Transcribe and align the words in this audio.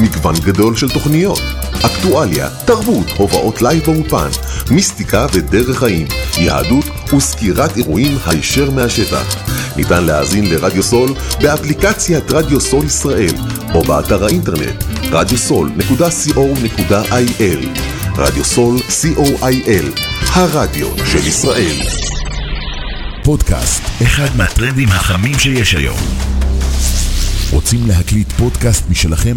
מגוון 0.00 0.34
גדול 0.44 0.76
של 0.76 0.88
תוכניות, 0.88 1.40
אקטואליה, 1.86 2.48
תרבות, 2.64 3.06
הופעות 3.16 3.62
לייב 3.62 3.84
באולפן, 3.84 4.28
מיסטיקה 4.70 5.26
ודרך 5.32 5.78
חיים, 5.78 6.06
יהדות 6.38 6.84
וסקירת 7.16 7.76
אירועים 7.76 8.18
הישר 8.26 8.70
מהשטח. 8.70 9.36
ניתן 9.76 10.04
להאזין 10.04 10.50
לרדיו 10.50 10.82
סול 10.82 11.10
באפליקציית 11.40 12.30
רדיו 12.30 12.60
סול 12.60 12.84
ישראל 12.84 13.34
או 13.74 13.82
באתר 13.82 14.24
האינטרנט 14.24 14.84
radiosol.co.il 15.04 17.66
רדיו 18.16 18.44
סול 18.44 18.78
co.il 18.78 20.00
הרדיו 20.32 20.88
של 21.06 21.26
ישראל 21.26 21.76
פודקאסט, 23.24 23.82
אחד 24.02 24.36
מהטרנדים 24.36 24.88
החמים 24.88 25.38
שיש 25.38 25.74
היום. 25.74 25.98
רוצים 27.50 27.86
להקליט 27.86 28.32
פודקאסט 28.32 28.84
משלכם? 28.90 29.36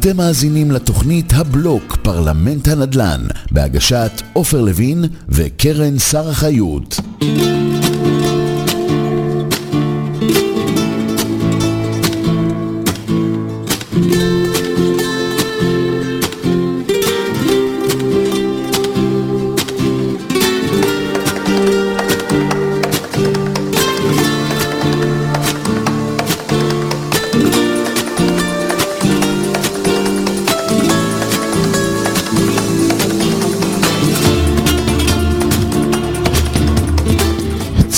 אתם 0.00 0.16
מאזינים 0.16 0.70
לתוכנית 0.70 1.32
הבלוק 1.32 1.96
פרלמנט 2.02 2.68
הנדל"ן 2.68 3.20
בהגשת 3.50 4.22
עופר 4.32 4.60
לוין 4.60 5.04
וקרן 5.28 5.98
שר 5.98 6.28
החיות. 6.28 7.00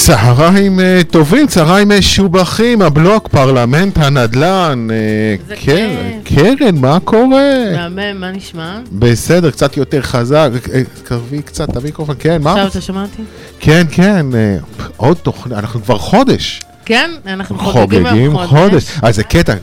צהריים 0.06 0.80
אה, 0.80 1.00
טובים, 1.10 1.46
צהריים 1.46 1.88
משובחים, 1.98 2.82
הבלוק, 2.82 3.28
פרלמנט 3.28 3.98
הנדל"ן. 3.98 4.88
אה, 4.90 5.56
קרן, 5.56 6.20
קרן, 6.24 6.76
מה 6.76 7.00
קורה? 7.00 7.52
מהמם, 7.72 8.20
מה 8.20 8.30
נשמע? 8.30 8.78
בסדר, 8.92 9.50
קצת 9.50 9.76
יותר 9.76 10.02
חזק, 10.02 10.50
אה, 10.74 10.82
קרבי 11.04 11.42
קצת, 11.42 11.70
תביא 11.70 11.82
מיקרופון, 11.84 12.14
כן, 12.18 12.42
מה? 12.42 12.50
עכשיו 12.52 12.66
אתה 12.66 12.80
שומע 12.80 13.02
אותי? 13.02 13.22
כן, 13.60 13.86
כן, 13.90 14.26
אה, 14.34 14.56
עוד 14.96 15.16
תוכנית, 15.16 15.58
אנחנו 15.58 15.82
כבר 15.82 15.98
חודש. 15.98 16.60
כן, 16.84 17.10
אנחנו 17.26 17.58
חוגגים 17.58 18.04
חוגגים 18.04 18.06
היום 18.06 18.46
חודש. 18.46 18.84
אה, 19.04 19.12
זה 19.12 19.24
קטע. 19.24 19.54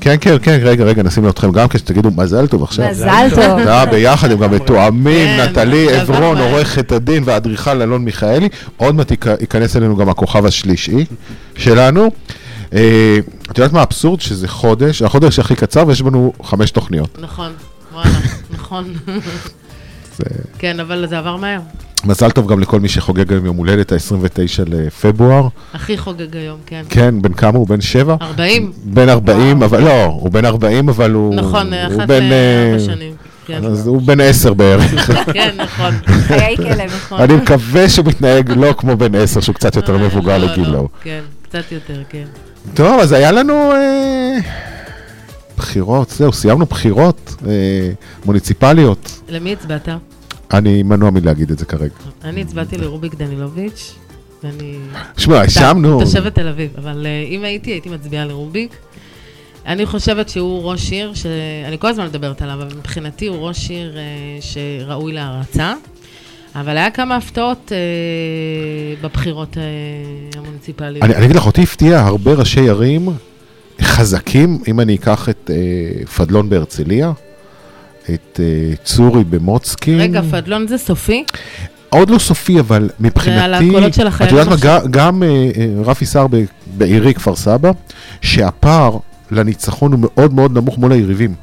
כן, 0.00 0.16
כן, 0.20 0.36
כן, 0.42 0.58
רגע, 0.62 0.84
רגע, 0.84 1.02
נשים 1.02 1.28
אתכם 1.28 1.52
גם 1.52 1.68
כשתגידו 1.68 2.10
מזל 2.10 2.46
טוב 2.46 2.62
עכשיו. 2.62 2.90
מזל 2.90 3.28
טוב. 3.30 3.58
אה, 3.68 3.86
ביחד 3.86 4.30
הם 4.30 4.38
גם 4.38 4.50
מתואמים, 4.50 5.26
כן, 5.38 5.46
נטלי 5.50 5.86
זה 5.88 6.00
עברון, 6.00 6.16
עבר 6.22 6.34
מהר. 6.34 6.52
עורכת 6.52 6.92
הדין 6.92 7.22
והאדריכל 7.26 7.82
אלון 7.82 8.04
מיכאלי. 8.04 8.48
עוד 8.76 8.94
מעט 8.94 9.10
ייכ- 9.12 9.40
ייכנס 9.40 9.76
אלינו 9.76 9.96
גם 9.96 10.08
הכוכב 10.08 10.46
השלישי 10.46 11.04
שלנו. 11.56 12.10
אה, 12.74 13.18
את 13.52 13.58
יודעת 13.58 13.72
מה 13.72 13.80
האבסורד? 13.80 14.20
שזה 14.20 14.48
חודש, 14.48 15.02
החודש 15.02 15.38
הכי 15.38 15.54
קצר 15.54 15.84
ויש 15.86 16.02
בנו 16.02 16.32
חמש 16.42 16.70
תוכניות. 16.70 17.18
נכון, 17.20 17.52
וואלה, 17.94 18.10
נכון. 18.50 18.92
כן, 20.58 20.80
אבל 20.80 21.06
זה 21.08 21.18
עבר 21.18 21.36
מהר. 21.36 21.60
מזל 22.04 22.30
טוב 22.30 22.50
גם 22.50 22.60
לכל 22.60 22.80
מי 22.80 22.88
שחוגג 22.88 23.32
היום 23.32 23.46
יום 23.46 23.56
הולדת, 23.56 23.92
ה-29 23.92 24.62
לפברואר. 24.66 25.48
הכי 25.74 25.98
חוגג 25.98 26.36
היום, 26.36 26.58
כן. 26.66 26.82
כן, 26.88 27.22
בן 27.22 27.32
כמה 27.32 27.58
הוא? 27.58 27.68
בן 27.68 27.80
שבע? 27.80 28.16
40, 28.20 28.72
בן 28.84 29.08
40, 29.08 29.62
אבל 29.62 29.84
לא, 29.84 30.04
הוא 30.04 30.30
בן 30.30 30.44
40, 30.44 30.88
אבל 30.88 31.12
הוא... 31.12 31.34
נכון, 31.34 31.72
הוא 31.72 31.82
אחת 31.82 32.08
בן, 32.08 32.22
לארבע 32.22 32.74
אה, 32.74 32.80
שנים. 32.86 33.14
כן, 33.46 33.64
אז 33.64 33.86
הוא 33.86 34.02
בן 34.02 34.20
10 34.20 34.54
בערך. 34.54 35.10
כן, 35.34 35.54
נכון. 35.56 35.94
חיי 36.06 36.56
כלב. 36.56 36.90
נכון. 36.96 37.20
אני 37.20 37.34
מקווה 37.34 37.88
שהוא 37.88 38.06
מתנהג 38.06 38.50
לא 38.50 38.74
כמו 38.78 38.96
בן 38.96 39.14
10, 39.14 39.40
שהוא 39.40 39.54
קצת 39.54 39.76
יותר 39.76 39.94
אה, 39.94 40.06
מבוגר 40.06 40.38
לא, 40.38 40.46
לא, 40.46 40.52
לגילו. 40.52 40.88
כן, 41.02 41.20
קצת 41.42 41.72
יותר, 41.72 42.02
כן. 42.08 42.24
טוב, 42.74 43.00
אז 43.00 43.12
היה 43.12 43.32
לנו 43.32 43.72
אה, 43.72 44.38
בחירות, 45.56 46.10
זהו, 46.10 46.32
סיימנו 46.32 46.66
בחירות 46.66 47.34
אה, 47.46 47.52
מוניציפליות. 48.24 49.20
למי 49.28 49.52
הצבעת? 49.52 49.88
אני 50.52 50.82
מנוע 50.82 51.10
מלהגיד 51.10 51.50
את 51.50 51.58
זה 51.58 51.64
כרגע. 51.64 51.94
אני 52.24 52.40
הצבעתי 52.40 52.78
לרוביק 52.78 53.14
דנילוביץ', 53.14 53.94
ואני... 54.44 54.78
שמע, 55.16 55.40
האשמנו. 55.40 56.00
תושבת 56.00 56.34
תל 56.34 56.48
אביב, 56.48 56.70
אבל 56.78 57.06
אה, 57.06 57.24
אם 57.28 57.44
הייתי, 57.44 57.70
הייתי 57.70 57.88
מצביעה 57.88 58.24
לרוביק. 58.24 58.76
אני 59.66 59.86
חושבת 59.86 60.28
שהוא 60.28 60.62
ראש 60.62 60.92
עיר, 60.92 61.14
שאני 61.14 61.78
כל 61.78 61.88
הזמן 61.88 62.06
מדברת 62.06 62.42
עליו, 62.42 62.62
אבל 62.62 62.76
מבחינתי 62.78 63.26
הוא 63.26 63.36
ראש 63.36 63.70
עיר 63.70 63.96
אה, 63.96 64.02
שראוי 64.40 65.12
להערצה. 65.12 65.74
אבל 66.54 66.76
היה 66.76 66.90
כמה 66.90 67.16
הפתעות 67.16 67.72
אה, 67.72 67.76
בבחירות 69.02 69.58
אה, 69.58 69.62
המוניציפליות. 70.40 71.04
אני 71.04 71.14
אני 71.14 71.24
אגיד 71.24 71.36
לך, 71.36 71.46
אותי 71.46 71.62
הפתיע 71.62 72.00
הרבה 72.00 72.32
ראשי 72.32 72.68
ערים 72.68 73.08
חזקים, 73.82 74.58
אם 74.68 74.80
אני 74.80 74.94
אקח 74.94 75.28
את 75.28 75.50
אה, 75.50 76.06
פדלון 76.06 76.48
בהרצליה, 76.48 77.12
את 78.14 78.40
אה, 78.42 78.76
צורי 78.84 79.24
במוצקין. 79.24 80.00
רגע, 80.00 80.22
פדלון 80.30 80.68
זה 80.68 80.78
סופי? 80.78 81.24
עוד 81.88 82.10
לא 82.10 82.18
סופי, 82.18 82.60
אבל 82.60 82.90
מבחינתי... 83.00 83.40
על 83.40 83.54
הקולות 83.54 83.94
של 83.94 84.06
החיילים 84.06 84.38
את 84.38 84.46
יודעת 84.46 84.64
מה. 84.64 84.80
גם, 84.80 84.90
גם 84.90 85.22
אה, 85.22 85.28
אה, 85.28 85.82
רפי 85.84 86.06
סער 86.06 86.26
בעירי 86.76 87.14
כפר 87.14 87.36
סבא, 87.36 87.70
שהפער 88.20 88.98
לניצחון 89.30 89.92
הוא 89.92 90.00
מאוד 90.02 90.34
מאוד 90.34 90.52
נמוך 90.52 90.78
מול 90.78 90.92
היריבים. 90.92 91.34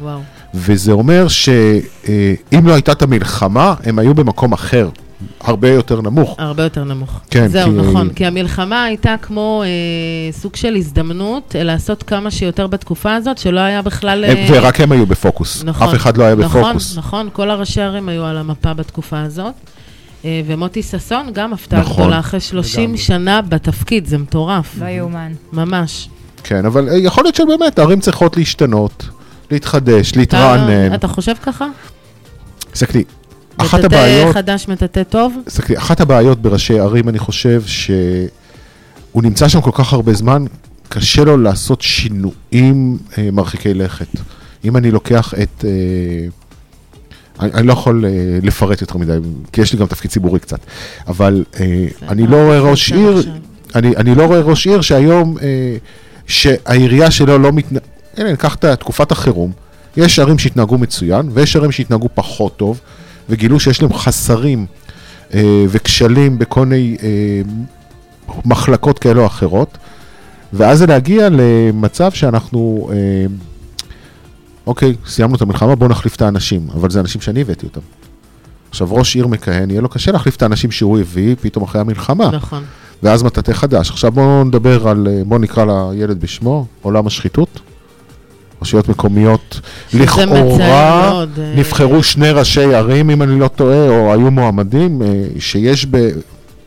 וואו. 0.00 0.20
וזה 0.54 0.92
אומר 0.92 1.28
שאם 1.28 2.26
לא 2.66 2.72
הייתה 2.72 2.92
את 2.92 3.02
המלחמה, 3.02 3.74
הם 3.84 3.98
היו 3.98 4.14
במקום 4.14 4.52
אחר, 4.52 4.88
הרבה 5.40 5.68
יותר 5.70 6.00
נמוך. 6.00 6.36
הרבה 6.38 6.62
יותר 6.62 6.84
נמוך. 6.84 7.20
כן, 7.30 7.48
זהו, 7.48 7.70
כי- 7.70 7.76
נכון. 7.88 8.08
כי 8.08 8.26
המלחמה 8.26 8.84
הייתה 8.84 9.14
כמו 9.22 9.62
אה, 9.64 9.68
סוג 10.32 10.56
של 10.56 10.74
הזדמנות 10.76 11.56
אה, 11.56 11.62
לעשות 11.62 12.02
כמה 12.02 12.30
שיותר 12.30 12.66
בתקופה 12.66 13.14
הזאת, 13.14 13.38
שלא 13.38 13.60
היה 13.60 13.82
בכלל... 13.82 14.24
הם- 14.24 14.36
אה, 14.36 14.46
ורק 14.52 14.80
הם 14.80 14.92
היו 14.92 15.06
בפוקוס. 15.06 15.64
נכון, 15.64 15.88
אף 15.88 15.94
אחד 15.94 16.16
לא 16.16 16.24
היה 16.24 16.34
נכון, 16.34 16.62
בפוקוס. 16.62 16.98
נכון, 16.98 17.28
כל 17.32 17.50
הראשי 17.50 17.80
ערים 17.80 18.08
היו 18.08 18.24
על 18.24 18.36
המפה 18.38 18.74
בתקופה 18.74 19.20
הזאת. 19.22 19.54
אה, 20.24 20.40
ומוטי 20.46 20.82
ששון 20.82 21.26
גם 21.32 21.52
הפתעה 21.52 21.80
נכון. 21.80 21.96
גדולה 21.96 22.18
אחרי 22.18 22.40
30 22.40 22.82
לגמרי. 22.84 22.98
שנה 22.98 23.42
בתפקיד, 23.42 24.06
זה 24.06 24.18
מטורף. 24.18 24.74
לא 24.80 24.86
יאומן. 24.86 25.32
ממש. 25.52 26.08
כן, 26.44 26.64
אבל 26.66 26.88
אה, 26.88 26.96
יכול 26.98 27.24
להיות 27.24 27.34
שבאמת 27.34 27.78
ערים 27.78 28.00
צריכות 28.00 28.36
להשתנות, 28.36 29.04
להתחדש, 29.52 30.12
להתרענן. 30.16 30.94
אתה 30.94 31.08
חושב 31.08 31.34
ככה? 31.42 31.66
תסתכלי, 32.72 33.04
אחת 33.56 33.78
מטאטא 33.78 33.94
הבעיות... 33.94 34.34
חדש, 34.34 34.68
מטאטא 34.68 35.02
טוב? 35.02 35.36
תסתכלי, 35.44 35.78
אחת 35.78 36.00
הבעיות 36.00 36.42
בראשי 36.42 36.78
ערים, 36.78 37.08
אני 37.08 37.18
חושב, 37.18 37.62
שהוא 37.66 39.22
נמצא 39.22 39.48
שם 39.48 39.60
כל 39.60 39.70
כך 39.74 39.92
הרבה 39.92 40.12
זמן, 40.14 40.44
קשה 40.88 41.24
לו 41.24 41.36
לעשות 41.36 41.82
שינויים 41.82 42.98
אה, 43.18 43.28
מרחיקי 43.32 43.74
לכת. 43.74 44.06
אם 44.64 44.76
אני 44.76 44.90
לוקח 44.90 45.34
את... 45.42 45.64
אה, 45.64 45.70
אני, 47.40 47.52
אני 47.54 47.66
לא 47.66 47.72
יכול 47.72 48.04
אה, 48.04 48.10
לפרט 48.42 48.80
יותר 48.80 48.98
מדי, 48.98 49.18
כי 49.52 49.60
יש 49.60 49.72
לי 49.72 49.78
גם 49.78 49.86
תפקיד 49.86 50.10
ציבורי 50.10 50.40
קצת, 50.40 50.60
אבל 51.08 51.44
אה, 51.60 51.86
אני 52.08 52.26
לא 52.26 52.36
רואה 52.36 52.60
ראש 52.60 52.92
עיר, 52.92 53.22
אני, 53.74 53.96
אני 53.96 54.14
לא 54.14 54.26
רואה 54.26 54.40
ראש 54.40 54.66
עיר 54.66 54.80
שהיום, 54.80 55.38
אה, 55.42 55.76
שהעירייה 56.26 57.10
שלו 57.10 57.38
לא 57.38 57.52
מתנ... 57.52 57.76
הנה, 58.16 58.30
ניקח 58.30 58.54
את 58.54 58.64
תקופת 58.64 59.12
החירום, 59.12 59.52
יש 59.96 60.18
ערים 60.18 60.38
שהתנהגו 60.38 60.78
מצוין, 60.78 61.28
ויש 61.32 61.56
ערים 61.56 61.72
שהתנהגו 61.72 62.08
פחות 62.14 62.56
טוב, 62.56 62.80
וגילו 63.28 63.60
שיש 63.60 63.82
להם 63.82 63.92
חסרים 63.92 64.66
אה, 65.34 65.64
וכשלים 65.68 66.38
בכל 66.38 66.66
מיני 66.66 66.96
אה, 67.02 67.08
מחלקות 68.44 68.98
כאלה 68.98 69.20
או 69.20 69.26
אחרות, 69.26 69.78
ואז 70.52 70.78
זה 70.78 70.86
להגיע 70.86 71.28
למצב 71.30 72.12
שאנחנו, 72.12 72.90
אה, 72.92 72.96
אוקיי, 74.66 74.94
סיימנו 75.06 75.36
את 75.36 75.42
המלחמה, 75.42 75.74
בואו 75.74 75.90
נחליף 75.90 76.16
את 76.16 76.22
האנשים, 76.22 76.66
אבל 76.74 76.90
זה 76.90 77.00
אנשים 77.00 77.20
שאני 77.20 77.40
הבאתי 77.40 77.66
אותם. 77.66 77.80
עכשיו, 78.70 78.94
ראש 78.94 79.16
עיר 79.16 79.26
מכהן, 79.26 79.70
יהיה 79.70 79.80
לו 79.80 79.88
קשה 79.88 80.12
להחליף 80.12 80.36
את 80.36 80.42
האנשים 80.42 80.70
שהוא 80.70 80.98
הביא 80.98 81.36
פתאום 81.40 81.64
אחרי 81.64 81.80
המלחמה. 81.80 82.30
נכון. 82.30 82.64
ואז 83.02 83.22
מטאטא 83.22 83.52
חדש. 83.52 83.90
עכשיו 83.90 84.12
בואו 84.12 84.44
נדבר 84.44 84.88
על, 84.88 85.08
אה, 85.10 85.22
בואו 85.26 85.40
נקרא 85.40 85.64
לילד 85.64 86.20
בשמו, 86.20 86.66
עולם 86.82 87.06
השחיתות. 87.06 87.60
רשויות 88.62 88.88
מקומיות, 88.88 89.60
לכאורה 89.94 91.12
אה, 91.12 91.24
נבחרו 91.56 92.02
שני 92.02 92.30
ראשי 92.30 92.74
ערים, 92.74 93.10
אם 93.10 93.22
אני 93.22 93.40
לא 93.40 93.48
טועה, 93.48 93.88
או 93.88 94.12
היו 94.12 94.30
מועמדים, 94.30 95.02
אה, 95.02 95.06
שיש 95.38 95.86
ב... 95.90 96.08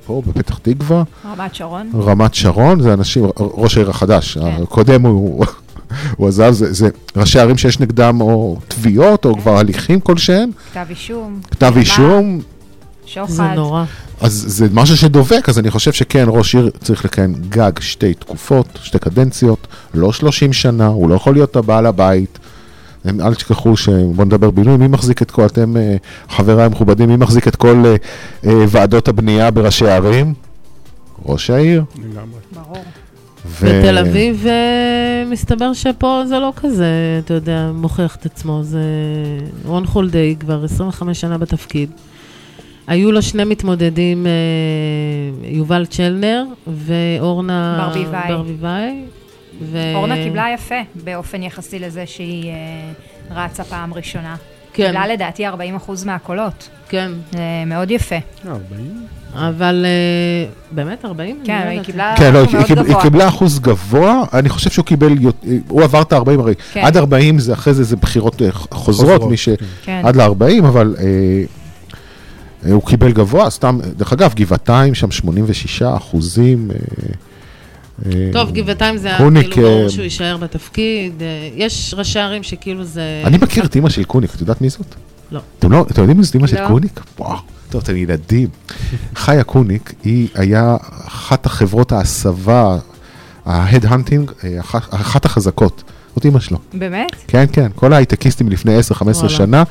פה, 0.06 0.21
בפתח 0.27 0.57
תקווה, 0.57 1.03
רמת 1.25 1.56
שרון. 1.56 1.92
רמת 1.95 2.33
שרון, 2.33 2.81
זה 2.81 2.94
אנשים, 2.94 3.25
ראש 3.38 3.77
העיר 3.77 3.89
החדש, 3.89 4.38
כן. 4.38 4.63
הקודם 4.63 5.06
הוא, 5.06 5.45
הוא 6.18 6.27
עזב, 6.27 6.51
זה, 6.51 6.74
זה 6.74 6.89
ראשי 7.15 7.39
ערים 7.39 7.57
שיש 7.57 7.80
נגדם 7.80 8.21
או 8.21 8.57
תביעות, 8.68 9.25
או 9.25 9.38
כבר 9.38 9.57
הליכים 9.57 10.00
כלשהם, 10.00 10.50
כתב 10.71 10.86
אישום. 10.89 11.39
כתב 11.51 11.74
אישום, 11.77 12.39
שוחד. 13.06 13.28
זה 13.34 13.44
נורא. 13.44 13.84
אז 14.22 14.46
זה 14.48 14.68
משהו 14.74 14.98
שדובק, 14.98 15.50
אז 15.50 15.60
אני 15.60 15.72
חושב 15.72 15.92
שכן, 15.92 16.25
ראש 16.28 16.56
עיר 16.56 16.69
צריך 16.84 17.06
לכהן 17.06 17.34
גג 17.50 17.72
שתי 17.80 18.13
תקופות, 18.13 18.80
שתי 18.84 19.00
קדנציות, 19.00 19.68
לא 19.94 20.12
30 20.12 20.54
שנה, 20.54 20.88
הוא 20.88 21.10
לא 21.10 21.16
יכול 21.16 21.34
להיות 21.34 21.56
הבעל 21.56 21.86
הבית. 21.86 22.40
הם, 23.06 23.22
אל 23.22 23.36
תשכחו 23.36 23.78
ש... 23.78 23.90
בואו 23.90 24.25
נדבר 24.25 24.52
בינוי, 24.52 24.78
מי 24.78 24.88
מחזיק 24.88 25.22
את 25.22 25.31
כל, 25.31 25.46
אתם 25.46 25.78
אה, 25.78 25.96
חבריי 26.30 26.66
המכובדים, 26.66 27.10
מי 27.10 27.16
מחזיק 27.16 27.48
את 27.48 27.56
כל 27.56 27.84
אה, 27.86 27.96
אה, 28.46 28.66
ועדות 28.69 29.07
הבנייה 29.07 29.52
בראשי 29.52 29.88
הערים? 29.88 30.34
ראש 31.25 31.50
העיר. 31.50 31.84
לגמרי. 31.96 32.40
ברור. 32.54 32.84
ו- 33.46 33.66
בתל 33.66 33.98
אביב 33.98 34.46
אה, 34.48 35.24
מסתבר 35.31 35.74
שפה 35.74 36.22
זה 36.28 36.40
לא 36.40 36.54
כזה, 36.56 37.19
אתה 37.25 37.34
יודע, 37.34 37.72
מוכיח 37.74 38.16
את 38.16 38.25
עצמו. 38.25 38.60
זה 38.63 38.81
רון 39.66 39.86
חולדאי 39.86 40.36
כבר 40.40 40.63
25 40.63 41.22
שנה 41.22 41.38
בתפקיד. 41.38 41.90
היו 42.88 43.12
לו 43.12 43.22
שני 43.22 43.44
מתמודדים, 43.44 44.28
אה, 44.28 44.32
יובל 45.48 45.86
צ'לנר 45.86 46.44
ואורנה 46.68 47.88
ברביבאי. 47.88 48.28
ברביבאי. 48.28 49.02
ו... 49.62 49.92
אורנה 49.96 50.16
קיבלה 50.16 50.46
יפה 50.54 50.76
באופן 51.04 51.44
יחסי 51.44 51.80
לזה 51.80 52.06
שהיא 52.06 52.52
אה, 52.52 53.46
רצה 53.46 53.64
פעם 53.64 53.94
ראשונה. 53.94 54.36
כן, 54.74 54.86
קיבלה 54.88 55.08
לדעתי 55.08 55.48
40% 55.48 55.52
מהקולות. 56.06 56.70
כן, 56.90 57.12
זה 57.32 57.40
מאוד 57.68 57.92
יפה. 57.92 58.16
אה, 58.16 58.52
40? 58.52 59.06
אבל 59.36 59.86
אה, 59.86 60.52
באמת 60.72 61.06
40? 61.06 61.36
אני 61.36 61.46
כן, 61.46 61.62
לא 61.66 61.70
היא. 61.70 61.81
קיבלה 61.81 62.16
כן, 62.18 62.34
לא, 62.34 62.44
אחוז 62.44 62.54
היא, 62.54 62.58
מאוד 62.58 62.66
קיבל, 62.68 62.81
היא 62.81 62.90
גבוה. 62.90 63.04
קיבלה 63.04 63.28
אחוז 63.28 63.60
גבוה, 63.60 64.24
אני 64.34 64.50
חושב 64.50 64.70
שהוא 64.70 64.86
קיבל, 64.86 65.14
הוא 65.68 65.84
עבר 65.84 66.02
את 66.02 66.14
ה-40 66.14 66.40
הרי, 66.40 66.54
כן. 66.74 66.81
עד 66.86 66.98
40 66.98 67.40
זה 67.40 67.54
אחרי 67.54 67.74
זה 67.74 67.84
זה 67.84 67.96
בחירות 67.96 68.42
אה, 68.42 68.52
חוזרות, 68.52 68.72
חוזרות, 68.72 69.31
מי 69.31 69.38
ש... 69.38 69.50
כן. 69.50 69.56
כן. 69.84 70.02
עד 70.04 70.16
ל-40, 70.16 70.68
אבל 70.68 70.96
אה, 71.00 71.04
אה, 71.04 71.44
הוא 72.72 72.86
קיבל 72.86 73.12
גבוה, 73.12 73.50
סתם, 73.50 73.80
דרך 73.98 74.14
אגב, 74.14 74.34
גבעתיים 74.36 74.96
שם 74.96 75.12
86 75.12 75.82
אחוזים. 75.82 76.72
אה, 76.72 76.78
אה, 78.06 78.30
טוב, 78.34 78.52
גבעתיים 78.52 78.98
זה 78.98 79.08
היה 79.08 79.18
קוניק, 79.18 79.52
כאילו 79.54 79.68
ברור 79.68 79.84
אה, 79.84 79.90
שהוא 79.90 80.04
יישאר 80.04 80.38
בתפקיד. 80.38 81.22
יש 81.56 81.94
ראשי 81.98 82.20
ערים 82.20 82.44
שכאילו 82.44 82.84
זה... 82.84 83.22
אני 83.26 83.38
מכיר 83.38 83.66
את 83.66 83.76
אימא 83.76 83.90
של 83.90 84.04
קוניק, 84.04 84.36
את 84.36 84.42
יודעת 84.42 84.62
מי 84.62 84.70
זאת? 84.70 84.96
לא. 85.32 85.40
אתם 85.60 85.72
לא, 85.72 85.86
אתם 85.92 86.02
יודעים 86.02 86.18
מי 86.18 86.24
זאת 86.24 86.36
אימא 86.36 86.48
של 86.48 86.62
לא. 86.62 86.68
קוניק? 86.68 87.00
וואו, 87.20 87.38
טוב, 87.70 87.82
אתם 87.84 87.96
ילדים. 87.96 88.48
חיה 89.16 89.44
קוניק, 89.44 89.94
היא 90.04 90.28
היה 90.36 90.76
אחת 91.08 91.46
החברות 91.46 91.92
ההשמה, 91.92 92.78
ה 93.46 93.52
head-hunting, 93.52 94.31
אחת- 94.60 95.26
החזקות. 95.26 95.84
זאת 96.16 96.26
אימא 96.26 96.40
שלו. 96.40 96.58
באמת? 96.74 97.12
כן, 97.28 97.46
כן, 97.54 97.68
כל 97.76 97.94
ההייטקיסטים 97.94 98.50
לפני 98.50 98.80
10-15 98.80 99.02
וואלה. 99.02 99.30
שנה, 99.30 99.64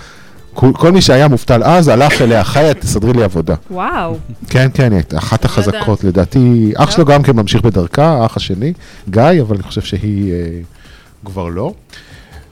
כל, 0.54 0.70
כל 0.74 0.92
מי 0.92 1.00
שהיה 1.00 1.28
מובטל 1.28 1.62
אז, 1.64 1.88
הלך 1.88 2.22
אליה, 2.22 2.44
חיה, 2.44 2.74
תסדרי 2.74 3.12
לי 3.12 3.22
עבודה. 3.22 3.54
וואו. 3.70 4.16
כן, 4.48 4.68
כן, 4.74 4.92
היא 4.92 4.96
הייתה 4.96 5.18
אחת 5.19 5.50
החזקות, 5.50 6.04
לדעתי, 6.04 6.72
אח 6.76 6.90
שלו 6.90 7.04
גם 7.04 7.22
כן 7.22 7.36
ממשיך 7.36 7.62
בדרכה, 7.62 8.08
האח 8.22 8.36
השני, 8.36 8.72
גיא, 9.10 9.22
אבל 9.40 9.55
אני 9.55 9.62
חושב 9.62 9.81
שהיא 9.81 10.32
אה, 10.32 10.38
כבר 11.24 11.48
לא. 11.48 11.72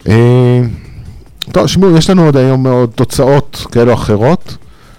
אה, 0.09 0.61
טוב, 1.53 1.67
שמעו, 1.67 1.97
יש 1.97 2.11
לנו 2.11 2.25
עוד 2.25 2.37
היום 2.37 2.67
עוד 2.67 2.91
תוצאות 2.95 3.67
כאלו 3.73 3.91
או 3.91 3.97
אחרות. 3.97 4.57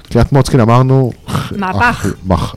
קריית 0.10 0.32
מוצקין 0.32 0.60
אמרנו... 0.60 1.12
מהפך. 1.52 2.06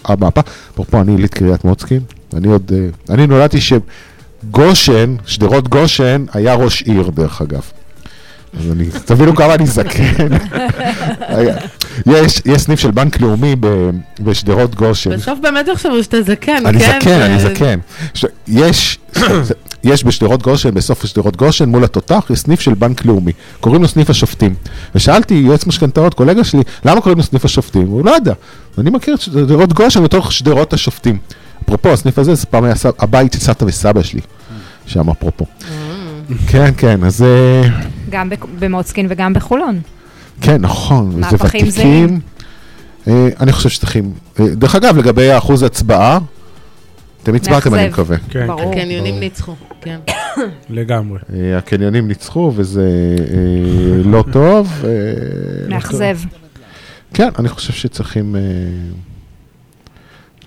המהפך. 0.05 0.43
אפרופו, 0.73 1.01
אני 1.01 1.13
יליד 1.13 1.35
קריית 1.35 1.65
מוצקין, 1.65 2.01
אני 2.35 2.49
עוד... 2.49 2.73
אה, 2.75 3.15
אני 3.15 3.27
נולדתי 3.27 3.59
שגושן, 3.61 5.17
שדרות 5.27 5.69
גושן, 5.69 6.25
היה 6.33 6.55
ראש 6.55 6.83
עיר, 6.83 7.11
דרך 7.11 7.43
אגב. 7.43 7.63
אז 8.61 8.71
אני, 8.73 8.85
תבינו 9.05 9.37
כמה 9.37 9.55
אני 9.55 9.67
זקן. 9.67 10.29
יש, 12.07 12.43
יש 12.45 12.63
סניף 12.63 12.81
של 12.81 12.91
בנק 12.91 13.21
לאומי 13.21 13.57
בשדרות 14.21 14.75
גושן. 14.75 15.11
בסוף 15.17 15.39
באמת 15.43 15.69
יחשבו 15.69 16.03
שאתה 16.03 16.23
זקן, 16.23 16.67
אני 16.67 16.81
כן? 16.81 16.99
זקן, 17.01 17.21
אני 17.21 17.41
זקן. 17.41 17.79
יש, 18.49 18.99
יש 19.85 20.05
בשדרות 20.05 20.43
גושן, 20.43 20.75
בסוף 20.75 21.07
שדרות 21.07 21.37
גושן, 21.37 21.69
מול 21.69 21.85
התותח, 21.85 22.27
יש 22.31 22.39
סניף 22.39 22.61
של 22.61 22.75
בנק 22.75 23.05
לאומי. 23.05 23.33
קוראים 23.61 23.83
לו 23.83 23.89
סניף 23.89 24.11
השופטים. 24.11 24.55
ושאלתי 24.95 25.35
יועץ 25.35 25.67
משכנתאות, 25.67 26.15
קולגה 26.15 26.45
שלי, 26.45 26.63
למה 26.85 27.01
קוראים 27.01 27.19
לו 27.19 27.25
סניף 27.25 27.45
השופטים? 27.45 27.87
הוא 27.87 28.05
לא 28.05 28.17
ידע. 28.17 28.33
אני 28.79 28.91
מכיר 28.91 29.15
את 29.15 29.21
שדרות 29.21 29.73
גושן 29.73 30.05
בתוך 30.05 30.33
שדרות 30.33 30.73
השופטים. 30.73 31.19
אפרופו, 31.65 31.89
הסניף 31.89 32.19
הזה, 32.19 32.35
זה 32.35 32.47
פעם 32.47 32.65
היה 32.65 32.75
הבית 32.99 33.33
של 33.33 33.39
סבתא 33.39 33.65
וסבא 33.65 34.03
שלי. 34.03 34.21
שם 34.87 35.11
אפרופו. 35.11 35.47
כן, 36.47 36.71
כן, 36.77 37.05
אז 37.05 37.23
אה, 37.23 37.63
גם 38.11 38.31
במוצקין 38.59 39.07
וגם 39.11 39.33
בחולון. 39.33 39.81
כן, 40.41 40.61
נכון, 40.61 41.11
זה 41.13 41.19
מהפכים 41.19 41.69
ותיקים. 41.69 41.71
זהים. 41.71 42.21
אה, 43.09 43.29
אני 43.41 43.53
חושב 43.53 43.69
שצריכים. 43.69 44.13
אה, 44.41 44.55
דרך 44.55 44.75
אגב, 44.75 44.97
לגבי 44.97 45.39
אחוז 45.39 45.63
הצבעה, 45.63 46.19
אתם 47.23 47.35
הצבעתם, 47.35 47.75
אני. 47.75 47.89
מקווה. 47.89 48.17
כן, 48.31 48.47
ברור. 48.47 48.61
כן, 48.61 48.69
הקניונים 48.69 49.21
ניצחו, 49.21 49.55
כן. 49.81 49.99
לגמרי. 50.71 51.19
אה, 51.35 51.59
הקניונים 51.59 52.09
ניצחו 52.09 52.53
וזה 52.57 52.89
אה, 53.31 54.03
לא 54.05 54.25
טוב. 54.33 54.83
אה, 54.85 54.91
לא 55.69 55.75
מאכזב. 55.75 56.19
כן, 57.15 57.29
אני 57.39 57.49
חושב 57.49 57.73
שצריכים... 57.73 58.37
אה, 58.37 58.41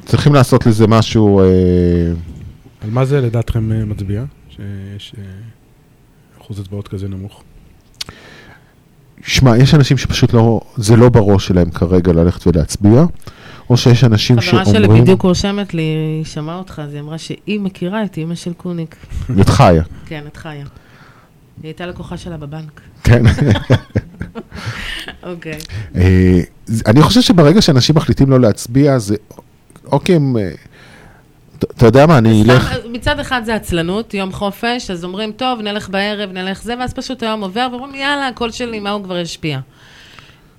צריכים 0.05 0.33
לעשות 0.33 0.65
לזה 0.65 0.87
משהו... 0.87 1.39
אה, 1.39 1.45
על 2.81 2.89
מה 2.89 3.05
זה 3.05 3.21
לדעתכם 3.21 3.71
אה, 3.71 3.85
מצביע? 3.85 4.23
שיש 4.49 5.15
אה, 5.17 5.23
אחוז 6.41 6.59
הצבעות 6.59 6.87
כזה 6.87 7.07
נמוך? 7.07 7.43
שמע, 9.23 9.57
יש 9.57 9.73
אנשים 9.73 9.97
שפשוט 9.97 10.33
לא... 10.33 10.61
זה 10.77 10.95
לא 10.95 11.09
בראש 11.09 11.47
שלהם 11.47 11.69
כרגע 11.69 12.13
ללכת 12.13 12.47
ולהצביע, 12.47 13.03
או 13.69 13.77
שיש 13.77 14.03
אנשים 14.03 14.39
חברה 14.39 14.65
שאומרים... 14.65 14.91
שלי 14.91 15.01
בדיוק 15.01 15.21
רושמת 15.21 15.73
לי, 15.73 15.81
היא 15.81 16.25
שמעה 16.25 16.57
אותך, 16.57 16.81
אז 16.83 16.93
היא 16.93 17.01
אמרה 17.01 17.17
שהיא 17.17 17.59
מכירה 17.59 18.03
את 18.03 18.17
אימא 18.17 18.35
של 18.35 18.53
קוניק. 18.53 18.95
את 19.41 19.49
חיה, 19.49 19.83
כן, 20.05 20.23
את 20.27 20.37
חיה. 20.37 20.53
היא 20.53 20.65
הייתה 21.63 21.85
לקוחה 21.85 22.17
שלה 22.17 22.37
בבנק. 22.37 22.81
כן. 23.03 23.23
אוקיי. 25.23 25.59
אה, 25.95 26.41
אני 26.85 27.01
חושב 27.01 27.21
שברגע 27.21 27.61
שאנשים 27.61 27.95
מחליטים 27.95 28.29
לא 28.29 28.39
להצביע, 28.39 28.99
זה... 28.99 29.15
אוקיי, 29.91 30.15
הם... 30.15 30.35
אתה 31.63 31.85
יודע 31.85 32.05
מה, 32.05 32.17
אני 32.17 32.43
אלך... 32.43 32.73
מצד 32.91 33.19
אחד 33.19 33.41
זה 33.45 33.55
עצלנות, 33.55 34.13
יום 34.13 34.31
חופש, 34.31 34.91
אז 34.91 35.03
אומרים, 35.03 35.31
טוב, 35.31 35.61
נלך 35.61 35.89
בערב, 35.89 36.31
נלך 36.31 36.63
זה, 36.63 36.75
ואז 36.79 36.93
פשוט 36.93 37.23
היום 37.23 37.41
עובר, 37.41 37.67
ואומרים, 37.71 37.95
יאללה, 37.95 38.27
הקול 38.27 38.51
שלי, 38.51 38.79
מה 38.79 38.89
הוא 38.89 39.03
כבר 39.03 39.17
ישפיע? 39.17 39.59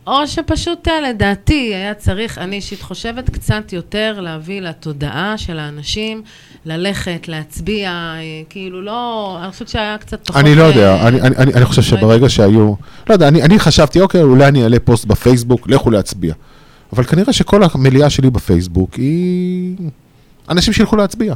או 0.06 0.26
שפשוט, 0.26 0.88
אה, 0.88 1.00
לדעתי, 1.00 1.74
היה 1.74 1.94
צריך, 1.94 2.38
אני 2.38 2.56
אישית 2.56 2.82
חושבת, 2.82 3.30
קצת 3.30 3.72
יותר 3.72 4.20
להביא 4.20 4.60
לתודעה 4.60 5.38
של 5.38 5.58
האנשים, 5.58 6.22
ללכת, 6.64 7.28
להצביע, 7.28 7.90
אה, 7.90 8.20
כאילו 8.48 8.82
לא, 8.82 9.38
אני 9.42 9.50
חושבת 9.52 9.68
שהיה 9.68 9.98
קצת 9.98 10.26
פחות... 10.26 10.42
אני 10.42 10.54
לא 10.54 10.62
אה, 10.62 10.68
יודע, 10.68 11.08
אני, 11.08 11.20
אני, 11.20 11.36
אני, 11.36 11.52
אני 11.54 11.64
חושב 11.64 11.82
שברגע 11.82 12.28
שהיו... 12.28 12.74
לא 13.08 13.12
יודע, 13.12 13.28
אני, 13.28 13.42
אני 13.42 13.58
חשבתי, 13.58 14.00
אוקיי, 14.00 14.22
אולי 14.22 14.46
אני 14.46 14.62
אעלה 14.62 14.78
פוסט 14.78 15.04
בפייסבוק, 15.04 15.68
לכו 15.68 15.90
להצביע. 15.90 16.34
אבל 16.92 17.04
כנראה 17.04 17.32
שכל 17.32 17.62
המליאה 17.74 18.10
שלי 18.10 18.30
בפייסבוק 18.30 18.94
היא... 18.94 19.76
אנשים 20.50 20.72
שילכו 20.74 20.96
להצביע. 20.96 21.34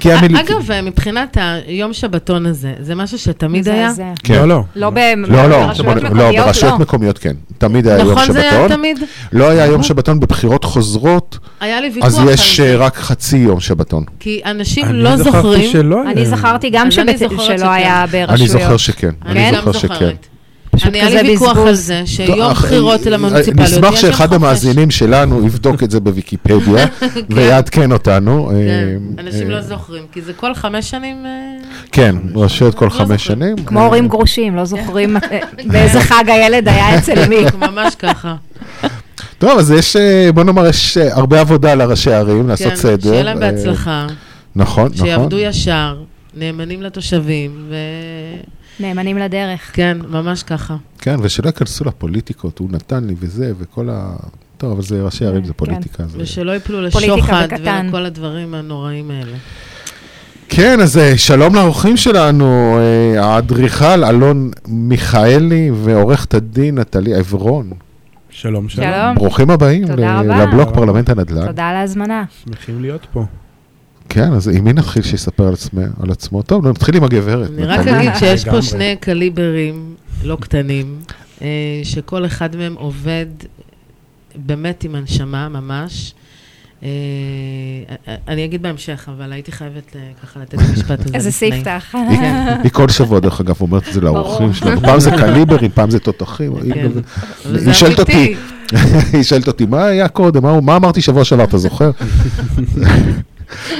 כי 0.00 0.12
המליאה... 0.12 0.40
אגב, 0.40 0.70
אה, 0.70 0.82
מבחינת 0.82 1.36
היום 1.66 1.92
שבתון 1.92 2.46
הזה, 2.46 2.74
זה 2.80 2.94
משהו 2.94 3.18
שתמיד 3.18 3.68
היה? 3.68 3.90
כן. 4.24 4.34
לא, 4.34 4.48
לא. 4.48 4.62
לא 4.76 4.90
ב- 4.90 4.98
לא, 5.16 5.48
לא, 5.48 5.66
ברשויות 5.66 5.96
לא, 5.96 6.02
מקומיות, 6.10 6.36
ברשויות 6.46 6.72
לא. 6.74 6.78
מקומיות 6.78 7.18
כן. 7.18 7.32
תמיד 7.58 7.86
היה 7.86 7.98
יום 7.98 8.10
נכון, 8.12 8.32
זה 8.32 8.40
היה 8.40 8.50
שבתון. 8.52 8.68
תמיד? 8.76 8.98
לא 9.32 9.48
היה 9.50 9.66
יום 9.66 9.82
שבתון 9.82 10.20
בבחירות 10.20 10.64
חוזרות, 10.64 11.38
היה 11.60 11.80
לי 11.80 11.86
ויכוח 11.94 12.04
אז 12.06 12.18
על 12.18 12.28
יש. 12.28 12.60
אה, 12.60 12.76
רק 12.76 12.96
חצי 12.96 13.36
יום 13.36 13.60
שבתון. 13.60 14.04
כי 14.20 14.40
אנשים 14.44 14.84
אני 14.84 15.02
לא 15.02 15.16
זכרתי 15.16 15.32
זוכרים. 15.32 15.70
שלא 15.72 16.02
היה. 16.02 16.10
אני 16.12 16.26
זכרתי 16.26 16.70
גם 16.70 16.86
אז 16.86 16.98
אני 16.98 17.18
שבת- 17.18 17.30
זוכרת 17.30 17.58
שלא. 17.58 17.70
היה 17.70 18.04
ברשויות. 18.12 18.30
אני 18.40 18.48
זוכר 18.48 18.76
שכן. 18.76 19.10
אני 19.26 19.50
גם 19.52 19.54
זוכר 19.54 19.72
שכן. 19.78 20.10
פשוט 20.78 20.88
אני, 20.88 20.98
היה 21.00 21.08
כזה 21.08 21.22
לי 21.22 21.30
ויכוח 21.30 21.48
בזבוז. 21.50 21.68
על 21.68 21.74
זה, 21.74 22.02
שיום 22.06 22.36
טוב, 22.36 22.50
בחירות 22.50 23.06
אה, 23.06 23.10
למוניציפליות, 23.10 23.70
נשמח 23.70 23.92
יש 23.94 24.02
יום 24.02 24.12
שאחד. 24.12 24.32
המאזינים 24.32 24.90
שלנו 24.90 25.46
יבדוק 25.46 25.82
את 25.82 25.90
זה 25.90 26.00
בוויקיפדיה 26.00 26.86
ויעדכן 27.30 27.92
אותנו. 27.92 28.46
כן, 28.50 28.54
אה, 28.54 29.22
אנשים 29.26 29.50
אה, 29.50 29.54
לא 29.56 29.60
זוכרים, 29.60 30.02
כי 30.12 30.22
זה 30.22 30.32
כל 30.32 30.54
חמש 30.54 30.90
שנים... 30.90 31.26
אה, 31.26 31.30
כן, 31.92 32.16
רשויות 32.34 32.74
כל 32.74 32.84
לא 32.84 32.90
חמש. 32.90 33.26
שנים. 33.26 33.56
כמו 33.56 33.80
אה, 33.80 33.84
הורים 33.84 34.08
גרושים, 34.08 34.56
לא 34.56 34.64
זוכרים 34.64 35.16
אה, 35.16 35.20
באיזה 35.72 36.00
חג 36.00 36.24
הילד 36.26 36.68
היה 36.68 36.98
אצל 36.98 37.28
מי. 37.28 37.36
ממש 37.68 37.94
ככה. 37.94 38.34
טוב, 39.38 39.58
אז 39.58 39.70
יש, 39.70 39.96
אה, 39.96 40.30
בוא 40.34 40.44
נאמר, 40.44 40.66
יש 40.66 40.96
אה, 40.98 41.16
הרבה 41.16 41.40
עבודה 41.40 41.74
לראשי 41.74 42.12
הערים 42.12 42.48
לעשות 42.48 42.66
כן, 42.66 42.76
סדר. 42.76 43.10
שיהיה 43.10 43.22
להם 43.22 43.42
אה, 43.42 43.52
בהצלחה, 43.52 44.06
נכון, 44.56 44.90
נכון. 44.94 45.06
שיעבדו 45.06 45.38
ישר, 45.38 45.96
נאמנים 46.34 46.82
לתושבים, 46.82 47.72
נאמנים 48.80 49.18
לדרך. 49.18 49.60
וכן, 49.70 49.98
ממש 50.08 50.42
ככה. 50.42 50.76
כן, 50.98 51.16
ושלא 51.22 51.46
ייכנסו 51.46 51.84
לפוליטיקות, 51.84 52.58
הוא 52.58 52.68
נתן 52.72 53.04
לי 53.04 53.14
וזה, 53.18 53.52
וכל 53.58 53.88
ה... 53.92 54.16
טוב, 54.56 54.72
אבל 54.72 54.82
זה 54.82 55.02
ראשי 55.02 55.24
ערים, 55.26 55.44
זה 55.44 55.52
כן. 55.52 55.56
פוליטיקה. 55.56 56.04
זה- 56.06 56.18
ושלא 56.20 56.56
יפלו 56.56 56.90
פוליטיקה 56.90 57.16
לשוחד 57.16 57.46
בקטן. 57.50 57.86
ולכל 57.86 58.04
הדברים 58.04 58.54
הנוראים 58.54 59.10
האלה. 59.10 59.36
כן, 60.48 60.80
אז 60.80 60.98
אה, 60.98 61.18
שלום 61.18 61.54
לאורחים 61.54 61.96
שלנו, 61.96 62.78
אה, 62.78 63.24
האדריכל 63.24 64.04
אלון 64.04 64.50
מיכאלי 64.68 65.70
ועורכת 65.74 66.34
הדין 66.34 66.78
נטלי 66.78 67.14
עברון. 67.14 67.70
שלום, 68.30 68.68
שלום. 68.68 68.86
שלום. 68.86 69.14
ברוכים 69.14 69.50
הבאים. 69.50 69.84
לבלוק 70.38 70.70
פרלמנט 70.74 71.08
הנדל"ן. 71.08 71.46
תודה 71.46 71.68
על 71.68 71.76
ההזמנה. 71.76 72.24
שמחים 72.44 72.80
להיות 72.82 73.06
פה. 73.12 73.24
כן, 74.08 74.32
אז 74.32 74.48
עם 74.48 74.64
מי 74.64 74.72
נתחיל 74.72 75.02
שיספר 75.02 75.46
על 75.46 75.52
עצמו- 75.52 75.80
על 76.02 76.10
עצמו? 76.10 76.42
טוב, 76.42 76.66
נתחיל 76.68 76.96
עם 76.96 77.04
הגברת. 77.04 77.50
אני 77.50 77.64
רק. 77.66 77.86
אגיד 77.86 78.10
שיש 78.18 78.44
פה. 78.48 78.62
שני 78.62 78.96
קליברים 79.00 79.94
לא 80.24 80.36
קטנים, 80.40 80.98
אה, 81.42 81.46
שכל 81.84 82.26
אחד 82.26 82.56
מהם 82.56 82.74
עובד 82.74 83.26
באמת 84.36 84.84
עם 84.84 84.94
הנשמה, 84.94 85.48
ממש. 85.48 86.14
אה, 86.82 86.88
אני 88.28 88.44
אגיד 88.44 88.62
בהמשך, 88.62 89.08
אבל 89.16 89.32
הייתי 89.32 89.52
חייבת 89.52 89.96
אה, 89.96 90.00
ככה 90.22 90.40
לתת 90.40 90.54
את 90.54 90.68
המשפט 90.68 91.00
הזה 91.06 91.14
איזה. 91.14 91.30
ספתח. 91.30 91.84
כן. 91.92 92.56
היא 92.62 92.70
כל 92.70 92.88
שבוע, 92.88 93.20
דרך 93.20 93.40
אגב, 93.40 93.56
אומרת 93.60 93.88
את 93.88 93.92
זה 93.92 94.00
לאורחים. 94.00 94.52
שלנו. 94.52 94.80
פעם 94.80 95.00
זה 95.00 95.10
קליברים, 95.10 95.70
פעם 95.74 95.90
זה 95.90 95.98
תותחים. 95.98 96.52
היא 96.62 96.74
כן. 96.74 96.88
היא 97.66 97.72
שואלת 97.72 97.98
אותי. 97.98 98.34
היא 99.12 99.22
שואלת 99.22 99.46
אותי, 99.48 99.66
מה 99.66 99.84
היה 99.84 100.08
קודם? 100.08 100.42
מה- 100.42 100.60
מה 100.60 100.76
אמרתי 100.76 101.00
שבוע 101.02 101.24
שעבר, 101.24 101.44
אתה 101.44 101.58
זוכר? 101.58 101.90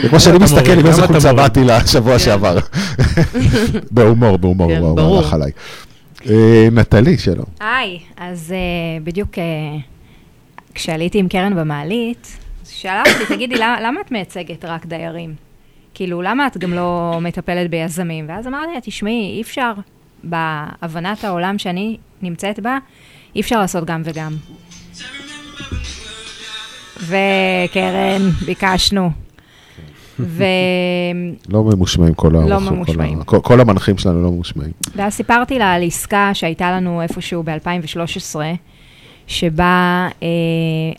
זה 0.02 0.08
כמו 0.08 0.20
שאני 0.20 0.38
מסתכל? 0.38 0.78
עם 0.78 0.86
איזה 0.86 1.06
חולצה? 1.06 1.32
באתי 1.32 1.60
לשבוע 1.64 2.12
כן. 2.12 2.18
שעבר. 2.18 2.58
בהומור, 3.90 4.38
בהומור, 4.38 4.68
כן, 4.74 4.82
הוא. 4.82 5.18
הלך 5.18 5.32
עליי. 5.32 5.50
אה, 6.26 6.68
נטלי, 6.72 7.18
שלום. 7.18 7.46
היי, 7.60 7.98
אז 8.16 8.52
אה, 8.52 9.00
בדיוק 9.04 9.38
אה, 9.38 9.44
כשעליתי 10.74 11.18
עם 11.18 11.28
קרן 11.28 11.56
במעלית, 11.56 12.38
שאלה 12.70 13.00
אותי, 13.00 13.26
תגידי, 13.34 13.54
למה 13.56 14.00
את 14.00 14.12
מייצגת 14.12 14.64
רק 14.64 14.86
דיירים? 14.86 15.34
כאילו, 15.94 16.22
למה 16.22 16.46
את 16.46 16.58
גם 16.58 16.72
לא 16.72 17.18
מטפלת 17.20 17.70
ביזמים? 17.70 18.24
ואז 18.28 18.46
אמרתי 18.46 18.72
לה, 18.74 18.80
תשמעי, 18.80 19.34
אי 19.36 19.42
אפשר, 19.42 19.72
בהבנת 20.24 21.24
העולם 21.24 21.58
שאני 21.58 21.96
נמצאת 22.22 22.60
בה, 22.60 22.78
אי 23.36 23.40
אפשר 23.40 23.60
לעשות 23.60 23.84
גם 23.84 24.02
וגם. 24.04 24.32
וקרן, 27.00 28.30
ביקשנו. 28.46 29.27
ו... 30.20 30.44
לא 31.48 31.64
ממושמעים 31.64 32.14
כל 32.14 32.34
האורחים. 32.36 32.68
ה- 32.68 32.70
ממושמעים. 32.70 33.22
כל- 33.22 33.40
כל 33.42 33.60
המנחים 33.60 33.98
שלנו 33.98 34.22
לא 34.22 34.30
ממושמעים. 34.30 34.72
ואז 34.96 35.12
סיפרתי 35.14 35.58
לה 35.58 35.72
על 35.72 35.82
עסקה 35.82 36.30
שהייתה 36.34 36.72
לנו 36.72 37.02
איפשהו 37.02 37.42
ב-2013, 37.42 38.36
שבה 39.26 40.08
אה, 40.22 40.28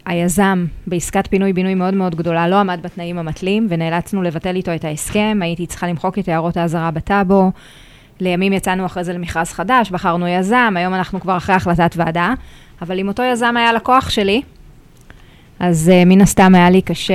היזם 0.05 0.65
בעסקת 0.87 1.27
פינוי-בינוי 1.27 1.75
מאוד 1.75 1.93
מאוד 1.93 2.15
גדולה 2.15 2.47
לא 2.47 2.55
עמד 2.59 2.79
בתנאים 2.83 3.17
המתלים, 3.17 3.67
ונאלצנו 3.69 4.21
לבטל 4.23 4.55
איתו 4.55 4.75
את 4.75 4.85
ההסכם, 4.85 5.39
הייתי 5.41 5.65
צריכה 5.67 5.87
למחוק 5.87 6.19
את 6.19 6.27
הערות 6.29 6.57
האזהרה 6.57 6.91
בטאבו. 6.91 7.51
לימים 8.19 8.53
יצאנו 8.53 8.85
אחרי 8.85 9.03
זה 9.03 9.13
למכרז 9.13 9.51
חדש, 9.51 9.91
בחרנו 9.91 10.27
יזם, 10.27 10.73
היום 10.77 10.93
אנחנו 10.93 11.19
כבר 11.19 11.37
אחרי 11.37 11.55
החלטת 11.55 11.93
ועדה, 11.97 12.33
אבל 12.81 12.99
אם 12.99 13.07
אותו 13.07 13.23
יזם 13.23 13.57
היה 13.57 13.73
לקוח 13.73 14.09
שלי, 14.09 14.41
אז 15.59 15.91
uh, 15.91 16.05
מן 16.05 16.21
הסתם 16.21 16.55
היה 16.55 16.69
לי 16.69 16.81
קשה... 16.81 17.13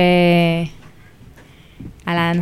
אהלן. 2.07 2.39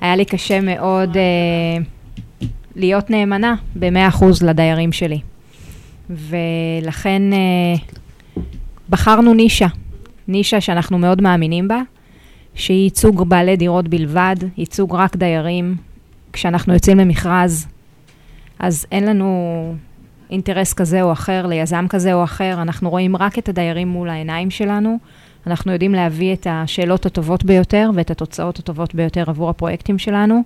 היה 0.00 0.16
לי 0.16 0.24
קשה 0.24 0.60
מאוד 0.60 1.16
uh, 1.16 2.48
להיות 2.76 3.10
נאמנה 3.10 3.54
ב-100% 3.78 4.24
לדיירים 4.42 4.92
שלי. 4.92 5.20
ולכן 6.10 7.22
uh, 7.32 8.40
בחרנו 8.88 9.34
נישה, 9.34 9.66
נישה 10.28 10.60
שאנחנו 10.60 10.98
מאוד 10.98 11.22
מאמינים 11.22 11.68
בה, 11.68 11.80
שהיא 12.54 12.84
ייצוג 12.84 13.28
בעלי 13.28 13.56
דירות 13.56 13.88
בלבד, 13.88 14.36
ייצוג 14.56 14.94
רק 14.94 15.16
דיירים. 15.16 15.76
כשאנחנו 16.32 16.74
יוצאים 16.74 16.98
למכרז, 16.98 17.66
אז 18.58 18.86
אין 18.92 19.06
לנו 19.06 19.74
אינטרס 20.30 20.72
כזה 20.72 21.02
או 21.02 21.12
אחר, 21.12 21.46
ליזם 21.46 21.86
כזה 21.88 22.14
או 22.14 22.24
אחר, 22.24 22.62
אנחנו 22.62 22.90
רואים 22.90 23.16
רק 23.16 23.38
את 23.38 23.48
הדיירים 23.48 23.88
מול 23.88 24.08
העיניים 24.08 24.50
שלנו. 24.50 24.98
אנחנו 25.46 25.72
יודעים 25.72 25.92
להביא 25.92 26.32
את 26.32 26.46
השאלות 26.50 27.06
הטובות 27.06 27.44
ביותר 27.44 27.90
ואת 27.94 28.10
התוצאות 28.10 28.58
הטובות 28.58 28.94
ביותר 28.94 29.24
עבור 29.26 29.50
הפרויקטים 29.50 29.98
שלנו, 29.98 30.42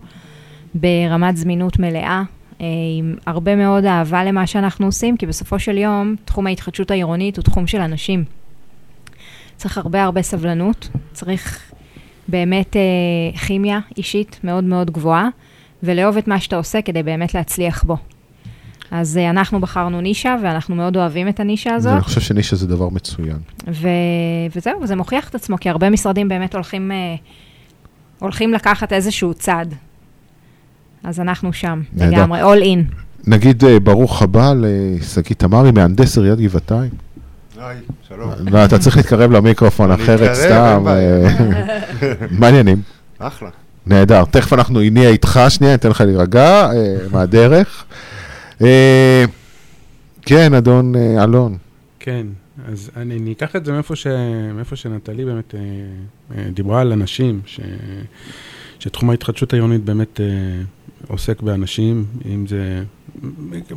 ברמת 0.74 1.36
זמינות 1.36 1.78
מלאה, 1.78 2.22
אה, 2.60 2.66
עם 2.98 3.14
הרבה 3.26 3.56
מאוד 3.56 3.84
אהבה 3.84 4.24
למה 4.24 4.46
שאנחנו 4.46 4.86
עושים, 4.86 5.16
כי 5.16 5.26
בסופו 5.26 5.58
של 5.58 5.78
יום, 5.78 6.16
תחום 6.24 6.46
ההתחדשות 6.46 6.90
העירונית 6.90 7.36
הוא 7.36 7.42
תחום 7.42 7.66
של 7.66 7.80
אנשים. 7.80 8.24
צריך 9.56 9.78
הרבה 9.78 10.02
הרבה 10.02 10.22
סבלנות, 10.22 10.88
צריך 11.12 11.72
באמת 12.28 12.76
אה, 12.76 13.38
כימיה 13.38 13.80
אישית 13.96 14.40
מאוד 14.44 14.64
מאוד 14.64 14.90
גבוהה, 14.90 15.28
ולאהוב 15.82 16.16
את 16.16 16.28
מה 16.28 16.40
שאתה 16.40 16.56
עושה 16.56 16.82
כדי 16.82 17.02
באמת 17.02 17.34
להצליח 17.34 17.84
בו. 17.84 17.96
אז 18.90 19.18
אה, 19.18 19.30
אנחנו 19.30 19.60
בחרנו 19.60 20.00
נישה, 20.00 20.36
ואנחנו 20.42 20.74
מאוד 20.74 20.96
אוהבים 20.96 21.28
את 21.28 21.40
הנישה 21.40 21.74
הזאת. 21.74 21.92
אני 21.92 22.00
חושב 22.00 22.20
שנישה 22.20 22.56
זה 22.56 22.66
דבר 22.66 22.88
מצוין. 22.88 23.36
ו... 23.68 23.88
וזהו, 24.56 24.82
וזה 24.82 24.96
מוכיח 24.96 25.28
את 25.28 25.34
עצמו, 25.34 25.56
כי 25.60 25.70
הרבה 25.70 25.90
משרדים 25.90 26.28
באמת 26.28 26.54
הולכים, 26.54 26.92
אה, 26.92 27.14
הולכים 28.18 28.52
לקחת 28.52 28.92
איזשהו 28.92 29.34
צעד. 29.34 29.74
אז 31.04 31.20
אנחנו 31.20 31.52
שם. 31.52 31.82
לגמרי, 31.96 32.42
all 32.42 32.62
in. 32.62 32.94
נגיד 33.26 33.64
אה, 33.64 33.80
ברוך 33.80 34.22
הבא 34.22 34.52
לשגיא 34.56 35.36
תמרי, 35.38 35.72
מהנדס 35.72 36.18
עיריית 36.18 36.38
גבעתיים. 36.38 36.90
היי, 37.58 37.76
שלום. 38.08 38.30
לא, 38.50 38.64
אתה 38.64 38.78
צריך 38.78 38.96
להתקרב 38.96 39.32
למיקרופון, 39.32 39.90
אחרת 39.90 40.34
סתם. 40.34 40.84
אה, 40.88 41.28
מעניינים. 42.30 42.82
אחלה. 43.18 43.48
נהדר. 43.86 44.24
תכף 44.24 44.52
אנחנו 44.52 44.80
נהיה 44.90 45.08
איתך 45.08 45.40
שנייה, 45.48 45.72
ניתן 45.72 45.88
לך 45.88 46.00
להירגע 46.00 46.70
מהדרך. 47.12 47.84
אה, 48.62 49.24
כן, 50.22 50.54
אדון 50.54 50.96
אה, 50.96 51.24
אלון. 51.24 51.56
כן, 51.98 52.26
אז 52.68 52.90
אני, 52.96 53.18
אני 53.18 53.32
אקח 53.32 53.56
את 53.56 53.64
זה 53.64 53.72
מאיפה, 53.72 53.96
ש, 53.96 54.06
מאיפה 54.54 54.76
שנטלי 54.76 55.24
באמת 55.24 55.54
אה, 55.54 56.50
דיברה 56.50 56.80
על 56.80 56.92
אנשים, 56.92 57.40
ש, 57.46 57.60
שתחום 58.78 59.10
ההתחדשות 59.10 59.52
העירונית 59.52 59.84
באמת 59.84 60.20
עוסק 61.08 61.42
באנשים, 61.42 62.04
אם 62.26 62.46
זה 62.46 62.82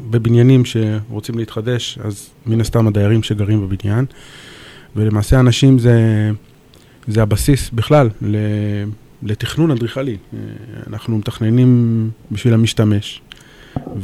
בבניינים 0.09 0.65
שרוצים 0.65 1.37
להתחדש, 1.37 1.99
אז 2.03 2.29
מן 2.45 2.61
הסתם 2.61 2.87
הדיירים 2.87 3.23
שגרים 3.23 3.61
בבניין, 3.61 4.05
ולמעשה 4.95 5.39
אנשים 5.39 5.79
זה, 5.79 6.31
זה 7.07 7.21
הבסיס 7.21 7.69
בכלל 7.69 8.09
ל, 8.21 8.37
לתכנון 9.23 9.71
אדריכלי. 9.71 10.17
אנחנו 10.87 11.17
מתכננים 11.17 12.09
בשביל 12.31 12.53
המשתמש. 12.53 13.21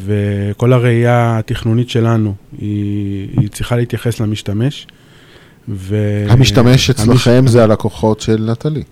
וכל 0.06 0.74
הראייה 0.74 1.38
התכנונית 1.40 1.90
שלנו 1.90 2.34
היא, 2.58 3.28
היא 3.40 3.50
צריכה 3.50 3.76
להתייחס 3.76 4.20
למשתמש. 4.20 4.88
ו... 5.70 5.98
המשתמש 6.30 6.90
המש- 6.90 6.94
אצלכם 6.94 7.48
זה 7.48 7.64
הלקוחות 7.64 8.20
של 8.22 8.48
נטלי. 8.52 8.84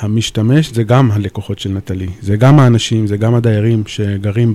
המשתמש 0.00 0.72
זה 0.72 0.82
גם 0.82 1.10
הלקוחות 1.12 1.58
של 1.58 1.70
נטלי, 1.70 2.06
זה 2.20 2.36
גם 2.36 2.58
האנשים, 2.60 3.06
זה 3.06 3.16
גם 3.16 3.34
הדיירים 3.34 3.82
שגרים 3.86 4.52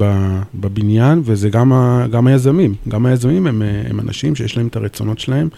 בבניין, 0.55 1.21
וזה 1.25 1.49
גם, 1.49 1.73
ה- 1.73 2.05
גם 2.11 2.27
היזמים. 2.27 2.75
גם 2.87 3.05
היזמים 3.05 3.47
הם, 3.47 3.61
הם 3.89 3.99
אנשים 3.99 4.35
שיש 4.35 4.57
להם 4.57 4.67
את 4.67 4.75
הרצונות 4.75 5.19
שלהם, 5.19 5.49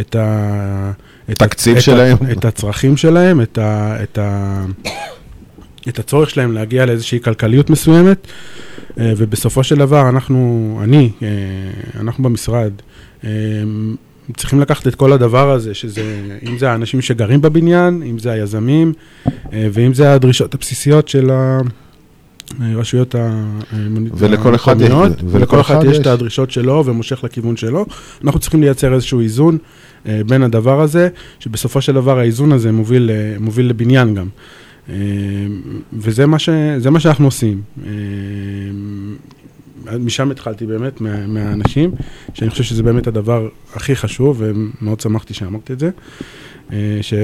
את 0.00 0.16
ה... 0.16 0.92
את 1.30 1.38
תקציב 1.38 1.76
את 1.76 1.82
שלהם. 1.82 2.16
את 2.32 2.44
הצרכים 2.44 2.96
שלהם, 2.96 3.40
את, 3.40 3.58
ה, 3.58 3.96
את, 4.02 4.18
ה, 4.18 4.64
את 5.88 5.98
הצורך 5.98 6.30
שלהם 6.30 6.52
להגיע 6.52 6.86
לאיזושהי 6.86 7.20
כלכליות 7.20 7.70
מסוימת, 7.70 8.26
ובסופו 8.96 9.64
של 9.64 9.76
דבר 9.76 10.08
אנחנו, 10.08 10.80
אני, 10.82 11.10
אה, 11.22 11.28
אנחנו 12.00 12.24
במשרד, 12.24 12.72
אה, 13.24 13.30
צריכים 14.36 14.60
לקחת 14.60 14.86
את 14.86 14.94
כל 14.94 15.12
הדבר 15.12 15.50
הזה, 15.50 15.74
שזה, 15.74 16.02
אם 16.48 16.58
זה 16.58 16.70
האנשים 16.70 17.00
שגרים 17.00 17.40
בבניין, 17.40 18.02
אם 18.02 18.18
זה 18.18 18.30
היזמים, 18.32 18.92
אה, 19.26 19.68
ואם 19.72 19.94
זה 19.94 20.12
הדרישות 20.12 20.54
הבסיסיות 20.54 21.08
של 21.08 21.30
הרשויות 22.60 23.14
המקומיות, 23.72 25.12
ולכל 25.28 25.60
אחד 25.60 25.84
יש. 25.84 25.98
את 25.98 26.06
הדרישות 26.06 26.50
שלו 26.50 26.82
ומושך 26.86 27.24
לכיוון 27.24 27.56
שלו. 27.56 27.86
אנחנו 28.24 28.40
צריכים 28.40 28.62
לייצר 28.62 28.94
איזשהו 28.94 29.20
איזון 29.20 29.58
אה, 30.08 30.20
בין 30.26 30.42
הדבר 30.42 30.80
הזה, 30.80 31.08
שבסופו 31.38 31.82
של 31.82 31.92
דבר 31.92 32.18
האיזון 32.18 32.52
הזה 32.52 32.72
מוביל, 32.72 33.10
אה, 33.10 33.36
מוביל 33.40 33.66
לבניין 33.66 34.14
גם. 34.14 34.28
אה, 34.90 34.94
וזה 35.92 36.26
מה, 36.26 36.38
ש, 36.38 36.48
זה 36.78 36.90
מה 36.90 37.00
שאנחנו 37.00 37.24
עושים. 37.24 37.62
אה, 37.86 37.90
משם 39.98 40.30
התחלתי 40.30 40.66
באמת, 40.66 41.00
מה, 41.00 41.26
מהאנשים, 41.26 41.90
שאני 42.34 42.50
חושב 42.50 42.62
שזה 42.64 42.82
באמת 42.82 43.06
הדבר 43.06 43.48
הכי 43.74 43.96
חשוב, 43.96 44.36
ומאוד 44.40 45.00
שמחתי 45.00 45.34
שאמרתי 45.34 45.72
את 45.72 45.78
זה, 45.78 45.90
אה, 46.72 46.98
ש, 47.02 47.14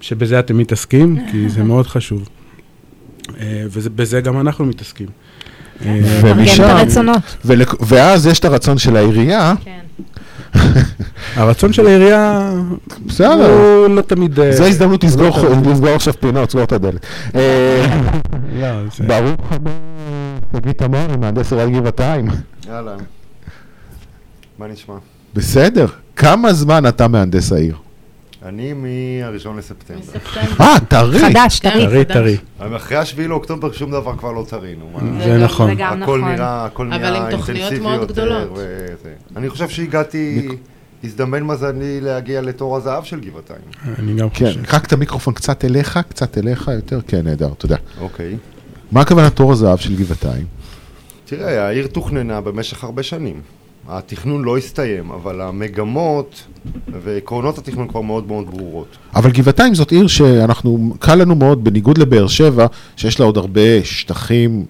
שבזה 0.00 0.38
אתם 0.38 0.58
מתעסקים, 0.58 1.18
כי 1.30 1.48
זה 1.48 1.62
מאוד 1.70 1.86
חשוב. 1.86 2.28
אה, 3.40 3.64
ובזה 3.72 4.20
גם 4.20 4.40
אנחנו 4.40 4.64
מתעסקים. 4.64 5.08
ומשם-. 6.22 6.62
ולק- 7.44 7.74
ואז 7.88 8.26
יש 8.26 8.38
את 8.38 8.44
הרצון 8.44 8.78
של 8.78 8.96
העירייה, 8.96 9.54
כן. 9.64 9.80
הרצון 11.36 11.72
של 11.72 11.86
העירייה 11.86 12.52
בסדר, 13.06 13.50
הוא 13.50 13.88
לא 13.88 14.02
תמיד... 14.02 14.40
אה, 14.40 14.52
זו 14.52 14.64
הזדמנות 14.64 15.04
לסגור 15.04 15.38
לא 15.38 15.72
לסגור 15.72 15.88
עכשיו 15.90 16.14
פינות, 16.20 16.50
סגור 16.50 16.64
את 16.64 16.72
הדלת. 16.72 17.06
אה, 17.34 17.86
לא, 18.60 18.66
ברוך 19.06 19.52
הבא, 19.52 19.70
שגיא 20.56 20.72
תמרי, 20.72 21.16
מהנדס 21.20 21.52
עיריית 21.52 21.72
גבעתיים. 21.74 22.28
אהלן. 22.70 22.96
מה 24.58 24.66
נשמע? 24.66 24.94
בסדר, 25.34 25.86
כמה 26.16 26.52
זמן 26.52 26.86
אתה 26.88 27.08
מהנדס 27.08 27.52
העיר? 27.52 27.76
אני 28.44 28.72
מהראשון 28.72 29.56
לספטמבר. 29.56 30.00
מספטמבר. 30.00 30.64
אה, 30.64 30.80
טרי. 30.88 31.18
חדש, 31.18 31.60
כן. 31.60 31.70
טרי. 31.70 32.04
טרי 32.04 32.36
אחרי 32.76 32.96
השביעי 32.96 33.28
לאוקטובר 33.28 33.72
שום 33.72 33.90
דבר 33.90 34.16
כבר 34.16 34.32
לא 34.32 34.44
טרי, 34.48 34.74
נו. 34.78 34.90
מה? 34.94 35.24
זה 35.24 35.38
נכון. 35.38 35.68
זה 35.70 35.74
גם 35.74 36.02
הכל 36.02 36.18
נכון. 36.18 36.32
נראה, 36.32 36.64
הכל 36.64 36.92
אבל 36.92 36.98
נראה 36.98 37.24
עם 37.24 37.30
תוכניות 37.30 37.72
אינטנסיבי 37.72 37.80
מאוד 37.96 38.00
יותר, 38.00 38.12
גדולות. 38.12 38.50
וזה. 38.52 39.14
אני 39.36 39.50
חושב 39.50 39.68
שהגעתי, 39.68 40.48
הזדמן 41.04 41.42
מזלי 41.42 42.00
להגיע 42.00 42.40
לתור 42.40 42.76
הזהב 42.76 43.04
של 43.04 43.20
גבעתיים. 43.20 43.60
אני 43.98 44.14
גם 44.14 44.30
כן, 44.30 44.46
חושב. 44.46 44.74
רק 44.74 44.86
את 44.86 44.92
המיקרופון 44.92 45.34
קצת 45.34 45.64
אליך, 45.64 45.98
קצת 46.08 46.38
אליך 46.38 46.70
יותר, 46.74 47.00
כן, 47.06 47.20
נהדר, 47.24 47.50
תודה. 47.58 47.76
אוקיי. 48.00 48.36
מה 48.92 49.00
הכוונה 49.00 49.30
תור 49.30 49.52
הזהב 49.52 49.78
של 49.78 49.96
גבעתיים? 49.96 50.46
תראה, 51.24 51.66
העיר 51.66 51.86
תוכננה 51.86 52.40
במשך 52.40 52.84
הרבה 52.84 53.02
שנים. 53.02 53.40
התכנון 53.88 54.44
לא 54.44 54.58
הסתיים, 54.58 55.10
אבל 55.10 55.40
המגמות 55.40 56.46
ועקרונות 57.02 57.58
התכנון 57.58 57.88
כבר 57.88 58.00
מאוד 58.00 58.26
מאוד 58.26 58.50
ברורות. 58.50 58.96
אבל 59.14 59.30
גבעתיים 59.30 59.74
זאת 59.74 59.90
עיר 59.90 60.06
שאנחנו, 60.06 60.94
קל 60.98 61.14
לנו 61.14 61.34
מאוד, 61.34 61.64
בניגוד 61.64 61.98
לבאר 61.98 62.26
שבע, 62.26 62.66
שיש 62.96 63.20
לה 63.20 63.26
עוד 63.26 63.36
הרבה 63.36 63.84
שטחים. 63.84 64.64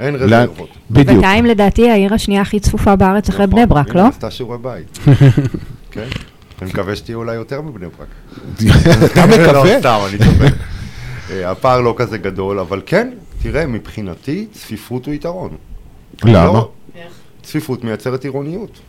אין 0.00 0.14
רזרבות. 0.14 0.68
בדיוק. 0.90 1.08
גבעתיים 1.08 1.46
לדעתי 1.46 1.90
העיר 1.90 2.14
השנייה 2.14 2.42
הכי 2.42 2.60
צפופה 2.60 2.96
בארץ 2.96 3.28
אחרי 3.28 3.46
בני 3.46 3.66
ברק, 3.66 3.94
לא? 3.94 4.06
עשתה 4.08 4.30
שיעורי 4.30 4.58
בית. 4.58 4.98
כן. 5.92 6.06
אני 6.62 6.70
מקווה 6.70 6.96
שתהיה 6.96 7.16
אולי 7.16 7.34
יותר 7.34 7.60
מבני 7.60 7.86
ברק. 7.98 8.08
אתה 9.12 9.26
מקווה? 9.26 9.52
לא, 9.52 9.78
סתם, 9.78 9.98
אני 10.08 10.18
צוחק. 10.18 10.54
אה, 11.30 11.50
הפער 11.50 11.80
לא 11.80 11.94
כזה 11.96 12.18
גדול, 12.18 12.58
אבל 12.58 12.82
כן, 12.86 13.10
תראה, 13.42 13.66
מבחינתי 13.66 14.46
צפיפות 14.52 15.06
הוא 15.06 15.14
יתרון. 15.14 15.50
למה? 16.24 16.62
צפיפות 17.46 17.84
מייצרת 17.84 18.24
עירוניות. 18.24 18.80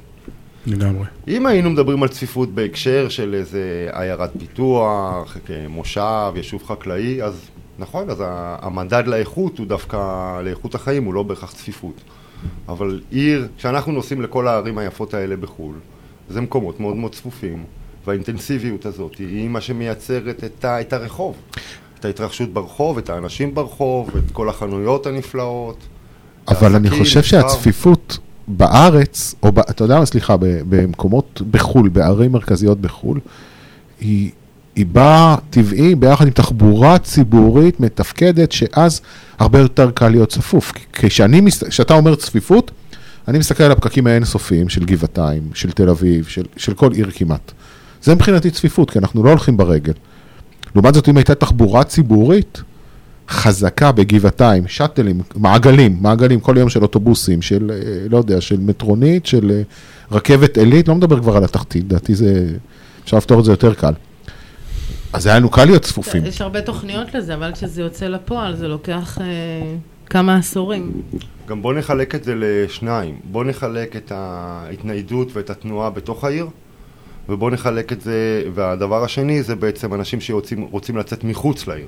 לגמרי. 0.66 1.06
אם 1.28 1.46
היינו 1.46 1.70
מדברים 1.70 2.04
על 2.04 2.10
צפיפות 2.10 2.50
בהקשר 2.50 3.10
של 3.10 3.34
איזה 3.34 3.90
עיירת 3.92 4.32
פיתוח, 4.40 5.38
מושב, 5.70 6.34
יישוב 6.36 6.64
חקלאי, 6.64 7.24
אז 7.24 7.42
נכון, 7.80 8.10
אז 8.10 8.24
המדד 8.62 9.04
לאיכות 9.08 9.58
הוא 9.58 9.68
דווקא, 9.68 9.98
לאיכות 10.42 10.76
החיים 10.76 11.04
הוא 11.04 11.14
לא 11.14 11.24
בהכרח 11.24 11.52
צפיפות. 11.52 12.02
אבל 12.70 13.02
עיר, 13.12 13.48
כשאנחנו 13.58 13.92
נוסעים 13.92 14.22
לכל 14.22 14.48
הערים 14.48 14.78
היפות 14.78 15.14
האלה 15.14 15.36
בחו"ל, 15.36 15.76
זה 16.30 16.42
מקומות 16.42 16.80
מאוד 16.80 16.96
מאוד 16.96 17.16
צפופים, 17.16 17.64
והאינטנסיביות 18.08 18.86
הזאת 18.86 19.18
היא 19.18 19.50
מה 19.50 19.62
שמייצרת 19.62 20.44
את, 20.44 20.66
ה, 20.66 20.82
את 20.82 20.94
הרחוב. 20.94 21.36
את 22.00 22.06
ההתרחשות 22.06 22.54
ברחוב, 22.54 22.98
את 22.98 23.10
האנשים 23.10 23.56
ברחוב, 23.56 24.10
את 24.18 24.32
כל 24.32 24.50
החנויות 24.50 25.06
הנפלאות. 25.06 25.78
אבל 26.48 26.76
אני 26.76 26.90
חושב. 26.90 27.24
שהצפיפות 27.24 28.18
בארץ, 28.48 29.36
או 29.44 29.52
ב, 29.52 29.60
אתה 29.60 29.84
יודע 29.84 30.00
מה, 30.00 30.06
סליחה, 30.06 30.36
במקומות 30.40 31.42
בחו"ל, 31.52 31.90
בערים 31.90 32.32
מרכזיות 32.32 32.82
בחו"ל, 32.82 33.20
היא, 34.00 34.32
היא 34.76 34.86
באה 34.86 35.36
טבעי 35.50 35.96
ביחד 35.96 36.26
עם 36.26 36.32
תחבורה 36.32 37.00
ציבורית 37.00 37.80
מתפקדת, 37.80 38.52
שאז 38.52 39.02
הרבה 39.40 39.60
יותר 39.60 39.92
קל 39.92 40.10
להיות 40.10 40.30
צפוף. 40.30 40.74
כשאני, 40.94 41.42
כשאתה 41.70 41.94
אומר 41.94 42.16
צפיפות, 42.16 42.72
אני 43.28 43.38
מסתכל 43.40 43.64
על 43.64 43.72
הפקקים 43.72 44.08
האינסופיים 44.08 44.70
של 44.70 44.86
גבעתיים, 44.86 45.44
של 45.54 45.72
תל 45.72 45.90
אביב, 45.90 46.26
של, 46.26 46.44
של 46.58 46.74
כל 46.74 46.92
עיר 46.92 47.10
כמעט. 47.14 47.52
זה 48.04 48.16
מבחינתי 48.16 48.52
צפיפות, 48.52 48.92
כי 48.92 49.00
אנחנו 49.00 49.24
לא 49.24 49.30
הולכים 49.30 49.58
ברגל. 49.58 49.94
לעומת 50.76 50.94
זאת, 50.94 51.10
אם 51.10 51.18
הייתה 51.18 51.36
תחבורה 51.36 51.84
ציבורית 51.84 52.62
חזקה 53.30 53.92
בגבעתיים, 53.92 54.68
שאטלים, 54.68 55.22
מעגלים, 55.36 55.98
מעגלים 56.02 56.40
כל 56.40 56.58
יום 56.58 56.70
של 56.70 56.82
אוטובוסים, 56.82 57.42
של, 57.42 57.72
אה, 57.74 58.08
לא 58.10 58.18
יודע, 58.18 58.42
של 58.42 58.60
מטרונית, 58.60 59.26
של 59.26 59.52
אה, 59.52 59.62
רכבת 60.12 60.58
עילית, 60.58 60.88
לא 60.88 60.96
מדבר 60.96 61.20
כבר 61.20 61.38
על 61.38 61.44
התחתית, 61.44 61.84
לדעתי 61.84 62.16
זה, 62.16 62.48
אפשר 63.04 63.18
לפתור 63.18 63.40
את 63.40 63.46
זה 63.46 63.52
יותר 63.52 63.74
קל. 63.74 63.94
אז 65.14 65.28
היה 65.28 65.36
לנו 65.36 65.50
קל 65.50 65.66
להיות 65.66 65.82
צפופים. 65.82 66.26
יש 66.26 66.42
הרבה 66.42 66.62
תוכניות 66.62 67.14
לזה, 67.14 67.34
אבל 67.34 67.52
כשזה 67.54 67.82
יוצא 67.82 68.08
לפועל 68.08 68.56
זה 68.56 68.68
לוקח 68.68 69.18
אה, 69.22 69.26
כמה 70.06 70.36
עשורים. 70.36 71.02
גם 71.48 71.62
בוא 71.62 71.74
נחלק 71.74 72.16
את 72.16 72.24
זה 72.24 72.34
לשניים. 72.36 73.20
בוא 73.24 73.44
נחלק 73.44 73.96
את 73.96 74.12
ההתניידות 74.16 75.36
ואת 75.36 75.50
התנועה 75.50 75.90
בתוך 75.90 76.24
העיר, 76.24 76.48
ובוא 77.30 77.52
נחלק 77.52 77.94
את 77.94 78.02
זה, 78.02 78.44
והדבר 78.54 79.04
השני 79.04 79.44
זה 79.44 79.56
בעצם 79.56 79.94
אנשים 79.94 80.22
שרוצים 80.22 80.98
לצאת 80.98 81.24
מחוץ 81.24 81.68
לעיר. 81.68 81.88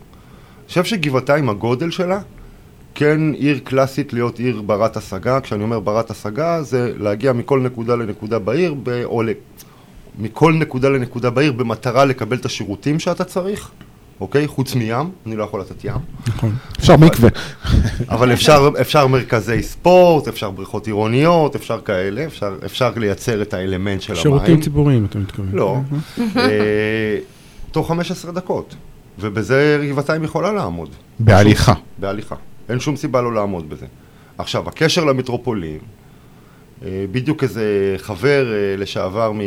חושב 0.69 0.83
שגבעתיים, 0.83 1.49
הגודל 1.49 1.91
שלה, 1.91 2.19
כן 2.95 3.33
עיר 3.33 3.59
קלאסית 3.63 4.13
להיות 4.13 4.39
עיר 4.39 4.61
ברת 4.61 4.97
השגה. 4.97 5.41
כשאני 5.41 5.63
אומר 5.63 5.79
ברת 5.79 6.11
השגה, 6.11 6.63
זה 6.63 6.93
להגיע 6.97 7.33
מכל 7.33 7.59
נקודה 7.59 7.95
לנקודה 7.95 8.39
בעיר, 8.39 8.75
ב... 8.83 9.03
או. 9.03 9.21
מכל 10.19 10.53
נקודה 10.53 10.89
לנקודה 10.89 11.29
בעיר 11.29 11.51
במטרה 11.51 12.05
לקבל 12.05 12.37
את 12.37 12.45
השירותים 12.45 12.99
שאתה 12.99 13.23
צריך, 13.23 13.71
אוקיי? 14.21 14.47
חוץ 14.47 14.75
מים, 14.75 15.09
אני 15.25 15.35
לא 15.35 15.43
יכול 15.43 15.61
לתת 15.61 15.85
ים. 15.85 15.93
נכון. 16.27 16.55
אפשר 16.79 16.97
מקווה. 16.97 17.29
אבל 18.09 18.33
אפשר, 18.33 18.69
אפשר 18.81 19.07
מרכזי 19.07 19.63
ספורט, 19.63 20.27
אפשר 20.27 20.51
בריכות 20.51 20.87
עירוניות, 20.87 21.55
אפשר 21.55 21.81
כאלה, 21.81 22.25
אפשר, 22.25 22.55
אפשר 22.65 22.91
לייצר 22.95 23.41
את 23.41 23.53
האלמנט 23.53 24.01
של 24.01 24.15
שירותים 24.15 24.45
המים. 24.45 24.61
ציבוריים, 24.61 25.05
אתה 25.05 25.19
מתכוון. 25.19 25.49
לא. 25.53 25.77
אה, 26.37 27.17
תוך 27.71 27.87
15 27.87 28.31
דקות. 28.31 28.75
ובזה 29.19 29.87
גבעתיים 29.89 30.23
יכולה 30.23 30.51
לעמוד. 30.51 30.89
בהליכה. 31.19 31.73
בהליכה. 31.97 32.35
אין 32.69 32.79
שום 32.79 32.95
סיבה 32.95 33.21
לא 33.21 33.33
לעמוד 33.33 33.69
בזה. 33.69 33.85
עכשיו, 34.37 34.67
הקשר 34.67 35.05
למטרופולין 35.05 35.79
אה, 36.85 37.05
בדיוק 37.11 37.43
איזה 37.43 37.95
חבר 37.97 38.53
אה, 38.53 38.75
לשעבר, 38.77 39.31
מ... 39.31 39.39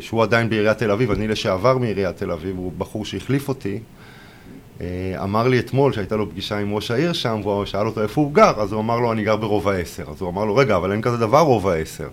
שהוא 0.00 0.22
עדיין 0.22 0.48
בעיריית 0.48 0.78
תל 0.78 0.90
אביב, 0.90 1.10
אני 1.10 1.28
לשעבר 1.28 1.78
מעיריית 1.78 2.16
תל 2.16 2.30
אביב, 2.30 2.56
הוא 2.56 2.72
בחור 2.78 3.04
שהחליף 3.04 3.48
אותי, 3.48 3.78
אה, 4.80 5.14
אמר 5.22 5.48
לי 5.48 5.58
אתמול 5.58 5.92
שהייתה 5.92 6.16
לו 6.16 6.30
פגישה 6.30 6.58
עם 6.58 6.74
ראש 6.74 6.90
העיר 6.90 7.12
שם, 7.12 7.40
והוא 7.42 7.64
שאל 7.64 7.86
אותו 7.86 8.02
איפה 8.02 8.20
הוא 8.20 8.32
גר, 8.32 8.52
אז 8.60 8.72
הוא 8.72 8.80
אמר 8.80 9.00
לו 9.00 9.12
אני 9.12 9.24
גר 9.24 9.36
ברובע 9.36 9.72
10. 9.72 10.10
אז 10.10 10.20
הוא 10.20 10.30
אמר 10.30 10.44
לו 10.44 10.56
רגע, 10.56 10.76
אבל 10.76 10.92
אין 10.92 11.02
כזה 11.02 11.16
דבר 11.16 11.40
רובע 11.40 11.74
10. 11.74 12.08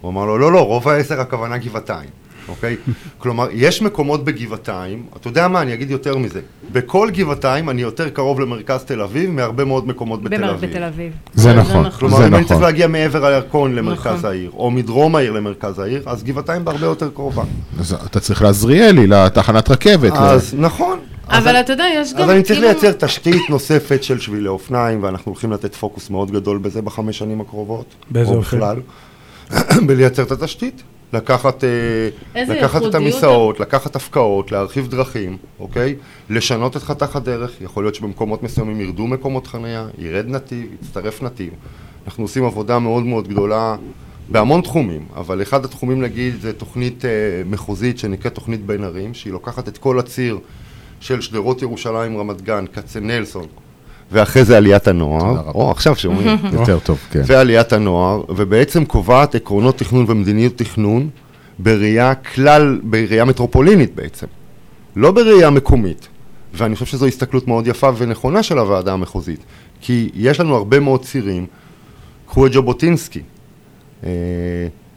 הוא 0.00 0.10
אמר 0.10 0.24
לו 0.24 0.38
לא, 0.38 0.52
לא, 0.52 0.66
רובע 0.66 0.96
10 0.96 1.20
הכוונה 1.20 1.58
גבעתיים, 1.58 2.08
אוקיי? 2.48 2.76
כלומר, 3.18 3.48
יש 3.52 3.82
מקומות 3.82 4.24
בגבעתיים, 4.24 5.02
אתה 5.16 5.28
יודע 5.28 5.48
מה, 5.48 5.62
אני 5.62 5.74
אגיד 5.74 5.90
יותר 5.90 6.18
מזה, 6.18 6.40
בכל 6.72 7.10
גבעתיים 7.12 7.70
אני 7.70 7.82
יותר 7.82 8.08
קרוב 8.08 8.40
למרכז 8.40 8.84
תל 8.84 9.00
אביב 9.00 9.30
מהרבה 9.30 9.64
מאוד 9.64 9.88
מקומות 9.88 10.22
בתל 10.22 10.44
אביב. 10.44 10.70
בתל 10.70 10.82
אביב. 10.82 11.12
זה 11.34 11.42
זה 11.42 11.52
נכון, 11.54 11.86
נכון. 11.86 11.90
כלומר, 11.90 12.18
אם 12.26 12.34
אני 12.34 12.42
צריך 12.44 12.50
נכון. 12.50 12.62
להגיע 12.62 12.86
מעבר 12.86 13.26
הירקון 13.26 13.74
למרכז 13.74 14.18
נכון. 14.18 14.30
העיר, 14.30 14.50
או 14.56 14.70
מדרום 14.70 15.16
העיר 15.16 15.32
למרכז 15.32 15.78
העיר, 15.78 16.02
אז 16.06 16.24
גבעתיים 16.24 16.64
בהרבה 16.64 16.86
יותר 16.86 17.10
קרובה. 17.14 17.42
אז 17.80 17.92
אתה 18.06 18.20
צריך 18.20 18.42
לעזריאלי, 18.42 19.06
לתחנת 19.06 19.70
רכבת. 19.70 20.12
אז 20.12 20.54
נכון. 20.58 20.98
אבל 21.28 21.56
אתה 21.56 21.72
יודע, 21.72 21.84
יש 21.96 22.14
גם... 22.14 22.20
אז 22.22 22.30
אני 22.30 22.42
צריך 22.42 22.58
כאילו- 22.60 22.72
לייצר 22.72 22.92
תשתית 23.06 23.42
נוספת 23.50 24.02
של 24.04 24.20
שבילי 24.20 24.48
אופניים, 24.48 25.02
ואנחנו 25.02 25.32
הולכים 25.32 25.52
לתת 25.52 25.74
פוקוס 25.74 26.10
מאוד 26.10 26.30
גדול 26.30 26.58
בזה 26.58 26.82
בחמש 26.82 27.18
שנים 27.18 27.40
הקרובות. 27.40 27.94
באיזה 28.10 28.30
או 28.30 28.36
אופן? 28.36 28.56
בכלל. 28.56 28.76
בלייצר 29.86 30.22
את 30.22 30.32
התשתית. 30.32 30.82
לקחת, 31.12 31.64
אה, 31.64 32.44
לקחת 32.44 32.82
את 32.86 32.94
המסעות, 32.94 33.60
לקחת 33.60 33.96
הפקעות, 33.96 34.52
להרחיב 34.52 34.88
דרכים, 34.88 35.36
אוקיי? 35.58 35.94
לשנות 36.30 36.76
את 36.76 36.82
חתך 36.82 37.16
הדרך, 37.16 37.60
יכול 37.60 37.84
להיות 37.84 37.94
שבמקומות 37.94 38.42
מסוימים 38.42 38.80
ירדו 38.80 39.06
מקומות 39.06 39.46
חניה, 39.46 39.88
ירד 39.98 40.28
נתיב, 40.28 40.66
יצטרף 40.82 41.22
נתיב. 41.22 41.50
אנחנו 42.06 42.24
עושים 42.24 42.44
עבודה 42.44 42.78
מאוד 42.78 43.02
מאוד 43.04 43.28
גדולה 43.28 43.76
בהמון 44.28 44.60
תחומים, 44.60 45.06
אבל 45.16 45.42
אחד 45.42 45.64
התחומים 45.64 46.02
נגיד 46.02 46.34
זה 46.40 46.52
תוכנית 46.52 47.04
אה, 47.04 47.10
מחוזית 47.46 47.98
שנקראת 47.98 48.34
תוכנית 48.34 48.66
בין 48.66 48.84
ערים, 48.84 49.14
שהיא 49.14 49.32
לוקחת 49.32 49.68
את 49.68 49.78
כל 49.78 49.98
הציר 49.98 50.38
של 51.00 51.20
שדרות 51.20 51.62
ירושלים, 51.62 52.18
רמת 52.18 52.42
גן, 52.42 52.64
כצנלסון, 52.66 53.46
ואחרי 54.14 54.44
זה 54.44 54.56
עליית 54.56 54.88
הנוער. 54.88 55.50
או 55.54 55.70
עכשיו 55.70 55.96
שומעים, 55.96 56.38
יותר 56.60 56.78
טוב, 56.78 56.98
כן. 57.10 57.22
ועליית 57.26 57.72
הנוער, 57.72 58.22
ובעצם 58.28 58.84
קובעת 58.84 59.34
עקרונות 59.34 59.78
תכנון 59.78 60.04
ומדיניות 60.08 60.56
תכנון 60.56 61.08
בראייה 61.58 62.14
כלל, 62.14 62.80
בראייה 62.82 63.24
מטרופולינית 63.24 63.94
בעצם, 63.94 64.26
לא 64.96 65.10
בראייה 65.10 65.50
מקומית. 65.50 66.08
ואני 66.54 66.74
חושב 66.74 66.86
שזו 66.86 67.06
הסתכלות 67.06 67.48
מאוד 67.48 67.66
יפה 67.66 67.90
ונכונה 67.96 68.42
של 68.42 68.58
הוועדה 68.58 68.92
המחוזית, 68.92 69.40
כי 69.80 70.10
יש 70.14 70.40
לנו 70.40 70.56
הרבה 70.56 70.80
מאוד 70.80 71.04
צירים, 71.04 71.46
קחו 72.26 72.46
את 72.46 72.52
ז'בוטינסקי, 72.52 73.22
אה, 74.04 74.10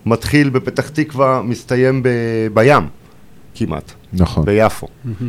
מתחיל 0.05 0.49
בפתח 0.49 0.89
תקווה, 0.89 1.41
מסתיים 1.43 2.03
ב, 2.03 2.09
בים, 2.53 2.87
כמעט. 3.55 3.91
נכון. 4.13 4.45
ביפו. 4.45 4.87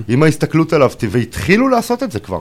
אם 0.08 0.22
ההסתכלות 0.22 0.72
עליו, 0.72 0.90
והתחילו 1.10 1.68
לעשות 1.68 2.02
את 2.02 2.12
זה 2.12 2.20
כבר. 2.20 2.40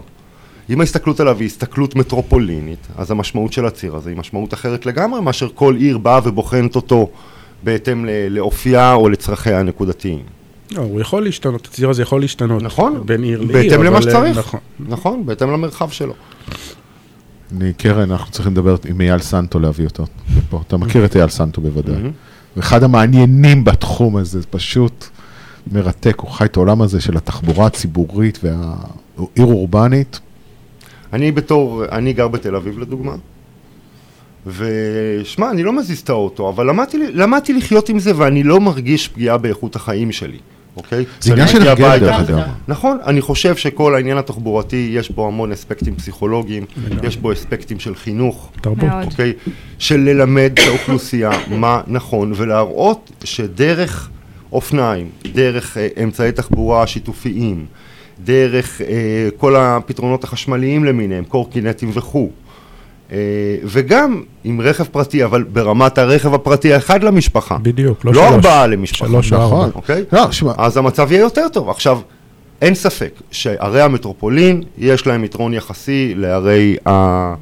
אם 0.70 0.82
ההסתכלות 0.82 1.20
עליו 1.20 1.38
היא 1.40 1.46
הסתכלות 1.46 1.96
מטרופולינית, 1.96 2.88
אז 2.98 3.12
המשמעות 3.12 3.54
של 3.54 3.66
הציר 3.66 3.96
הזה 3.96 4.10
היא 4.10 4.18
משמעות 4.18 4.54
אחרת 4.54 4.86
לגמרי 4.86 5.22
מאשר 5.22 5.48
כל 5.56 5.76
עיר 5.76 5.98
באה 5.98 6.20
ובוחנת 6.24 6.76
אותו 6.76 7.10
בהתאם 7.64 8.06
לאופייה 8.30 8.94
או 8.94 9.10
לצרכיה 9.10 9.60
הנקודתיים. 9.60 10.24
לא, 10.72 10.82
הוא 10.82 11.02
יכול 11.02 11.24
להשתנות, 11.24 11.66
הציר 11.66 11.90
הזה 11.90 12.02
יכול 12.02 12.22
להשתנות. 12.22 12.64
נכון? 12.64 13.02
בין 13.06 13.24
עיר 13.24 13.42
לעיר. 13.42 13.52
בהתאם 13.52 13.84
למה 13.84 13.96
אה, 13.96 14.02
שצריך. 14.02 14.38
נכון. 14.38 14.60
נכון, 14.80 15.26
בהתאם 15.26 15.52
למרחב 15.52 15.90
שלו. 15.90 16.14
אני, 17.58 17.74
קרן, 17.74 18.12
אנחנו 18.12 18.32
צריכים 18.32 18.54
לדבר 18.54 18.76
עם 18.86 19.02
אייל 19.02 19.20
סנטו 19.20 19.60
להביא 19.60 19.86
אותו 19.86 20.06
לפה. 20.38 20.62
אתה 20.68 20.78
מכיר 20.78 21.06
את 21.06 21.16
אייל 21.16 21.30
סנטו 21.30 21.62
בוודאי. 21.62 21.96
אחד 22.60 22.84
המעניינים 22.84 23.64
בתחום 23.64 24.18
הזה, 24.18 24.40
זה 24.40 24.48
פשוט 24.50 25.06
מרתק, 25.72 26.16
הוא 26.20 26.32
חי 26.32 26.46
את 26.46 26.58
העולם 26.58 26.82
הזה 26.82 27.02
של 27.02 27.18
התחבורה 27.18 27.66
הציבורית 27.66 28.40
והעיר 28.44 29.46
אורבנית. 29.54 30.20
אני 31.14 31.32
בתור, 31.32 31.86
אני 31.92 32.14
גר 32.14 32.28
בתל 32.28 32.56
אביב 32.56 32.80
לדוגמה, 32.80 33.16
ושמע, 34.48 35.52
אני 35.52 35.64
לא 35.64 35.74
מזיז 35.74 36.00
את 36.00 36.10
האוטו, 36.10 36.50
אבל 36.50 36.70
למדתי, 36.70 36.98
למדתי 37.14 37.54
לחיות 37.54 37.90
עם 37.90 38.00
זה 38.00 38.12
ואני 38.18 38.44
לא 38.44 38.60
מרגיש 38.60 39.08
פגיעה 39.08 39.38
באיכות 39.38 39.76
החיים 39.76 40.12
שלי, 40.12 40.38
אוקיי? 40.78 41.06
זה 41.20 41.34
עניין 41.34 41.48
של 41.48 41.68
הרגל, 41.68 41.98
דרך 42.00 42.30
אגב. 42.30 42.40
נכון, 42.68 42.98
אני 43.06 43.22
חושב 43.22 43.56
שכל 43.56 43.96
העניין 43.96 44.18
התחבורתי, 44.18 44.90
יש 44.94 45.12
בו 45.12 45.28
המון 45.28 45.52
אספקטים 45.52 45.96
פסיכולוגיים, 45.96 46.66
יש 47.04 47.18
בו 47.18 47.34
אספקטים 47.34 47.80
של 47.80 47.96
חינוך, 47.96 48.52
תרבות. 48.62 48.90
אוקיי? 49.04 49.34
של 49.80 50.00
ללמד 50.00 50.52
את 50.54 50.68
האוכלוסייה 50.68 51.32
מה 51.62 51.82
נכון, 51.88 52.34
ולהראות 52.36 53.12
שדרך 53.24 54.10
אופניים, 54.52 55.10
דרך 55.34 55.78
אה, 55.78 55.88
אמצעי 56.04 56.32
תחבורה 56.32 56.88
שיתופיים, 56.88 57.66
דרך 58.20 58.82
אה, 58.82 58.88
כל 59.38 59.56
הפתרונות 59.56 60.24
החשמליים 60.24 60.86
למיניהם, 60.86 61.24
קורקינטים 61.24 61.90
וכו', 61.94 62.30
אה, 63.12 63.18
וגם 63.64 64.24
עם 64.44 64.62
רכב 64.62 64.84
פרטי, 64.84 65.24
אבל 65.24 65.44
ברמת 65.44 65.98
הרכב 65.98 66.34
הפרטי 66.34 66.74
האחד 66.74 67.04
למשפחה. 67.04 67.58
בדיוק, 67.62 68.06
לא 68.06 68.14
לא 68.14 68.22
שלוש. 68.22 68.34
ארבעה 68.34 68.68
למשפחה. 68.68 69.08
שלוש 69.08 69.34
או 69.34 69.38
נכון. 69.38 69.66
ארבע. 69.66 69.76
אוקיי? 69.76 70.04
לא, 70.12 70.32
שמע, 70.32 70.54
אז 70.58 70.78
המצב 70.78 71.12
יהיה 71.12 71.22
יותר 71.22 71.48
טוב. 71.54 71.70
עכשיו, 71.70 72.00
אין 72.62 72.76
ספק 72.76 73.12
שערי 73.32 73.82
המטרופולין, 73.82 74.64
יש 74.78 75.08
להם 75.08 75.24
יתרון 75.24 75.54
יחסי 75.54 76.14
לערי 76.16 76.78
ה... 76.88 77.34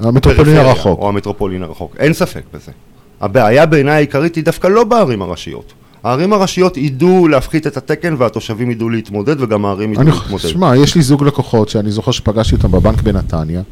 המטרופולין 0.00 0.56
הרחוק. 0.56 1.00
או 1.00 1.08
המטרופולין 1.08 1.62
הרחוק, 1.62 1.96
אין 1.98 2.12
ספק 2.12 2.42
בזה. 2.54 2.72
הבעיה 3.20 3.66
בעיניי 3.66 3.94
העיקרית 3.94 4.34
היא 4.34 4.44
דווקא 4.44 4.66
לא 4.66 4.84
בערים 4.84 5.22
הראשיות. 5.22 5.72
הערים 6.02 6.32
הראשיות 6.32 6.76
ידעו 6.76 7.28
להפחית 7.28 7.66
את 7.66 7.76
התקן 7.76 8.14
והתושבים 8.18 8.70
ידעו 8.70 8.88
להתמודד 8.88 9.40
וגם 9.40 9.64
הערים 9.64 9.92
ידעו 9.92 10.02
אני, 10.02 10.10
להתמודד. 10.10 10.48
שמע, 10.48 10.76
יש 10.76 10.94
לי 10.94 11.02
זוג 11.02 11.24
לקוחות 11.24 11.68
שאני 11.68 11.90
זוכר 11.90 12.10
שפגשתי 12.10 12.54
אותם 12.54 12.70
בבנק 12.70 13.02
בנתניה, 13.02 13.62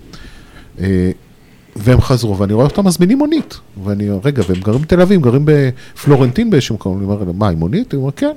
אה, 0.80 1.10
והם 1.76 2.00
חזרו, 2.00 2.38
ואני 2.38 2.52
רואה 2.52 2.66
אותם 2.66 2.86
מזמינים 2.86 3.18
מונית. 3.18 3.60
ואני, 3.84 4.08
רגע, 4.24 4.42
והם 4.48 4.60
גרים 4.60 4.82
בתל 4.82 5.00
אביב, 5.00 5.22
גרים 5.22 5.44
בפלורנטין 5.44 6.50
באיזשהו 6.50 6.74
מקום. 6.74 6.96
אני 6.96 7.04
אומר, 7.04 7.32
מה, 7.32 7.48
עם 7.48 7.58
מונית? 7.58 7.94
הוא 7.94 8.00
אומר, 8.00 8.12
כן. 8.16 8.32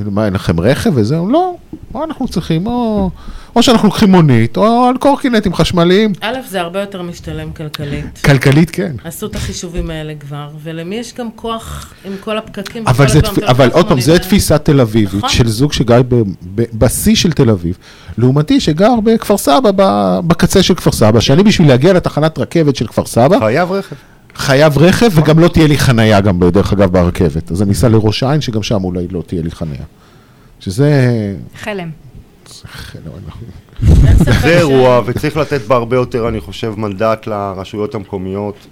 אמרתי 0.00 0.10
לו, 0.10 0.16
מה, 0.16 0.24
אין 0.24 0.34
לכם 0.34 0.60
רכב 0.60 0.90
וזהו? 0.94 1.28
לא, 1.28 1.54
מה 1.94 2.04
אנחנו 2.04 2.28
צריכים? 2.28 2.66
או, 2.66 3.10
או 3.56 3.62
שאנחנו 3.62 3.88
לוקחים 3.88 4.10
מונית, 4.10 4.56
או 4.56 4.84
על 4.88 4.96
קורקינטים 4.96 5.54
חשמליים. 5.54 6.12
א', 6.20 6.36
זה 6.48 6.60
הרבה 6.60 6.80
יותר 6.80 7.02
משתלם 7.02 7.52
כלכלית. 7.52 8.18
כלכלית, 8.24 8.70
כן. 8.70 8.92
עשו 9.04 9.26
את 9.26 9.36
החישובים 9.36 9.90
האלה 9.90 10.12
כבר, 10.20 10.48
ולמי 10.62 10.96
יש 10.96 11.14
גם 11.14 11.28
כוח 11.34 11.92
עם 12.04 12.12
כל 12.20 12.38
הפקקים? 12.38 12.88
אבל, 12.88 13.08
זה, 13.08 13.22
תפ... 13.22 13.38
אבל 13.38 13.70
עוד 13.72 13.88
פעם, 13.88 14.00
זה 14.00 14.18
תפיסה 14.18 14.58
תל 14.58 14.80
אביבית 14.80 15.14
נכון. 15.14 15.28
של 15.30 15.48
זוג 15.48 15.72
שגר 15.72 16.02
ב- 16.02 16.14
ב- 16.54 16.64
בשיא 16.72 17.14
של 17.14 17.32
תל 17.32 17.50
אביב, 17.50 17.78
לעומתי 18.18 18.60
שגר 18.60 19.00
בכפר 19.04 19.36
סבא, 19.36 19.70
ב- 19.76 20.18
בקצה 20.26 20.62
של 20.62 20.74
כפר 20.74 20.92
סבא, 20.92 21.20
שאני 21.20 21.42
בשביל 21.42 21.68
להגיע 21.68 21.92
לתחנת 21.92 22.38
רכבת 22.38 22.76
של 22.76 22.86
כפר 22.86 23.06
סבא, 23.06 23.38
חייב 23.38 23.72
רכב. 23.72 23.96
חייב 24.38 24.78
רכב, 24.78 25.10
וגם 25.14 25.38
לא 25.38 25.48
תהיה 25.48 25.66
לי 25.66 25.78
חנייה 25.78 26.20
גם, 26.20 26.40
דרך 26.50 26.72
אגב, 26.72 26.92
ברכבת. 26.92 27.52
אז 27.52 27.62
אני 27.62 27.72
אסע 27.72 27.88
לראש 27.88 28.22
העין, 28.22 28.40
שגם 28.40 28.62
שם 28.62 28.84
אולי 28.84 29.08
לא 29.10 29.22
תהיה 29.26 29.42
לי 29.42 29.50
חנייה. 29.50 29.84
שזה... 30.60 31.34
חלם. 31.56 31.90
זה 34.42 34.58
אירוע 34.58 35.00
וצריך 35.06 35.36
לתת 35.36 35.60
בה 35.60 35.76
הרבה 35.76 35.96
יותר, 35.96 36.28
אני 36.28 36.40
חושב, 36.40 36.74
מנדט 36.76 37.26
לרשויות 37.26 37.94
המקומיות, 37.94 38.66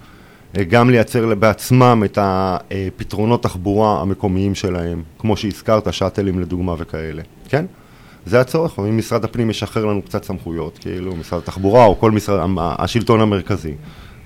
אה, 0.58 0.64
גם 0.64 0.90
לייצר 0.90 1.34
בעצמם 1.34 2.02
את 2.04 2.18
הפתרונות 2.20 3.42
תחבורה 3.42 4.00
המקומיים 4.00 4.54
שלהם, 4.54 5.02
כמו 5.18 5.36
שהזכרת, 5.36 5.92
שאטלים 5.92 6.40
לדוגמה 6.40 6.74
וכאלה, 6.78 7.22
כן? 7.48 7.64
זה 8.26 8.40
הצורך, 8.40 8.78
אם 8.78 8.98
משרד 8.98 9.24
הפנים 9.24 9.50
ישחרר 9.50 9.84
לנו 9.84 10.02
קצת 10.02 10.24
סמכויות, 10.24 10.78
כאילו 10.78 11.16
משרד 11.16 11.38
התחבורה 11.42 11.84
או 11.84 12.00
כל 12.00 12.10
משרד, 12.10 12.40
השלטון 12.58 13.20
המרכזי. 13.20 13.74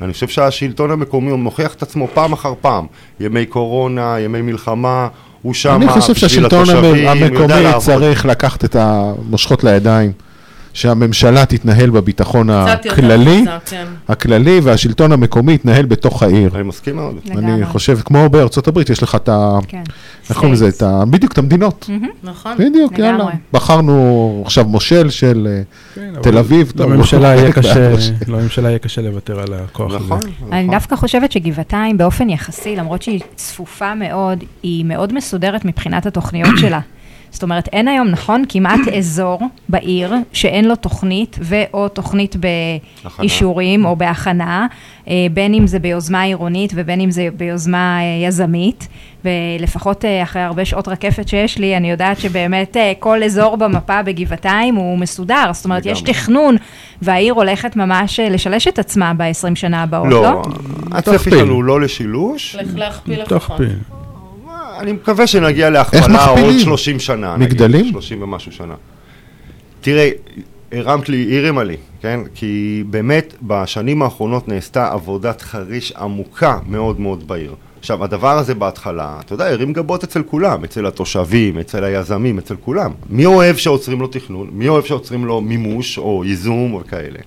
אני 0.02 0.12
חושב 0.12 0.28
שהשלטון 0.28 0.90
המקומי 0.90 1.30
הוא 1.30 1.38
מוכיח 1.38 1.74
את 1.74 1.82
עצמו 1.82 2.08
פעם 2.14 2.32
אחר 2.32 2.52
פעם, 2.60 2.86
ימי 3.20 3.46
קורונה, 3.46 4.16
ימי 4.20 4.42
מלחמה, 4.42 5.08
הוא 5.42 5.54
שם 5.54 5.74
אני 5.76 5.88
חושב 5.88 6.12
בשביל 6.12 6.28
שהשלטון 6.28 6.58
המ- 6.70 6.76
התושבים, 6.76 6.94
יודע 7.34 7.54
המקומי. 7.56 7.80
צריך 7.80 8.26
לקחת 8.26 8.64
את 8.64 8.76
המושכות 8.76 9.64
לידיים, 9.64 10.12
שהממשלה 10.72 11.46
תתנהל 11.46 11.90
בביטחון 11.90 12.50
הכללי, 12.50 13.44
כן. 13.66 13.86
הכללי, 14.08 14.60
והשלטון 14.62 15.12
המקומי 15.12 15.54
יתנהל 15.54 15.86
בתוך 15.86 16.22
העיר. 16.22 16.50
אני 16.54 16.62
מסכים 16.62 16.96
מאוד. 16.96 17.16
לגמרי. 17.24 17.52
אני 17.52 17.66
חושב, 17.66 17.98
כמו 18.04 18.28
בארצות 18.28 18.68
הברית, 18.68 18.90
יש 18.90 19.02
לך 19.02 19.14
את 19.14 19.28
ה... 19.28 19.58
כן. 19.68 19.82
איך 20.28 20.36
קוראים 20.36 20.52
לזה? 20.52 20.68
את 20.68 20.82
ה... 20.82 21.04
בדיוק, 21.10 21.32
את 21.32 21.38
המדינות. 21.38 21.90
נכון. 22.22 22.52
בדיוק. 22.58 22.98
יאללה. 22.98 23.24
בחרנו 23.52 24.42
עכשיו 24.46 24.64
מושל 24.64 25.10
של 25.10 25.48
אה, 25.50 25.62
כן, 25.94 26.12
תל 26.22 26.38
אביב. 26.38 26.72
לממשלה 26.76 27.28
יהיה 27.28 27.52
קשה, 27.62 27.88
מהמושל. 27.88 28.12
לממשלה 28.32 28.68
יהיה 28.68 28.78
קשה 28.78 29.02
לוותר 29.02 29.40
על 29.40 29.54
הכוח 29.54 29.94
הזה. 29.94 30.04
נכון, 30.04 30.20
אני 30.52 30.62
נכון. 30.62 30.74
דווקא 30.74 30.96
חושבת 30.96 31.32
שגבעתיים 31.32 31.98
באופן 31.98 32.30
יחסי, 32.30 32.76
למרות 32.76 33.02
שהיא 33.02 33.20
צפופה 33.34 33.94
מאוד, 33.94 34.44
היא 34.62 34.84
מאוד 34.84 35.12
מסודרת 35.12 35.64
מבחינת 35.64 36.06
התוכניות 36.06 36.58
שלה. 36.58 36.80
זאת 37.30 37.42
אומרת, 37.42 37.68
אין 37.72 37.88
היום, 37.88 38.08
נכון, 38.08 38.44
כמעט 38.48 38.80
אזור 38.98 39.40
בעיר 39.68 40.14
שאין 40.32 40.64
לו 40.64 40.76
תוכנית 40.76 41.38
ו/או 41.42 41.88
תוכנית 41.88 42.36
באישורים 43.16 43.84
או 43.84 43.96
בהכנה, 43.96 44.66
אה, 45.08 45.26
בין 45.34 45.54
אם 45.54 45.66
זה 45.66 45.78
ביוזמה 45.78 46.22
עירונית 46.22 46.72
ובין 46.74 47.00
אם 47.00 47.10
זה 47.10 47.28
ביוזמה 47.36 47.98
אה, 48.00 48.26
יזמית, 48.28 48.88
ולפחות 49.24 50.04
אה, 50.04 50.22
אחרי 50.22 50.42
הרבה 50.42 50.64
שעות 50.64 50.88
רקפת 50.88 51.28
שיש 51.28 51.58
לי, 51.58 51.76
אני 51.76 51.90
יודעת 51.90 52.20
שבאמת 52.20 52.76
כל 52.98 53.22
אזור 53.22 53.56
במפה 53.56 54.02
בגבעתיים 54.02 54.74
הוא 54.74 54.98
מסודר, 54.98 55.50
זאת 55.52 55.64
אומרת, 55.64 55.86
יש. 55.86 56.02
תכנון, 56.02 56.56
והעיר 57.02 57.34
הולכת 57.34 57.76
ממש 57.76 58.20
לשלש 58.20 58.68
את 58.68 58.78
עצמה 58.78 59.12
ב-20 59.16 59.54
שנה 59.54 59.82
הבאות, 59.82 60.06
לא? 60.08 60.22
לא, 60.22 60.42
הצפי. 60.92 61.30
שלנו 61.30 61.62
לא 61.62 61.80
לשילוש. 61.80 62.56
לך 62.56 62.76
להכפיל 62.76 63.22
לפחות. 63.22 63.60
אני 64.80 64.92
מקווה 64.92 65.26
שנגיע 65.26 65.70
להכפלה 65.70 66.24
עוד 66.24 66.38
מכפילים? 66.38 66.58
30 66.58 66.98
שנה. 66.98 67.36
נגיד, 67.36 67.48
מגדלים? 67.48 67.90
30 67.90 68.22
ומשהו 68.22 68.52
שנה. 68.52 68.74
תראה, 69.80 70.10
הרמת 70.72 71.08
לי, 71.08 71.38
הרימה 71.38 71.64
לי, 71.64 71.76
כן? 72.00 72.20
כי 72.34 72.84
באמת 72.90 73.34
בשנים 73.42 74.02
האחרונות 74.02 74.48
נעשתה 74.48 74.92
עבודת 74.92 75.42
חריש 75.42 75.92
עמוקה 75.92 76.58
מאוד 76.66 77.00
מאוד 77.00 77.28
בעיר. 77.28 77.54
עכשיו, 77.78 78.04
הדבר 78.04 78.38
הזה 78.38 78.54
בהתחלה, 78.54 79.16
אתה 79.20 79.34
יודע, 79.34 79.46
הרים 79.46 79.72
גבות 79.72 80.04
אצל 80.04 80.22
כולם, 80.22 80.64
אצל 80.64 80.86
התושבים, 80.86 81.58
אצל 81.58 81.84
היזמים, 81.84 82.38
אצל 82.38 82.54
כולם. 82.56 82.90
מי 83.10 83.26
אוהב 83.26 83.56
שעוצרים 83.56 84.00
לו 84.00 84.06
תכנון? 84.06 84.50
מי 84.52 84.68
אוהב 84.68 84.84
שעוצרים 84.84 85.24
לו 85.24 85.40
מימוש 85.40 85.98
או 85.98 86.24
ייזום 86.24 86.74
וכאלה? 86.74 87.18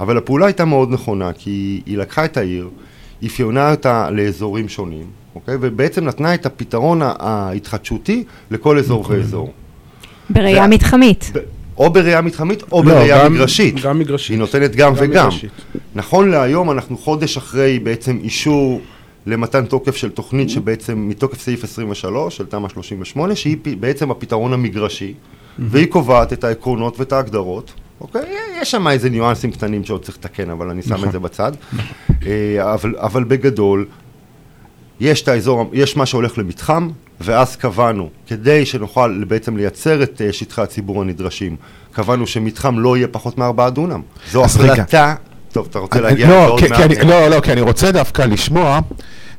אבל 0.00 0.18
הפעולה 0.18 0.46
הייתה 0.46 0.64
מאוד 0.64 0.92
נכונה, 0.92 1.32
כי 1.32 1.80
היא 1.86 1.98
לקחה 1.98 2.24
את 2.24 2.36
העיר, 2.36 2.68
אפיינה 3.26 3.70
אותה 3.70 4.10
לאזורים 4.10 4.68
שונים, 4.68 5.06
אוקיי? 5.36 5.56
ובעצם 5.60 6.04
נתנה 6.04 6.34
את 6.34 6.46
הפתרון 6.46 7.00
ההתחדשותי 7.02 8.24
לכל 8.50 8.78
אזור 8.78 9.04
ואזור. 9.08 9.52
בראייה 10.30 10.62
זה- 10.62 10.68
מתחמית. 10.68 11.30
ב- 11.34 11.38
או 11.78 11.90
בראייה 11.90 12.20
מתחמית 12.20 12.62
או 12.72 12.82
לא, 12.82 12.94
בראייה 12.94 13.24
גם- 13.24 13.34
מגרשית. 13.34 13.74
גם 13.82 13.98
מגרשית. 13.98 14.30
היא 14.30 14.38
נותנת 14.38 14.76
גם 14.76 14.94
גם 14.94 14.94
וגם. 14.98 15.26
מגרשית. 15.28 15.50
נכון 15.94 16.30
להיום 16.30 16.70
אנחנו 16.70 16.98
חודש 16.98 17.36
אחרי 17.36 17.78
בעצם 17.78 18.18
אישור 18.22 18.80
למתן 19.26 19.64
תוקף 19.64 19.96
של 19.96 20.10
תוכנית 20.10 20.50
שבעצם 20.50 21.08
מתוקף 21.08 21.40
סעיף 21.40 21.64
23 21.64 22.36
של 22.36 22.46
תמ"א 22.46 22.68
38 22.68 23.36
שהיא 23.36 23.56
פ- 23.62 23.68
בעצם 23.80 24.10
הפתרון 24.10 24.52
המגרשי 24.52 25.14
והיא 25.58 25.86
קובעת 25.86 26.32
את 26.32 26.44
העקרונות 26.44 27.00
ואת 27.00 27.12
ההגדרות. 27.12 27.72
אוקיי? 28.00 28.22
יש 28.62 28.70
שם 28.70 28.88
איזה 28.88 29.10
ניואנסים 29.10 29.50
קטנים 29.52 29.84
שעוד 29.84 30.02
צריך 30.02 30.18
לתקן 30.18 30.50
אבל 30.50 30.70
אני 30.70 30.82
שם 30.82 31.04
את 31.04 31.12
זה 31.12 31.18
בצד. 31.18 31.52
אה, 32.26 32.74
אבל, 32.74 32.94
אבל 32.98 33.24
בגדול 33.24 33.86
יש 35.00 35.22
את 35.22 35.28
האזור, 35.28 35.70
יש 35.72 35.96
מה 35.96 36.06
שהולך 36.06 36.38
למתחם, 36.38 36.88
ואז 37.20 37.56
קבענו, 37.56 38.08
כדי 38.26 38.66
שנוכל 38.66 39.24
בעצם 39.28 39.56
לייצר 39.56 40.02
את 40.02 40.22
אה, 40.24 40.32
שטחי 40.32 40.62
הציבור 40.62 41.02
הנדרשים, 41.02 41.56
קבענו 41.92 42.26
שמתחם 42.26 42.78
לא 42.78 42.96
יהיה 42.96 43.08
פחות 43.08 43.38
מארבעה 43.38 43.70
דונם. 43.70 44.00
זו. 44.32 44.44
החלטה, 44.44 45.14
טוב, 45.52 45.66
אתה 45.70 45.78
רוצה 45.78 45.98
אני- 45.98 46.02
להגיע 46.04 46.28
לא, 46.28 46.34
לזה 46.34 46.46
עוד 46.46 46.60
כי- 46.60 46.66
כי 46.66 46.72
מעט? 46.72 46.80
אני- 46.82 47.08
לא, 47.10 47.28
לא, 47.28 47.40
כי 47.40 47.52
אני 47.52 47.60
רוצה 47.60 47.92
דווקא 47.92 48.22
לשמוע, 48.22 48.80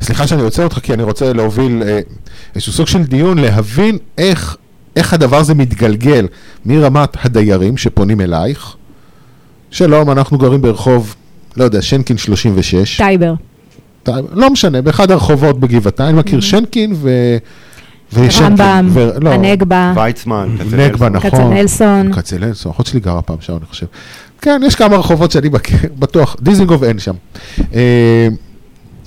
סליחה 0.01 0.27
שאני 0.27 0.41
עוצר 0.41 0.63
אותך, 0.63 0.79
כי 0.79 0.93
אני 0.93 1.03
רוצה 1.03 1.33
להוביל 1.33 1.83
אה, 1.85 1.99
איזשהו 2.55 2.71
סוג 2.73 2.87
של 2.87 3.03
דיון, 3.03 3.37
להבין 3.37 3.97
איך, 4.17 4.57
איך 4.95 5.13
הדבר 5.13 5.37
הזה 5.37 5.53
מתגלגל 5.55 6.27
מרמת 6.65 7.25
הדיירים 7.25 7.77
שפונים 7.77 8.21
אלייך. 8.21 8.75
שלום, 9.71 10.11
אנחנו 10.11 10.37
גרים 10.37 10.61
ברחוב, 10.61 11.15
לא 11.57 11.63
יודע, 11.63 11.81
שנקין 11.81 12.17
36. 12.17 12.97
טייבר. 12.97 13.33
ת- 14.09 14.33
לא 14.33 14.49
משנה, 14.49 14.81
באחד 14.81 15.11
הרחובות 15.11 15.59
בגבעתיים, 15.59 16.09
אני 16.09 16.19
מכיר 16.19 16.39
שנקין 16.39 16.91
ו... 16.95 17.09
רמב"ם, 18.41 18.87
ו- 18.89 19.09
לא, 19.21 19.29
הנגבה, 19.29 19.93
ויצמן, 19.95 20.49
נגבה. 20.77 21.09
נכון. 21.09 21.29
כצנלסון. 21.31 22.13
כצנלסון, 22.13 22.71
אחות 22.71 22.85
שלי 22.85 22.99
גרה 22.99 23.21
פעם 23.21 23.37
שם, 23.39 23.53
אני 23.53 23.65
חושב. 23.69 23.85
כן, 24.41 24.61
יש 24.65 24.75
כמה 24.75 24.95
רחובות 24.95 25.31
שאני 25.31 25.49
בטוח, 25.99 26.35
דיזינגוף 26.41 26.83
אין 26.83 26.99
שם. 26.99 27.13
אה, 27.73 28.27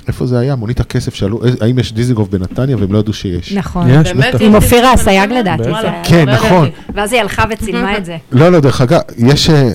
איפה 0.09 0.27
זה 0.27 0.39
היה? 0.39 0.55
מונית 0.57 0.81
הכסף 0.81 1.15
שאלו, 1.15 1.45
אה, 1.45 1.51
האם 1.61 1.79
יש 1.79 1.93
דיזינגוף 1.93 2.29
בנתניה, 2.29 2.77
והם 2.77 2.93
לא 2.93 2.99
ידעו 2.99 3.13
שיש. 3.13 3.53
נכון. 3.53 3.91
יש, 3.91 4.13
באמת? 4.13 4.35
בטח. 4.35 4.45
עם 4.45 4.55
אופירה 4.55 4.95
אסייג? 4.95 5.33
לדעתי. 5.33 5.63
כן. 6.05 6.29
נכון. 6.29 6.69
ואז 6.95 7.13
היא 7.13 7.21
הלכה 7.21 7.45
וצילמה 7.51 7.97
את 7.99 8.05
זה. 8.05 8.17
לא, 8.33 8.49
לא, 8.53 8.61
דרך 8.61 8.81
אגב, 8.81 9.01
יש, 9.19 9.51
אה, 9.51 9.69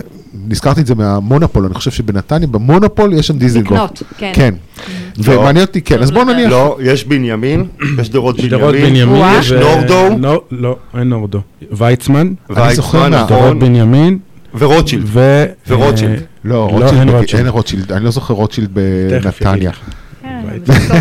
נזכרתי 0.47 0.81
את 0.81 0.87
זה 0.87 0.95
מהמונופול, 0.95 1.65
אני 1.65 1.73
חושב 1.73 1.91
שבנתניה, 1.91 2.47
במונופול 2.47 3.13
יש 3.13 3.27
שם 3.27 3.37
דיזינגוף. 3.37 3.71
לקנות, 3.71 4.03
כן. 4.17 4.31
כן. 4.35 4.53
לא. 5.17 5.33
ומעניין 5.39 5.65
אותי, 5.65 5.81
כן, 5.81 6.01
אז 6.01 6.11
בואו 6.11 6.23
נניח. 6.23 6.51
לא, 6.51 6.77
יש 6.81 7.05
בנימין, 7.05 7.65
יש 7.99 8.07
שדרות 8.07 8.35
בנימין, 8.39 8.71
בנימין. 8.71 9.09
וואה. 9.09 9.39
יש 9.39 9.51
ו- 9.51 9.59
נורדאו. 9.59 10.17
לא, 10.19 10.41
לא, 10.51 10.77
אין 10.99 11.09
נורדו. 11.09 11.41
ויצמן, 11.71 12.33
אני 12.57 12.75
זוכר 12.75 12.97
ויצמן, 12.97 13.13
נכון, 13.13 13.59
בנימין, 13.59 14.17
ורוטשילד. 14.57 15.03
ו... 15.07 15.45
ורוטשילד. 15.67 16.11
אה, 16.11 16.17
לא, 16.43 16.55
לא, 16.55 16.67
רוטשילד, 16.71 17.09
אין 17.33 17.47
רוטשילד. 17.47 17.91
אני 17.91 18.05
לא 18.05 18.11
זוכר 18.11 18.33
רוטשילד 18.33 18.69
בנתניה. 18.73 19.71
כן, 20.21 20.41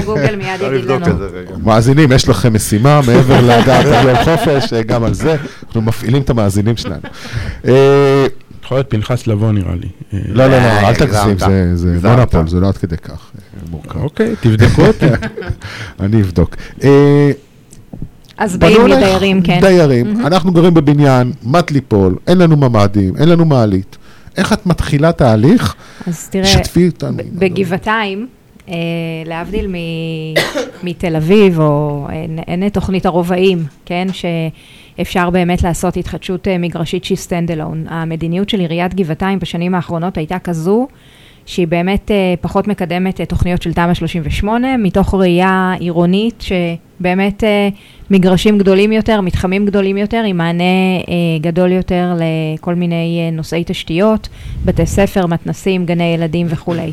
גוגל 0.05 0.37
מיד 0.37 0.61
יגיד 0.75 0.85
לנו. 0.91 1.07
רגע. 1.33 1.51
מאזינים, 1.65 2.13
יש 2.13 2.29
לכם 2.29 2.55
משימה 2.55 3.01
מעבר 3.07 3.41
לדעת 3.41 3.87
על 3.87 4.25
חופש, 4.25 4.73
אה, 4.73 4.83
גם 4.83 5.05
על 5.05 5.15
זה, 5.15 5.37
אנחנו 5.67 5.83
מפעילים 5.83 6.23
את 6.23 6.31
המאזינים 6.31 6.77
שלנו. 6.77 7.03
יכול 8.65 8.77
להיות 8.77 8.91
פנחס 8.91 9.27
לבוא 9.27 9.53
נראה 9.53 9.75
לי. 9.75 9.89
לא, 10.13 10.47
לא, 10.47 10.51
לא, 10.51 10.55
אה, 10.57 10.89
אל 10.89 10.95
תגזים. 10.95 11.39
זה-. 11.75 11.99
מונופול, 12.03 12.49
זה 12.49 12.61
לא 12.61 12.69
עד 12.69 12.77
כדי 12.77 12.97
כך 12.97 13.11
אה, 13.13 13.41
מורכב. 13.71 14.01
אוקיי, 14.01 14.35
תבדקו 14.41 14.83
אותי. 14.89 15.07
אני 16.01 16.21
אבדוק. 16.23 16.57
אה, 16.85 17.31
אז 18.39 18.57
באים 18.57 18.81
אלייך 18.87 18.99
לדיירים, 19.03 19.43
כן. 19.43 19.59
דיירים, 19.61 20.21
אנחנו 20.27 20.53
גרים 20.53 20.75
בבניין, 20.75 21.33
מט 21.43 21.71
ליפול, 21.71 22.17
אין 22.27 22.39
לנו 22.39 22.57
ממ"דים, 22.57 23.17
אין 23.17 23.29
לנו 23.29 23.45
מעלית. 23.45 23.97
איך 24.37 24.53
את 24.53 24.67
מתחילה 24.67 25.13
תהליך? 25.13 25.75
אז 26.07 26.29
תראה, 26.29 26.47
שתפי 26.47 26.87
אותנו. 26.89 27.17
בגבעתיים, 27.33 28.27
להבדיל 29.27 29.67
מ- 29.69 30.35
מתל 30.87 31.17
אביב, 31.17 31.61
או 31.61 32.07
אין, 32.49 32.69
תוכנית 32.69 33.07
הרובעים, 33.07 33.65
כן, 33.85 34.09
שאפשר 34.97 35.31
באמת 35.31 35.63
לעשות 35.63 35.97
התחדשות 35.97 36.49
אה, 36.49 36.59
מגרשית 36.59 37.05
שהיא 37.05 37.19
stand 37.19 37.51
alone. 37.51 37.85
המדיניות 37.89 38.49
של 38.49 38.61
עיריית 38.61 38.95
גבעתיים 38.95 39.39
בשנים 39.39 39.75
האחרונות 39.75 40.19
הייתה 40.19 40.39
כזו, 40.39 40.89
שהיא 41.47 41.69
באמת 41.69 42.11
אה, 42.11 42.35
פחות 42.41 42.69
מקדמת 42.69 43.21
אה, 43.21 43.27
תוכניות 43.27 43.63
של 43.63 43.73
תמ"א 43.73 43.95
38, 43.95 44.77
מתוך 44.77 45.15
ראייה 45.15 45.75
עירונית 45.79 46.43
שבאמת 46.43 47.45
מגרשים 48.11 48.59
גדולים 48.59 48.93
יותר, 48.93 49.21
מתחמים 49.21 49.67
גדולים 49.67 49.97
יותר, 49.97 50.23
עם 50.27 50.37
מענה 50.37 50.65
גדול 51.41 51.73
יותר 51.73 52.17
לכל 52.19 52.75
מיני 52.75 53.31
נושאי 53.33 53.63
תשתיות, 53.67 54.29
בתי 54.65 54.87
ספר, 54.87 55.27
מתנסים, 55.27 55.87
גני 55.87 56.15
ילדים 56.15 56.47
וכולי. 56.51 56.93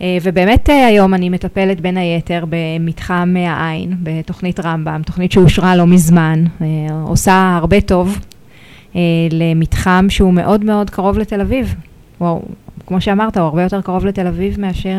אה, 0.00 0.18
ובאמת 0.22 0.70
אה, 0.70 0.86
היום 0.86 1.14
אני 1.14 1.28
מטפלת 1.28 1.80
בין 1.80 1.96
היתר 1.96 2.44
במתחם 2.48 3.34
העין, 3.48 3.96
בתוכנית 4.02 4.60
רמב"ם, 4.60 5.02
תוכנית 5.06 5.32
שאושרה 5.32 5.76
לא 5.76 5.86
מזמן, 5.86 6.44
אה, 6.62 6.66
עושה 7.02 7.56
הרבה 7.60 7.80
טוב 7.80 8.18
למתחם 9.30 10.06
שהוא 10.08 10.32
מאוד 10.32 10.64
מאוד 10.64 10.90
קרוב 10.90 11.18
לתל 11.18 11.40
אביב. 11.40 11.74
וואו, 12.20 12.42
כמו 12.86 13.00
שאמרת, 13.00 13.36
הוא 13.36 13.44
הרבה 13.44 13.62
יותר 13.62 13.80
קרוב 13.80 14.06
לתל 14.06 14.26
אביב 14.26 14.60
מאשר 14.60 14.98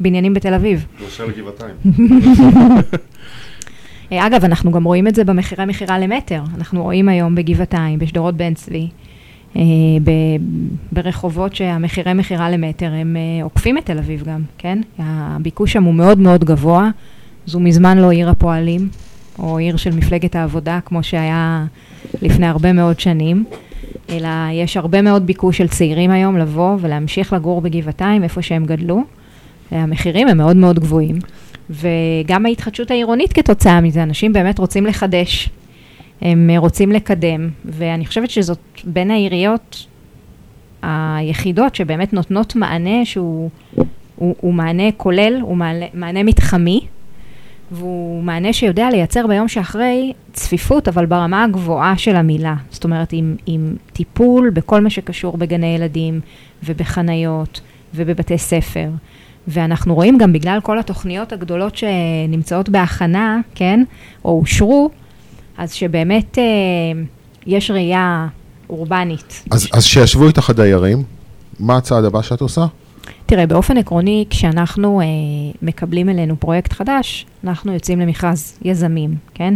בניינים 0.00 0.34
בתל 0.34 0.54
אביב. 0.54 0.86
מאשר 1.04 1.26
לגבעתיים. 1.26 1.74
אגב, 4.26 4.44
אנחנו 4.44 4.72
גם 4.72 4.84
רואים 4.84 5.08
את 5.08 5.14
זה 5.14 5.24
במחירי 5.24 5.64
מכירה 5.64 5.98
למטר. 5.98 6.42
אנחנו 6.56 6.82
רואים 6.82 7.08
היום 7.08 7.34
בגבעתיים, 7.34 7.98
בשדרות 7.98 8.36
בן 8.36 8.54
צבי, 8.54 8.88
ב- 10.04 10.36
ברחובות 10.92 11.54
שהמחירי 11.54 12.14
מכירה 12.14 12.50
למטר 12.50 12.92
הם 12.92 13.16
אה, 13.16 13.44
עוקפים 13.44 13.78
את 13.78 13.86
תל 13.86 13.98
אביב 13.98 14.22
גם, 14.22 14.42
כן? 14.58 14.78
הביקוש 14.98 15.72
שם 15.72 15.82
הוא 15.82 15.94
מאוד 15.94 16.18
מאוד 16.18 16.44
גבוה. 16.44 16.90
זו 17.46 17.60
מזמן 17.60 17.98
לא 17.98 18.10
עיר 18.10 18.30
הפועלים, 18.30 18.88
או 19.38 19.58
עיר 19.58 19.76
של 19.76 19.96
מפלגת 19.96 20.36
העבודה, 20.36 20.78
כמו 20.84 21.02
שהיה 21.02 21.64
לפני 22.22 22.46
הרבה 22.46 22.72
מאוד 22.72 23.00
שנים. 23.00 23.44
אלא 24.10 24.28
יש 24.52 24.76
הרבה 24.76 25.02
מאוד 25.02 25.26
ביקוש 25.26 25.58
של 25.58 25.68
צעירים 25.68 26.10
היום 26.10 26.38
לבוא 26.38 26.76
ולהמשיך 26.80 27.32
לגור 27.32 27.60
בגבעתיים, 27.60 28.22
איפה 28.22 28.42
שהם 28.42 28.64
גדלו. 28.64 29.02
המחירים 29.70 30.28
הם 30.28 30.36
מאוד 30.36 30.56
מאוד 30.56 30.78
גבוהים. 30.78 31.18
וגם 31.70 32.46
ההתחדשות 32.46 32.90
העירונית 32.90 33.32
כתוצאה 33.32 33.80
מזה, 33.80 34.02
אנשים 34.02 34.32
באמת 34.32 34.58
רוצים 34.58 34.86
לחדש, 34.86 35.50
הם 36.20 36.50
רוצים 36.56 36.92
לקדם, 36.92 37.48
ואני 37.64 38.06
חושבת 38.06 38.30
שזאת 38.30 38.58
בין 38.84 39.10
העיריות 39.10 39.86
היחידות 40.82 41.74
שבאמת 41.74 42.12
נותנות 42.12 42.56
מענה 42.56 43.04
שהוא 43.04 43.50
הוא, 44.18 44.34
הוא 44.40 44.54
מענה 44.54 44.92
כולל, 44.96 45.38
הוא 45.40 45.56
מענה, 45.56 45.86
מענה 45.94 46.22
מתחמי, 46.22 46.86
והוא 47.70 48.22
מענה 48.22 48.52
שיודע 48.52 48.90
לייצר 48.90 49.26
ביום 49.26 49.48
שאחרי 49.48 50.12
צפיפות, 50.32 50.88
אבל 50.88 51.06
ברמה 51.06 51.44
הגבוהה 51.44 51.98
של 51.98 52.16
המילה. 52.16 52.54
זאת 52.70 52.84
אומרת, 52.84 53.08
עם, 53.12 53.36
עם 53.46 53.76
טיפול 53.92 54.50
בכל 54.50 54.80
מה 54.80 54.90
שקשור 54.90 55.36
בגני 55.36 55.66
ילדים 55.66 56.20
ובחניות 56.64 57.60
ובבתי 57.94 58.38
ספר. 58.38 58.88
ואנחנו 59.48 59.94
רואים 59.94 60.18
גם 60.18 60.32
בגלל 60.32 60.60
כל 60.62 60.78
התוכניות 60.78 61.32
הגדולות 61.32 61.76
שנמצאות 61.76 62.68
בהכנה, 62.68 63.40
כן, 63.54 63.84
או 64.24 64.38
אושרו, 64.40 64.90
אז 65.58 65.72
שבאמת 65.72 66.38
אה, 66.38 66.44
יש 67.46 67.70
ראייה 67.70 68.26
אורבנית. 68.70 69.44
אז, 69.50 69.68
אז 69.72 69.84
שישבו 69.84 70.26
איתך 70.26 70.50
הדיירים, 70.50 71.02
מה 71.60 71.76
הצעד 71.76 72.04
הבא 72.04 72.22
שאת 72.22 72.40
עושה? 72.40 72.66
תראה, 73.26 73.46
באופן 73.46 73.76
עקרוני, 73.76 74.24
כשאנחנו 74.30 75.00
אה, 75.00 75.06
מקבלים 75.62 76.08
אלינו 76.08 76.40
פרויקט 76.40 76.72
חדש, 76.72 77.26
אנחנו 77.44 77.72
יוצאים 77.72 78.00
למכרז 78.00 78.58
יזמים, 78.62 79.14
כן? 79.34 79.54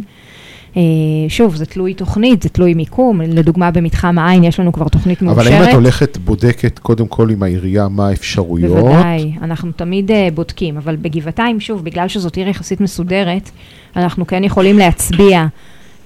אה, 0.76 0.82
שוב, 1.28 1.56
זה 1.56 1.66
תלוי 1.66 1.94
תוכנית, 1.94 2.42
זה 2.42 2.48
תלוי 2.48 2.74
מיקום. 2.74 3.20
לדוגמה, 3.20 3.70
במתחם 3.70 4.18
העין 4.18 4.44
יש 4.44 4.60
לנו 4.60 4.72
כבר 4.72 4.88
תוכנית 4.88 5.22
מאושרת. 5.22 5.46
אבל 5.46 5.54
האם 5.54 5.68
את 5.68 5.74
הולכת, 5.74 6.16
בודקת 6.16 6.78
קודם 6.78 7.06
כל 7.06 7.30
עם 7.30 7.42
העירייה 7.42 7.88
מה 7.88 8.08
האפשרויות? 8.08 8.78
בוודאי, 8.78 9.32
אנחנו 9.42 9.72
תמיד 9.72 10.10
uh, 10.10 10.14
בודקים, 10.34 10.76
אבל 10.76 10.96
בגבעתיים, 10.96 11.60
שוב, 11.60 11.84
בגלל 11.84 12.08
שזאת 12.08 12.36
עיר 12.36 12.48
יחסית 12.48 12.80
מסודרת, 12.80 13.50
אנחנו 13.96 14.26
כן 14.26 14.44
יכולים 14.44 14.78
להצביע 14.78 15.46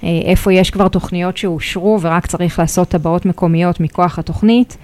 איפה 0.03 0.53
יש 0.53 0.71
כבר 0.71 0.89
תוכניות 0.89 1.37
שאושרו 1.37 1.99
ורק 2.01 2.27
צריך 2.27 2.59
לעשות 2.59 2.89
טבעות 2.89 3.27
מקומיות 3.27 3.81
מכוח 3.81 4.19
התוכנית. 4.19 4.77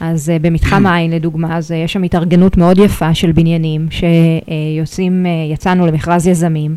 אז 0.00 0.32
uh, 0.36 0.42
במתחם 0.42 0.86
העין, 0.86 1.10
לדוגמה, 1.10 1.56
אז 1.56 1.70
uh, 1.70 1.74
יש 1.74 1.92
שם 1.92 2.02
התארגנות 2.02 2.56
מאוד 2.56 2.78
יפה 2.78 3.14
של 3.14 3.32
בניינים, 3.32 3.88
שיוצאים, 3.90 5.26
uh, 5.26 5.52
יצאנו 5.52 5.86
למכרז 5.86 6.26
יזמים. 6.26 6.76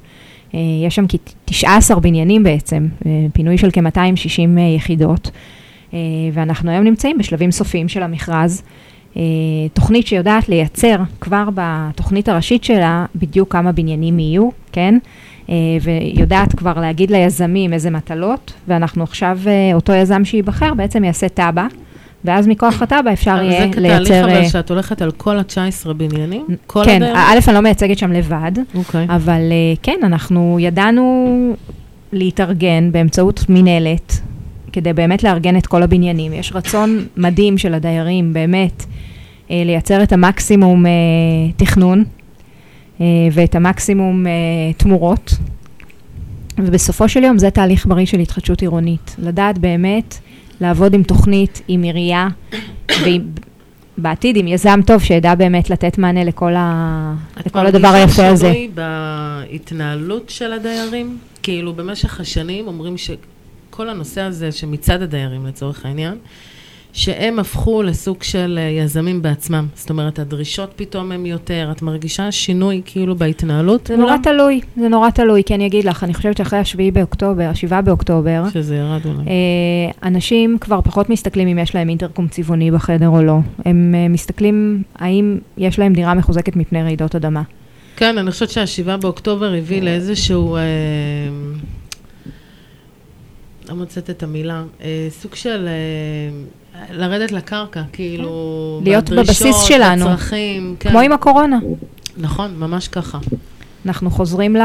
Uh, 0.52 0.56
יש 0.86 0.96
שם 0.96 1.06
כ-19 1.10 2.00
בניינים 2.00 2.44
בעצם, 2.44 2.88
uh, 3.00 3.06
פינוי 3.34 3.58
של 3.58 3.70
כ-260 3.72 4.58
uh, 4.58 4.60
יחידות, 4.78 5.32
uh, 5.92 5.94
ואנחנו 6.34 6.72
היום 6.72 6.84
נמצאים 6.84 7.18
בשלבים 7.18 7.52
סופיים 7.52 7.90
של 7.90 8.04
המכרז. 8.04 8.64
אה, 9.18 9.22
תוכנית 9.74 10.08
שיודעת 10.08 10.50
לייצר 10.50 10.96
כבר 11.22 11.44
בתוכנית 11.54 12.30
הראשית 12.30 12.64
שלה 12.64 13.06
בדיוק 13.16 13.52
כמה 13.52 13.72
בניינים 13.72 14.20
יהיו, 14.20 14.50
כן? 14.72 14.98
אה, 15.50 15.56
ויודעת 15.82 16.56
כבר 16.56 16.80
להגיד 16.80 17.12
ליזמים 17.12 17.74
איזה 17.74 17.90
מטלות, 17.90 18.54
ואנחנו 18.68 19.04
עכשיו, 19.04 19.40
אה, 19.48 19.76
אותו 19.76 19.94
יזם 19.94 20.26
שייבחר 20.26 20.74
בעצם 20.74 21.04
יעשה 21.04 21.30
תב"ע, 21.30 21.68
ואז 22.26 22.48
מכוח 22.48 22.82
התב"ע 22.82 23.14
אפשר 23.14 23.32
אבל 23.34 23.44
יהיה 23.44 23.62
זה 23.62 23.68
כתהליך 23.72 23.92
לייצר... 23.92 24.24
אבל 24.24 24.30
אה, 24.30 24.50
שאת 24.50 24.70
הולכת 24.70 25.02
על 25.02 25.12
כל 25.12 25.38
ה-19 25.38 25.94
בניינים? 25.94 26.46
כל 26.68 26.86
כן? 26.86 27.04
א', 27.04 27.40
אני 27.48 27.56
לא 27.56 27.62
מייצגת 27.62 27.98
שם 27.98 28.12
לבד, 28.12 28.52
אוקיי. 28.76 29.06
אבל 29.10 29.42
אה, 29.52 29.74
כן, 29.84 30.00
אנחנו 30.04 30.58
ידענו 30.60 31.56
להתארגן 32.14 32.92
באמצעות 32.92 33.50
מינהלת, 33.50 34.20
כדי 34.72 34.94
באמת 34.94 35.24
לארגן 35.24 35.58
את 35.58 35.68
כל 35.68 35.84
הבניינים. 35.84 36.34
יש 36.34 36.52
רצון 36.56 37.06
מדהים 37.18 37.58
של 37.58 37.74
הדיירים, 37.74 38.34
באמת, 38.34 38.86
אה, 39.52 39.64
לייצר 39.66 40.04
את 40.04 40.14
המקסימום 40.14 40.86
אה, 40.86 40.92
תכנון 41.58 42.00
אה, 42.00 42.23
ואת 43.32 43.56
המקסימום 43.56 44.28
אה, 44.28 44.32
תמורות. 44.78 45.34
ובסופו 46.58 47.10
של 47.10 47.24
יום 47.24 47.38
זה 47.38 47.50
תהליך 47.50 47.86
בריא 47.86 48.06
של 48.06 48.20
התחדשות 48.20 48.62
עירונית. 48.62 49.16
לדעת 49.20 49.58
באמת 49.58 50.18
לעבוד 50.62 50.94
עם 50.94 51.04
תוכנית, 51.04 51.62
עם 51.68 51.84
עירייה, 51.84 52.28
ובעתיד 53.98 54.38
עם 54.38 54.48
יזם 54.48 54.80
טוב 54.86 55.04
שידע 55.04 55.36
באמת 55.36 55.70
לתת 55.70 55.98
מענה 55.98 56.24
לכל, 56.24 56.54
ה... 56.56 57.14
לכל 57.46 57.66
הדבר 57.66 57.88
היפה 57.88 58.28
את 58.28 58.32
הזה. 58.32 58.48
מרגישה 58.48 58.60
שינוי 58.60 58.70
בהתנהלות 59.50 60.30
של 60.30 60.54
הדיירים? 60.54 61.18
כאילו, 61.44 61.74
במשך 61.74 62.20
השנים 62.20 62.68
אומרים 62.68 62.96
שכל 62.98 63.90
הנושא 63.90 64.22
הזה, 64.22 64.52
שמצד 64.52 65.02
הדיירים 65.02 65.46
לצורך 65.46 65.86
העניין, 65.86 66.18
שהם 66.94 67.40
הפכו 67.40 67.84
לסוג 67.84 68.24
של 68.24 68.60
אה, 68.62 68.84
יזמים 68.84 69.22
בעצמם. 69.22 69.68
זאת 69.76 69.90
אומרת, 69.90 70.20
הדרישות 70.20 70.74
פתאום 70.76 71.12
הן 71.12 71.26
יותר, 71.26 71.70
את 71.72 71.82
מרגישה 71.82 72.32
שינוי 72.32 72.82
כאילו 72.86 73.16
בהתנהלות? 73.16 73.88
זה 73.88 73.98
נורא? 73.98 74.18
תלוי, 74.24 74.62
זה 74.78 74.88
נורא 74.88 75.10
תלוי, 75.10 75.44
כי 75.44 75.56
אני 75.56 75.68
אגיד 75.68 75.86
לך, 75.86 76.04
אני 76.04 76.14
חושבת 76.14 76.38
שאחרי 76.38 76.60
השביעי 76.60 76.92
באוקטובר, 76.92 77.44
השבעה 77.44 77.82
באוקטובר, 77.82 78.44
שזה 78.54 78.76
ירד 78.76 79.06
אולי. 79.06 79.18
אה, 79.18 80.08
אנשים 80.08 80.58
כבר 80.62 80.82
פחות 80.82 81.10
מסתכלים 81.10 81.48
אם 81.48 81.60
יש 81.60 81.76
להם 81.76 81.90
אינטרקום 81.90 82.28
צבעוני 82.28 82.72
בחדר 82.72 83.08
או 83.08 83.24
לא. 83.24 83.38
הם 83.66 83.96
אה, 83.98 84.08
מסתכלים 84.08 84.84
האם 84.96 85.38
יש 85.58 85.80
להם 85.80 85.94
דירה 85.94 86.14
מחוזקת 86.14 86.56
מפני 86.56 86.84
רעידות 86.84 87.16
אדמה. 87.16 87.42
כן, 87.96 88.18
אני 88.18 88.32
חושבת 88.32 88.50
שהשבעה 88.50 88.98
באוקטובר 88.98 89.54
הביא 89.54 89.82
לאיזשהו... 89.82 90.56
אה, 90.56 90.62
לא 93.70 93.76
מוצאת 93.76 94.10
את 94.10 94.24
המילה. 94.24 94.64
אה, 94.82 95.08
סוג 95.10 95.36
של... 95.36 95.68
אה, 95.68 96.63
לרדת 96.92 97.32
לקרקע, 97.32 97.82
כאילו... 97.94 98.82
להיות 98.84 99.10
בדרישות, 99.10 99.48
בבסיס 99.48 99.62
שלנו. 99.64 100.06
בצרכים, 100.06 100.76
כן. 100.80 100.90
כמו 100.90 101.00
עם 101.00 101.12
הקורונה. 101.12 101.60
נכון, 102.18 102.52
ממש 102.58 102.88
ככה. 102.88 103.18
אנחנו 103.86 104.12
חוזרים 104.12 104.56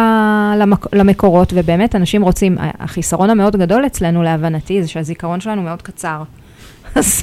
למק- 0.59 0.95
למקורות, 0.95 1.53
ובאמת 1.57 1.95
אנשים 1.97 2.23
רוצים, 2.23 2.57
החיסרון 2.61 3.31
המאוד 3.31 3.57
גדול 3.57 3.87
אצלנו, 3.87 4.23
להבנתי, 4.23 4.83
זה 4.83 4.89
שהזיכרון 4.89 5.41
שלנו 5.41 5.63
מאוד 5.63 5.83
קצר. 5.83 6.23
אז 6.95 7.23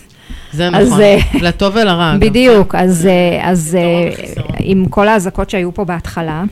זה 0.54 0.68
אז, 0.74 0.88
נכון. 0.88 1.02
אה, 1.02 1.18
לטוב 1.42 1.76
ולרע. 1.76 2.16
בדיוק, 2.20 2.76
אז, 2.76 3.06
אה, 3.06 3.50
אז 3.50 3.78
אה, 3.80 4.10
רק 4.12 4.20
חיסרון. 4.20 4.48
עם 4.60 4.86
כל 4.86 5.08
האזעקות 5.08 5.50
שהיו 5.50 5.74
פה 5.74 5.86
בהתחלה, 5.86 6.44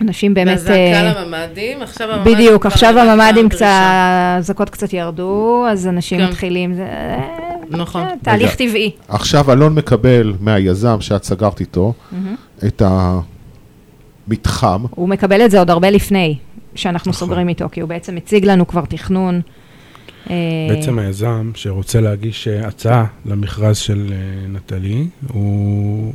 אנשים 0.00 0.34
באמת... 0.34 0.50
והזעקה 0.52 0.74
אה, 0.74 1.12
לממ"דים, 1.24 1.82
עכשיו 1.82 2.10
הממ"דים... 2.12 2.34
בדיוק, 2.34 2.66
עכשיו 2.66 2.98
הממ"דים. 2.98 3.48
קצת, 3.48 3.66
האזעקות 3.68 4.70
קצת 4.70 4.92
ירדו, 4.92 5.64
אז 5.70 5.86
אנשים 5.88 6.18
כן. 6.18 6.26
מתחילים, 6.28 6.74
זה 6.74 6.82
אה, 6.82 7.51
נכון. 7.76 8.02
אה, 8.02 8.14
תהליך. 8.22 8.54
טבעי. 8.54 8.90
עכשיו 9.08 9.52
אלון 9.52 9.74
מקבל 9.74 10.34
מהיזם 10.40 11.00
שאת 11.00 11.24
סגרת 11.24 11.60
איתו 11.60 11.92
את 12.66 12.82
המתחם, 14.28 14.84
הוא 14.90 15.08
מקבל 15.08 15.44
את 15.44 15.50
זה 15.50 15.58
עוד 15.58 15.70
הרבה 15.70 15.90
לפני 15.90 16.36
שאנחנו 16.74 17.10
נכון. 17.10 17.26
סוגרים 17.26 17.48
איתו, 17.48 17.68
כי 17.72 17.80
הוא 17.80 17.88
בעצם 17.88 18.14
מציג 18.14 18.44
לנו 18.44 18.66
כבר 18.66 18.84
תכנון. 18.84 19.40
אה, 20.30 20.36
בעצם 20.68 20.98
היזם 20.98 21.50
שרוצה 21.54 22.00
להגיש 22.00 22.48
אה, 22.48 22.66
הצעה 22.68 23.04
למכרז 23.26 23.76
של 23.76 24.12
אה, 24.12 24.48
נטלי, 24.48 25.08
הוא 25.28 26.12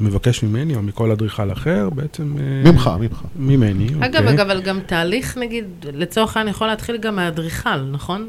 מבקש 0.00 0.42
ממני 0.42 0.74
או 0.74 0.82
מכל 0.82 1.10
אדריכל 1.10 1.52
אחר, 1.52 1.90
בעצם... 1.90 2.36
ממך, 2.64 2.90
ממך. 3.00 3.22
ממני, 3.36 3.86
אגב, 3.86 4.16
אוקיי. 4.16 4.34
אגב, 4.34 4.50
אבל 4.50 4.62
גם 4.62 4.80
תהליך, 4.86 5.38
נגיד, 5.38 5.64
לצורך 5.92 6.36
העניין 6.36 6.54
יכול 6.54 6.66
להתחיל 6.66 6.96
גם 6.96 7.16
מהאדריכל, 7.16 7.82
נכון? 7.92 8.28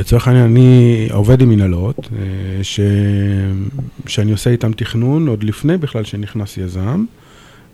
לצורך 0.00 0.28
העניין, 0.28 0.46
אני 0.46 1.08
עובד 1.12 1.42
עם 1.42 1.48
מנהלות, 1.48 1.96
אה, 1.98 2.64
ש... 2.64 2.80
שאני 4.06 4.32
עושה 4.32 4.50
איתם 4.50 4.72
תכנון 4.72 5.28
עוד 5.28 5.44
לפני 5.44 5.76
בכלל 5.76 6.04
שנכנס 6.04 6.56
יזם, 6.56 7.04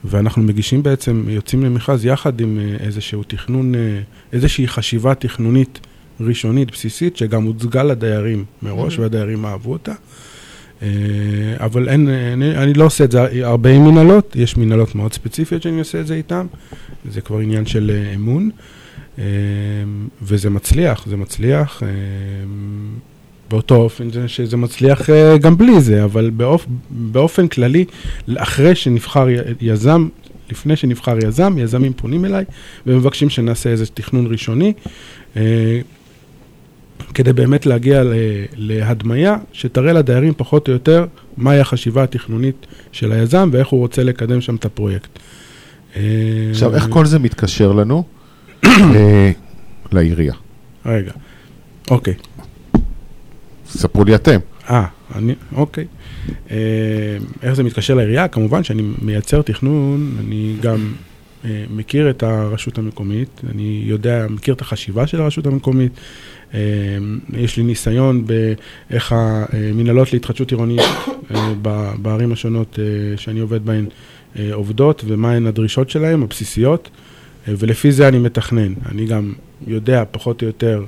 ואנחנו 0.04 0.42
מגישים 0.42 0.82
בעצם, 0.82 1.24
יוצאים 1.28 1.64
למכרז 1.64 2.04
יחד 2.04 2.40
עם 2.40 2.58
אה, 2.58 2.84
איזשהו 2.86 3.22
תכנון, 3.22 3.74
אה, 3.74 3.80
איזושהי 4.32 4.68
חשיבה 4.68 5.14
תכנונית 5.14 5.80
ראשונית, 6.20 6.70
בסיסית, 6.70 7.16
שגם 7.16 7.44
הוצגה 7.44 7.82
לדיירים 7.82 8.44
מראש, 8.62 8.96
Mhm. 8.96 9.00
והדיירים 9.00 9.46
אהבו 9.46 9.72
אותה. 9.72 9.92
אבל 11.56 11.88
אין, 11.88 12.08
אני, 12.08 12.56
אני 12.56 12.74
לא 12.74 12.84
עושה 12.84 13.04
את 13.04 13.10
זה 13.10 13.46
הרבה 13.46 13.70
עם 13.70 13.84
מנהלות, 13.84 14.36
יש 14.36 14.56
מנהלות 14.56 14.94
מאוד 14.94 15.12
ספציפיות 15.12 15.62
שאני 15.62 15.78
עושה 15.78 16.00
את 16.00 16.06
זה 16.06 16.14
איתן, 16.14 16.46
זה 17.10 17.20
כבר 17.20 17.38
עניין 17.38 17.66
של 17.66 17.90
אמון. 18.14 18.50
אה, 19.18 19.24
וזה 20.22 20.50
מצליח, 20.50 21.06
זה 21.06 21.16
מצליח. 21.16 21.82
אה, 21.82 21.88
באותו 23.50 23.74
אופן 23.76 24.10
זה- 24.10 24.28
שזה 24.28 24.56
מצליח 24.56 25.10
אה, 25.10 25.38
גם 25.38 25.56
בלי 25.56 25.80
זה, 25.80 26.04
אבל 26.04 26.30
באופ, 26.30 26.66
באופן 26.90 27.48
כללי, 27.48 27.84
אחרי 28.36 28.74
שנבחר 28.74 29.26
יזם, 29.60 30.08
לפני 30.50 30.76
שנבחר 30.76 31.16
יזם, 31.26 31.58
יזמים 31.58 31.92
פונים 31.92 32.24
אליי 32.24 32.44
ומבקשים 32.86 33.30
שנעשה 33.30 33.70
איזה 33.70 33.86
תכנון 33.86 34.26
ראשוני, 34.26 34.72
אה, 35.36 35.80
כדי 37.14 37.32
באמת 37.32 37.66
להגיע 37.66 38.02
להדמיה 38.56 39.36
שתראה 39.52 39.92
לדיירים 39.92 40.32
פחות 40.36 40.68
או 40.68 40.72
יותר 40.72 41.06
מהי 41.36 41.60
החשיבה 41.60 42.02
התכנונית 42.02 42.66
של 42.92 43.12
היזם 43.12 43.48
ואיך 43.52 43.68
הוא 43.68 43.80
רוצה 43.80 44.02
לקדם 44.04 44.40
שם 44.40 44.54
את 44.54 44.64
הפרויקט. 44.64 45.08
עכשיו, 46.50 46.74
איך 46.74 46.86
כל 46.90 47.06
זה 47.06 47.18
מתקשר 47.18 47.72
לנו? 47.72 48.04
אה, 48.64 49.30
לעירייה. 49.92 50.34
רגע, 50.86 51.12
אוקיי. 51.90 52.14
ספרו 53.68 54.04
לי 54.04 54.14
אתם. 54.14 54.38
אה, 54.70 54.86
אני, 55.14 55.34
אוקיי. 55.52 55.84
אה, 56.50 56.56
איך 57.42 57.54
זה 57.54 57.62
מתקשר 57.62 57.94
לעירייה? 57.94 58.28
כמובן 58.28 58.64
שאני 58.64 58.82
מייצר 59.02 59.42
תכנון, 59.42 60.16
אני 60.20 60.56
גם 60.60 60.92
אה, 61.44 61.64
מכיר 61.70 62.10
את 62.10 62.22
הרשות 62.22 62.78
המקומית, 62.78 63.40
אני 63.50 63.82
יודע, 63.84 64.26
מכיר 64.30 64.54
את 64.54 64.60
החשיבה 64.60 65.06
של 65.06 65.20
הרשות 65.20 65.46
המקומית, 65.46 65.92
אה, 66.54 66.60
יש 67.32 67.56
לי 67.56 67.62
ניסיון 67.62 68.24
באיך 68.26 69.14
המנהלות 69.16 70.12
להתחדשות 70.12 70.50
עירונית 70.50 70.80
אה, 71.34 71.52
בערים 72.02 72.32
השונות 72.32 72.78
אה, 72.78 73.16
שאני 73.16 73.40
עובד 73.40 73.64
בהן 73.64 73.86
עובדות, 74.52 75.04
ומהן 75.06 75.46
הדרישות 75.46 75.90
שלהן, 75.90 76.22
הבסיסיות, 76.22 76.90
ולפי 77.48 77.92
זה 77.92 78.08
אני 78.08 78.18
מתכנן. 78.18 78.72
אני 78.92 79.06
גם 79.06 79.32
יודע 79.66 80.02
פחות 80.10 80.42
או 80.42 80.46
יותר 80.46 80.84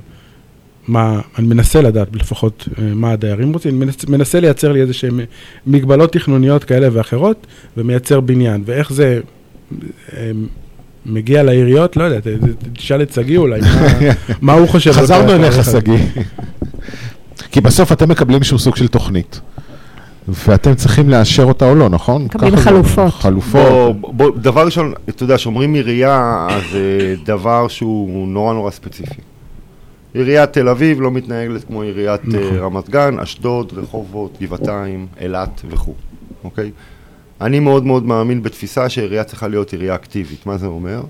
מה, 0.87 1.21
אני 1.37 1.47
מנסה 1.47 1.81
לדעת 1.81 2.07
לפחות 2.15 2.67
אה, 2.79 2.83
מה 2.83 3.11
הדיירים 3.11 3.53
רוצים, 3.53 3.75
אני 3.75 3.85
מנסה, 3.85 4.07
מנסה 4.09 4.39
לייצר 4.39 4.71
לי 4.71 4.81
איזה 4.81 4.93
שהן 4.93 5.19
מגבלות 5.67 6.13
תכנוניות 6.13 6.63
כאלה 6.63 6.87
ואחרות, 6.91 7.47
ומייצר 7.77 8.19
בניין, 8.19 8.63
ואיך 8.65 8.93
זה 8.93 9.19
אה, 10.17 10.31
מגיע 11.05 11.43
לעיריות, 11.43 11.97
לא 11.97 12.03
יודע, 12.03 12.19
תשאל 12.73 13.01
את 13.01 13.13
שגיא 13.13 13.37
אולי, 13.37 13.61
מה- 13.61 13.67
מה 14.41 14.53
הוא 14.53 14.67
חושב 14.67 14.91
חזרנו 14.91 15.31
אליך, 15.35 15.57
הזה. 15.57 15.79
שגיא. 15.79 15.97
כי 17.51 17.61
בסוף 17.61 17.91
אתם 17.91 18.09
מקבלים 18.09 18.39
איזשהו 18.39 18.59
סוג 18.59 18.75
של 18.75 18.87
תוכנית. 18.87 19.41
ואתם 20.27 20.75
צריכים 20.75 21.09
לאשר 21.09 21.43
אותה 21.43 21.69
או 21.69 21.75
לא, 21.75 21.89
נכון? 21.89 22.23
מקבלים. 22.23 22.55
חלופות. 22.55 23.13
חלופות. 23.13 23.95
בוא, 24.01 24.13
בוא, 24.13 24.31
דבר 24.37 24.65
ראשון, 24.65 24.93
אתה 25.09 25.23
יודע, 25.23 25.35
כשאומרים 25.35 25.73
עירייה, 25.73 26.47
אז 26.49 26.63
זה 26.71 27.15
דבר 27.25 27.67
שהוא 27.67 28.27
נורא 28.27 28.53
נורא 28.53 28.71
ספציפי. 28.71 29.21
עיריית 30.13 30.53
תל 30.53 30.69
אביב 30.69 31.01
לא 31.01 31.11
מתנהלת 31.11 31.63
כמו 31.63 31.81
עיריית 31.81 32.25
נכון. 32.25 32.39
נכון. 32.39 32.57
רמת 32.57 32.89
גן, 32.89 33.19
אשדוד, 33.19 33.73
רחובות, 33.75 34.37
גבעתיים, 34.41 35.07
אילת 35.21 35.61
וכו', 35.69 35.93
אוקיי? 36.43 36.71
אני 37.41 37.59
מאוד 37.59 37.85
מאוד 37.85 38.05
מאמין 38.05 38.43
בתפיסה 38.43 38.89
שעירייה 38.89 39.23
צריכה 39.23 39.47
להיות 39.47 39.71
עירייה 39.71 39.95
אקטיבית. 39.95 40.45
מה 40.45 40.57
זה 40.57 40.67
אומר? 40.67 41.01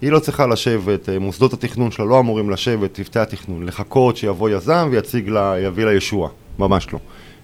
היא 0.00 0.10
לא 0.12 0.18
צריכה 0.18 0.46
לשבת, 0.46 1.08
אה, 1.08 1.18
מוסדות 1.18 1.52
התכנון 1.52 1.90
שלה 1.90 2.04
לא 2.04 2.20
אמורים 2.20 2.50
לשבת, 2.50 2.94
צוותי 2.94 3.18
התכנון, 3.18 3.66
לחכות 3.66 4.16
שיבוא 4.16 4.50
יזם 4.50 4.88
ויציג 4.92 5.28
לה, 5.28 5.54
יביא 5.58 5.84
לה 5.84 5.94
ישועה. 5.94 6.30
ממש 6.58 6.92
לא. 6.92 6.98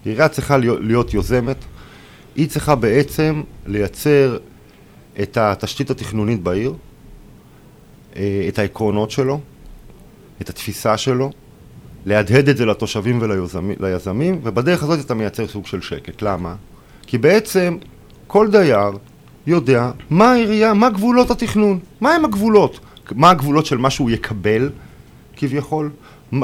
עירייה 0.05 0.27
צריכה 0.27 0.57
להיות, 0.57 1.13
יוזמת, 1.13 1.57
היא 2.35 2.49
צריכה 2.49 2.75
בעצם 2.75 3.41
לייצר 3.65 4.37
את 5.21 5.37
התשתית 5.37 5.89
התכנונית 5.89 6.43
בעיר, 6.43 6.73
אה, 8.15 8.45
את 8.47 8.59
העקרונות 8.59 9.11
שלו, 9.11 9.39
את 10.41 10.49
התפיסה 10.49 10.97
שלו, 10.97 11.31
להדהד 12.05 12.49
את 12.49 12.57
זה 12.57 12.65
לתושבים 12.65 13.21
וליזמים, 13.79 14.39
ובדרך 14.43 14.83
הזאת 14.83 15.05
אתה 15.05 15.13
מייצר 15.13 15.47
סוג 15.47 15.65
של 15.65 15.81
שקט. 15.81 16.21
למה? 16.21 16.55
כי 17.07 17.17
בעצם 17.17 17.77
כל 18.27 18.51
דייר 18.51 18.91
יודע 19.47 19.91
מה 20.09 20.31
העירייה, 20.31 20.73
מה 20.73 20.89
גבולות 20.89 21.31
התכנון, 21.31 21.79
מה 22.01 22.13
הם 22.13 22.25
הגבולות, 22.25 22.79
מה 23.11 23.29
הגבולות 23.29 23.65
של 23.65 23.77
מה 23.77 23.89
שהוא 23.89 24.09
יקבל, 24.11 24.69
כביכול, 25.35 25.91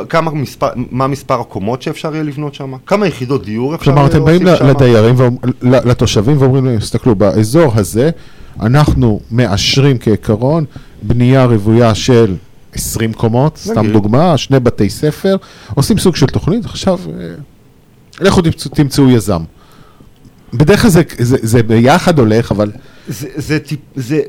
כמה 0.10 0.32
מספר, 0.32 0.68
מה 0.92 1.08
מספר 1.08 1.40
הקומות 1.42 1.82
שאפשר 1.82 2.14
יהיה 2.14 2.24
לבנות 2.24 2.54
שם, 2.54 2.74
כמה 2.86 3.08
יחידות 3.08 3.46
דיור 3.46 3.76
אפשר 3.76 3.86
כלומר, 3.86 4.00
יהיה 4.02 4.10
אתם 4.10 4.26
באים 4.26 4.44
להוסיף 4.46 4.60
שם. 4.60 4.68
לדיירים, 4.70 5.16
ואומ- 5.18 5.38
ל- 5.62 5.90
לתושבים 5.90 6.38
ואומרים 6.42 6.66
להם, 6.66 6.80
תסתכלו, 6.80 7.16
באזור 7.16 7.72
הזה 7.76 8.10
אנחנו 8.62 9.20
מאשרים 9.32 9.98
כעיקרון 9.98 10.66
בנייה 11.02 11.46
רוויה 11.46 11.96
של 11.96 12.36
20 12.74 13.14
קומות, 13.14 13.58
סתם 13.58 13.80
נגיד. 13.80 13.94
דוגמה, 13.94 14.38
שני 14.38 14.60
בתי 14.60 14.90
ספר, 14.90 15.36
עושים 15.76 15.98
סוג 15.98 16.16
של 16.16 16.26
תוכנית, 16.28 16.66
עכשיו 16.66 17.00
אה, 17.20 17.26
לכו 18.22 18.42
תמצאו- 18.42 18.70
תמצאו 18.76 19.10
יזם. 19.10 19.42
בדרך 20.54 20.82
כלל 20.82 20.92
זה, 20.92 21.02
זה, 21.20 21.38
זה 21.42 21.64
ביחד 21.64 22.20
הולך, 22.20 22.52
אבל 22.52 22.72
זה, 23.08 23.28
זה, 23.36 23.60
טיפ, 23.60 23.80
זה, 23.96 24.20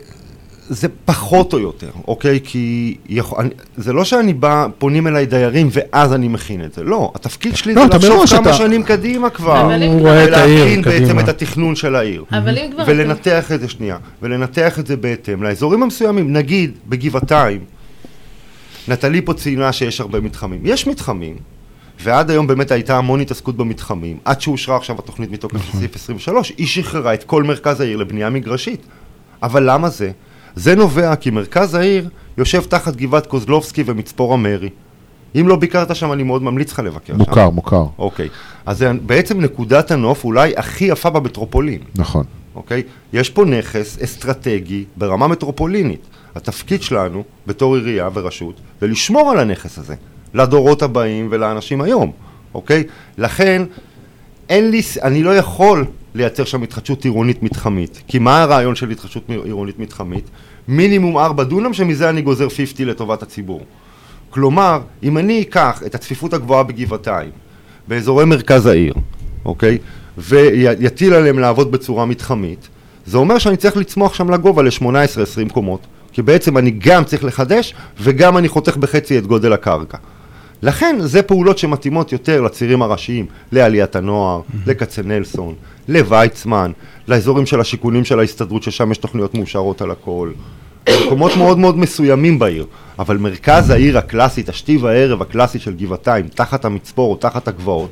זה 0.68 0.88
פחות 1.04 1.52
או 1.52 1.58
יותר, 1.58 1.90
אוקיי? 2.08 2.40
כי 2.44 2.96
יכול, 3.08 3.38
אני, 3.40 3.50
זה 3.76 3.92
לא 3.92 4.04
שאני 4.04 4.34
בא, 4.34 4.66
פונים 4.78 5.06
אליי 5.06 5.26
דיירים 5.26 5.68
ואז 5.72 6.12
אני 6.12 6.28
מכין 6.28 6.64
את 6.64 6.74
זה. 6.74 6.82
לא, 6.84 7.12
התפקיד 7.14 7.56
שלי 7.56 7.74
לא, 7.74 7.82
זה 8.00 8.08
לחשוב 8.08 8.26
כמה 8.26 8.40
אתה- 8.40 8.52
שנים 8.52 8.82
קדימה 8.82 9.30
כבר. 9.30 9.74
הוא 9.86 10.00
רואה 10.00 10.24
את 10.24 10.32
העיר 10.32 10.56
ולהכין 10.62 10.82
בעצם 10.82 11.04
קדימה. 11.04 11.20
את 11.20 11.28
התכנון 11.28 11.74
של 11.76 11.96
העיר. 11.96 12.24
אבל 12.32 12.58
אם 12.58 12.70
כבר... 12.72 12.84
ולנתח 12.86 13.52
את 13.52 13.60
זה 13.60 13.68
שנייה, 13.68 13.96
ולנתח 14.22 14.78
את 14.78 14.86
זה 14.86 14.96
בהתאם 14.96 15.42
לאזורים 15.42 15.82
המסוימים, 15.82 16.32
נגיד 16.32 16.72
בגבעתיים, 16.88 17.60
נטלי 18.88 19.22
פה 19.22 19.34
ציינה 19.34 19.72
שיש 19.72 20.00
הרבה 20.00 20.20
מתחמים. 20.20 20.60
יש 20.64 20.86
מתחמים, 20.86 21.36
ועד 22.02 22.30
היום 22.30 22.46
באמת 22.46 22.70
הייתה 22.70 22.98
המון 22.98 23.20
התעסקות 23.20 23.56
במתחמים, 23.56 24.16
עד 24.24 24.40
שאושרה 24.40 24.76
עכשיו 24.76 24.96
התוכנית 24.98 25.30
מתוקף 25.30 25.54
נכון. 25.54 25.80
סעיף 25.80 25.96
23, 25.96 26.52
היא 26.58 26.66
שחררה 26.66 27.14
את 27.14 27.24
כל 27.24 27.42
מרכז 27.42 27.80
העיר 27.80 27.96
לבנייה 27.96 28.30
מגרשית. 28.30 28.86
אבל 29.42 29.70
למה 29.70 29.88
זה? 29.88 30.10
זה 30.56 30.74
נובע 30.74 31.16
כי 31.16 31.30
מרכז 31.30 31.74
העיר 31.74 32.08
יושב 32.38 32.62
תחת 32.62 32.96
גבעת 32.96 33.26
קוזלובסקי 33.26 33.82
ומצפור 33.86 34.34
המרי. 34.34 34.68
אם 35.40 35.48
לא 35.48 35.56
ביקרת 35.56 35.96
שם, 35.96 36.12
אני 36.12 36.22
מאוד 36.22 36.42
ממליץ 36.42 36.72
לך 36.72 36.78
לבקר 36.78 37.12
שם. 37.12 37.18
מוכר, 37.18 37.50
מוכר, 37.50 37.84
אוקיי. 37.98 38.28
אז 38.66 38.78
זה 38.78 38.92
בעצם 39.06 39.40
נקודת 39.40 39.90
הנוף 39.90 40.24
אולי 40.24 40.52
הכי 40.56 40.84
יפה 40.84 41.10
במטרופולין. 41.10 41.80
נכון. 41.94 42.24
אוקיי? 42.54 42.82
יש 43.12 43.30
פה 43.30 43.44
נכס 43.44 43.98
אסטרטגי 44.02 44.84
ברמה 44.96 45.28
מטרופולינית. 45.28 46.06
התפקיד 46.34 46.82
שלנו, 46.82 47.24
בתור 47.46 47.76
עירייה 47.76 48.08
ורשות, 48.14 48.60
זה 48.80 48.86
לשמור 48.86 49.30
על 49.30 49.38
הנכס 49.38 49.78
הזה, 49.78 49.94
לדורות 50.34 50.82
הבאים 50.82 51.28
ולאנשים 51.30 51.80
היום, 51.80 52.12
אוקיי? 52.54 52.84
לכן, 53.18 53.62
אין 54.52 54.70
לי, 54.70 54.80
אני 55.02 55.22
לא 55.22 55.36
יכול 55.36 55.84
לייצר 56.14 56.44
שם 56.44 56.62
התחדשות 56.62 57.04
עירונית 57.04 57.42
מתחמית. 57.42 58.02
כי 58.06 58.18
מה 58.18 58.42
הרעיון 58.42 58.74
של 58.74 58.90
התחדשות 58.90 59.22
עירונית 59.44 59.78
מתחמית? 59.78 60.24
מינימום 60.68 61.18
4 61.18 61.44
דונם, 61.44 61.74
שמזה 61.74 62.10
אני 62.10 62.22
גוזר 62.22 62.48
50 62.48 62.88
לטובת 62.88 63.22
הציבור. 63.22 63.60
כלומר, 64.30 64.80
אם 65.02 65.18
אני 65.18 65.42
אקח 65.42 65.82
את 65.86 65.94
הצפיפות 65.94 66.34
הגבוהה 66.34 66.62
בגבעתיים, 66.62 67.30
באזורי 67.88 68.24
מרכז 68.24 68.66
העיר, 68.66 68.94
אוקיי? 69.44 69.78
ויטיל 70.18 71.14
עליהם 71.14 71.38
לעבוד 71.38 71.72
בצורה 71.72 72.06
מתחמית, 72.06 72.68
זה 73.06 73.18
אומר 73.18 73.38
שאני 73.38 73.56
צריך 73.56 73.76
לצמוח 73.76 74.14
שם 74.14 74.30
לגובה 74.30 74.62
ל-18-20 74.62 75.52
קומות, 75.52 75.80
כי 76.12 76.22
בעצם 76.22 76.58
אני 76.58 76.70
גם 76.70 77.04
צריך 77.04 77.24
לחדש, 77.24 77.74
וגם 78.00 78.36
אני 78.36 78.48
חותך 78.48 78.76
בחצי 78.76 79.18
את 79.18 79.26
גודל 79.26 79.52
הקרקע. 79.52 79.98
לכן, 80.62 80.96
זה 81.00 81.22
פעולות 81.22 81.58
שמתאימות 81.58 82.12
יותר 82.12 82.40
לצירים 82.40 82.82
הראשיים, 82.82 83.26
לעליית 83.52 83.96
הנוער, 83.96 84.40
לכצנלסון, 84.66 85.54
לוויצמן, 85.88 86.72
לאזורים 87.08 87.46
של 87.46 87.60
השיכונים 87.60 88.04
של 88.04 88.20
ההסתדרות, 88.20 88.62
ששם 88.62 88.92
יש 88.92 88.98
תוכניות 88.98 89.34
מאושרות 89.34 89.82
על 89.82 89.90
הכל. 89.90 90.32
מקומות 90.88 91.36
מאוד 91.36 91.58
מאוד 91.58 91.78
מסוימים 91.78 92.38
בעיר, 92.38 92.66
אבל 92.98 93.16
מרכז 93.16 93.70
העיר 93.70 93.98
הקלאסית, 93.98 94.48
השתי 94.48 94.78
הערב 94.84 95.22
הקלאסי 95.22 95.58
של 95.58 95.74
גבעתיים, 95.74 96.28
תחת 96.28 96.64
המצפור 96.64 97.10
או 97.12 97.16
תחת 97.16 97.48
הגבעות, 97.48 97.90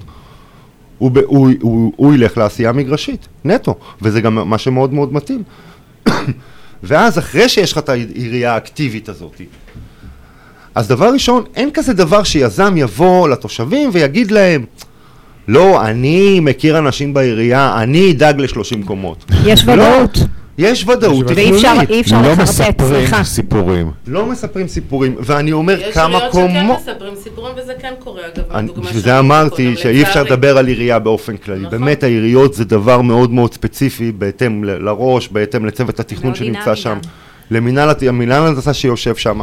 הוא, 0.99 1.11
ב- 1.11 1.19
הוא, 1.19 1.51
הוא, 1.61 1.93
הוא 1.97 2.15
ילך 2.15 2.39
לעשייה 2.39 2.73
מגרשית, 2.73 3.29
נטו, 3.45 3.75
וזה 4.03 4.21
גם 4.21 4.51
מה 4.51 4.59
שמאוד 4.59 4.93
מאוד 4.93 5.13
מתאים. 5.13 5.43
ואז 6.83 7.19
אחרי 7.19 7.49
שיש 7.49 7.73
לך 7.73 7.79
את 7.79 7.89
העירייה 7.89 8.55
האקטיבית 8.55 9.09
הזאת, 9.09 9.41
אז 10.75 10.89
דבר 10.89 11.13
ראשון, 11.13 11.45
אין 11.57 11.71
כזה 11.75 11.93
דבר 11.93 12.23
שיזם 12.23 12.75
יבוא 12.77 13.29
לתושבים 13.29 13.91
ויגיד 13.93 14.31
להם, 14.31 14.65
לא, 15.49 15.83
אני 15.87 16.41
מכיר 16.41 16.79
אנשים 16.79 17.15
בעירייה, 17.15 17.83
אני 17.83 18.13
אדאג 18.13 18.41
ל-30 18.41 18.87
קומות. 18.87 19.25
יש 19.45 19.65
לא, 19.65 19.73
ודאות, 19.73 20.19
יש 20.59 20.85
ודאות 20.89 21.27
ואי 21.29 21.51
אפשר- 21.51 21.69
תכנונית. 21.71 21.91
אי 21.91 22.01
אפשר 22.01 22.23
לא 22.23 22.33
לחרטט, 22.33 22.43
מספרים 22.43 22.75
סליחה. 22.95 23.25
סיפורים. 23.25 23.91
לא 24.07 24.27
מספרים 24.27 24.69
סיפורים, 24.69 25.15
ואני 25.21 25.53
אומר 25.53 25.81
יש 25.81 25.95
כמה 25.95 26.05
עיריות 26.19 26.33
שכן 26.33 26.41
קומות... 26.49 26.79
מספרים 26.89 27.15
סיפורים, 27.23 27.55
וזה 27.63 27.73
כן 27.81 27.93
קורה, 27.99 28.23
אגב. 28.53 28.81
בשביל 28.81 29.03
זה 29.03 29.19
אמרתי 29.19 29.77
שאי 29.77 30.03
אפשר. 30.03 30.23
לדבר 30.23 30.59
על 30.59 30.67
עירייה 30.67 30.99
באופן 30.99 31.37
כללי. 31.37 31.59
נכון. 31.67 31.71
באמת 31.71 32.03
העיריות 32.03 32.55
זה 32.55 32.65
דבר 32.65 33.01
מאוד 33.01 33.31
מאוד 33.33 33.55
ספציפי, 33.55 34.13
בהתאם 34.13 34.65
ל- 34.65 34.85
לראש, 34.89 35.29
בהתאם 35.29 35.67
לצוות 35.67 36.01
התכנון 36.01 36.35
שנמצא 36.35 36.75
שם. 36.75 36.99
למינהל 37.51 37.91
ההנדסה 38.31 38.75
שיושב 38.75 39.17
שם. 39.17 39.41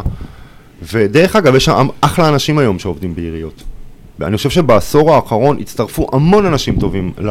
ודרך 0.94 1.36
אגב, 1.36 1.56
יש 1.56 1.66
שם 1.66 1.88
אחלה 2.02 2.30
אנשים 2.30 2.58
היום 2.58 2.80
שעובדים 2.80 3.16
בעיריות. 3.16 3.64
ואני 4.20 4.38
חושב 4.38 4.50
שבעשור 4.50 5.14
האחרון 5.14 5.58
הצטרפו 5.60 6.08
המון 6.14 6.46
אנשים 6.46 6.80
טובים 6.80 7.12
ל, 7.18 7.30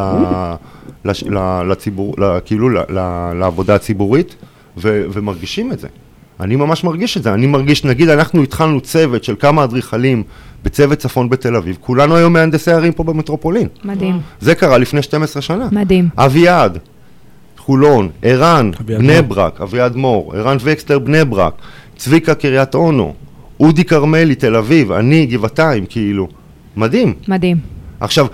לש, 1.05 1.25
ל, 1.25 1.63
לציבור, 1.63 2.15
ל, 2.19 2.39
כאילו 2.45 2.69
ל, 2.69 2.79
ל, 2.79 3.33
לעבודה 3.35 3.75
הציבורית, 3.75 4.35
ו, 4.77 5.05
ומרגישים 5.13 5.73
את 5.73 5.79
זה. 5.79 5.89
אני 6.41 6.57
ממש 6.57 6.85
מרגיש 6.85 7.17
את 7.17 7.23
זה. 7.23 7.35
אני 7.35 7.47
מרגיש, 7.47 7.85
נגיד, 7.85 8.09
אנחנו 8.09 8.43
התחלנו 8.43 8.81
צוות 8.81 9.25
של 9.25 9.35
כמה 9.39 9.65
אדריכלים 9.65 10.23
בצוות 10.65 10.99
צפון 10.99 11.29
בתל 11.29 11.57
אביב, 11.57 11.77
כולנו 11.81 12.17
היום 12.17 12.33
מהנדסי 12.33 12.71
ערים 12.71 12.93
פה 12.93 13.05
במטרופולין. 13.05 13.69
מדהים, 13.85 14.21
זה 14.41 14.55
קרה 14.55 14.79
לפני 14.79 15.03
12 15.03 15.43
שנה. 15.43 15.69
מדהים. 15.73 16.09
אביעד, 16.17 16.79
חולון, 17.59 18.09
ערן, 18.23 18.71
בני 18.85 19.21
מור. 19.21 19.23
ברק, 19.23 19.61
אביעד 19.61 19.97
מור, 19.97 20.35
ערן 20.37 20.57
וקסטר, 20.61 20.99
בני 20.99 21.25
ברק, 21.25 21.55
צביקה, 21.97 22.35
קריית 22.35 22.75
אונו, 22.75 23.15
אודי 23.61 23.85
כרמלי, 23.85 24.35
תל 24.35 24.57
אביב, 24.57 24.93
אני, 24.93 25.27
גבעתיים, 25.27 25.87
כאילו. 25.87 26.29
מדהים. 26.77 27.15
מדהים. 27.29 27.57
עכשיו, 28.01 28.27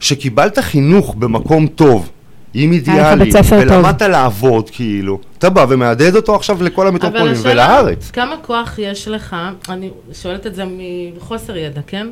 שקיבלת 0.00 0.58
חינוך 0.58 1.14
במקום 1.14 1.66
טוב, 1.66 2.10
עם 2.54 2.72
אידיאלי. 2.72 3.30
ולמדת 3.50 4.02
לעבוד, 4.02 4.70
כאילו, 4.70 5.18
אתה 5.38 5.50
בא 5.50 5.66
ומהדהד 5.68 6.16
אותו 6.16 6.34
עכשיו 6.34 6.62
לכל 6.62 6.96
השאלה, 6.96 7.32
ולארץ. 7.42 8.10
כמה 8.10 8.36
כוח 8.42 8.78
יש 8.78 9.08
לך, 9.08 9.36
אני 9.68 9.90
שואלת 10.12 10.46
את 10.46 10.54
זה 10.54 10.64
מחוסר 11.16 11.56
ידע, 11.56 11.80
כן? 11.86 12.06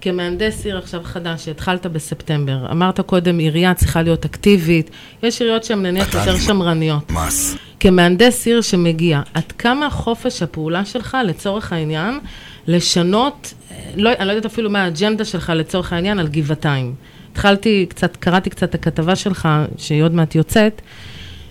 כמהנדס 0.00 0.64
עיר 0.64 0.78
עכשיו 0.78 1.00
חדש, 1.04 1.44
שהתחלת 1.44 1.86
בספטמבר, 1.86 2.70
אמרת 2.70 3.00
קודם, 3.00 3.38
עירייה 3.38 3.74
צריכה 3.74 4.02
להיות 4.02 4.24
אקטיבית, 4.24 4.90
יש 5.22 5.42
עיריות 5.42 5.64
שהן 5.64 5.82
נניח 5.82 6.14
יותר 6.14 6.38
שמרניות. 6.38 7.10
מס. 7.10 7.56
כמהנדס 7.80 8.46
עיר 8.46 8.60
שמגיע, 8.60 9.22
עד 9.34 9.52
כמה 9.52 9.90
חופש 9.90 10.42
הפעולה 10.42 10.84
שלך, 10.84 11.16
לצורך 11.24 11.72
העניין, 11.72 12.18
לשנות, 12.66 13.54
לא, 13.96 14.10
אני 14.18 14.26
לא 14.26 14.32
יודעת 14.32 14.52
אפילו 14.52 14.70
מה 14.70 14.84
האג'נדה 14.84 15.24
שלך 15.24 15.52
לצורך 15.54 15.92
העניין 15.92 16.18
על 16.18 16.28
גבעתיים. 16.28 16.94
התחלתי 17.32 17.86
קצת, 17.88 18.16
קראתי 18.16 18.50
קצת 18.50 18.70
את 18.70 18.74
הכתבה 18.74 19.16
שלך, 19.16 19.48
שהיא 19.76 20.02
עוד 20.02 20.14
מעט 20.14 20.34
יוצאת, 20.34 20.82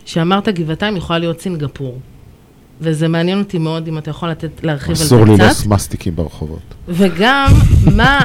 שאמרת 0.06 0.48
גבעתיים 0.50 0.98
יכולה 0.98 1.20
להיות 1.20 1.42
סינגפור. 1.42 2.00
וזה 2.82 3.08
מעניין 3.08 3.40
אותי 3.40 3.58
מאוד 3.58 3.88
אם 3.88 3.98
אתה 3.98 4.10
יכול 4.10 4.30
לתת, 4.30 4.50
להרחיב 4.64 4.90
על 4.90 4.96
זה 4.96 5.04
אסור 5.04 5.26
לי 5.26 5.34
קצת. 5.38 5.44
לס- 5.50 5.66
מסטיקים 5.66 6.16
ברחובות. 6.16 6.60
וגם, 6.88 7.48
מה, 7.98 8.20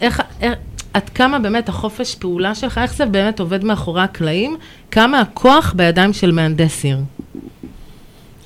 איך, 0.00 0.22
איך, 0.40 0.56
עד 0.94 1.08
כמה 1.08 1.38
באמת 1.38 1.68
החופש 1.68 2.14
פעולה 2.14 2.54
שלך, 2.54 2.78
איך 2.78 2.94
זה 2.94 3.06
באמת 3.06 3.40
עובד 3.40 3.64
מאחורי 3.64 4.02
הקלעים, 4.02 4.56
כמה 4.90 5.20
הכוח 5.20 5.72
בידיים 5.76 6.12
של 6.12 6.32
מהנדס 6.32 6.84
עיר. 6.84 6.98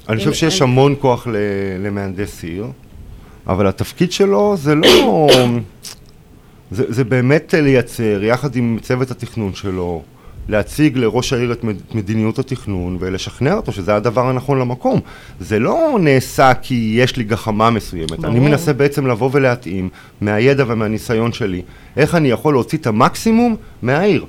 אני 0.09 0.19
חושב 0.19 0.33
שיש 0.33 0.63
אני- 0.63 0.71
המון 0.71 0.95
כוח 1.01 1.27
ל- 1.27 1.37
למהנדס 1.87 2.43
עיר, 2.43 2.67
אבל 3.47 3.67
התפקיד 3.67 4.13
שלו 4.13 4.57
זה 4.57 4.75
לא... 4.75 5.29
זה, 6.71 6.85
זה 6.89 7.05
באמת 7.05 7.55
לייצר, 7.59 8.21
יחד 8.23 8.57
עם 8.57 8.79
צוות 8.83 9.11
התכנון 9.11 9.55
שלו, 9.55 10.03
להציג 10.49 10.99
לראש 10.99 11.33
העיר 11.33 11.53
את 11.53 11.65
מד- 11.65 11.81
מדיניות 11.95 12.39
התכנון 12.39 12.97
ולשכנע 13.01 13.55
אותו 13.55 13.73
שזה 13.73 13.97
הדבר 13.97 14.29
הנכון 14.29 14.59
למקום. 14.59 15.01
זה 15.41 15.59
לא 15.59 15.99
נעשה 16.01 16.53
כי 16.63 16.95
יש 16.99 17.17
לי 17.17 17.25
גחמה 17.25 17.71
מסוימת. 17.71 18.11
ברור. 18.11 18.27
אני. 18.27 18.41
מנסה 18.41 18.73
בעצם 18.73 19.07
לבוא 19.07 19.31
ולהתאים 19.33 19.89
מהידע 20.21 20.65
ומהניסיון 20.67 21.33
שלי, 21.33 21.63
איך 21.97 22.15
אני 22.15 22.29
יכול 22.31 22.55
להוציא 22.55 22.79
את 22.79 22.87
המקסימום 22.87 23.57
מהעיר. 23.83 24.25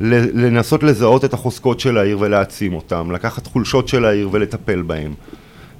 לנסות 0.00 0.82
לזהות 0.82 1.24
את 1.24 1.34
החוזקות 1.34 1.80
של 1.80 1.98
העיר 1.98 2.16
ולהעצים 2.20 2.74
אותן, 2.74 3.02
לקחת 3.12 3.46
חולשות 3.46 3.88
של 3.88 4.04
העיר 4.04 4.28
ולטפל 4.32 4.82
בהן. 4.82 5.12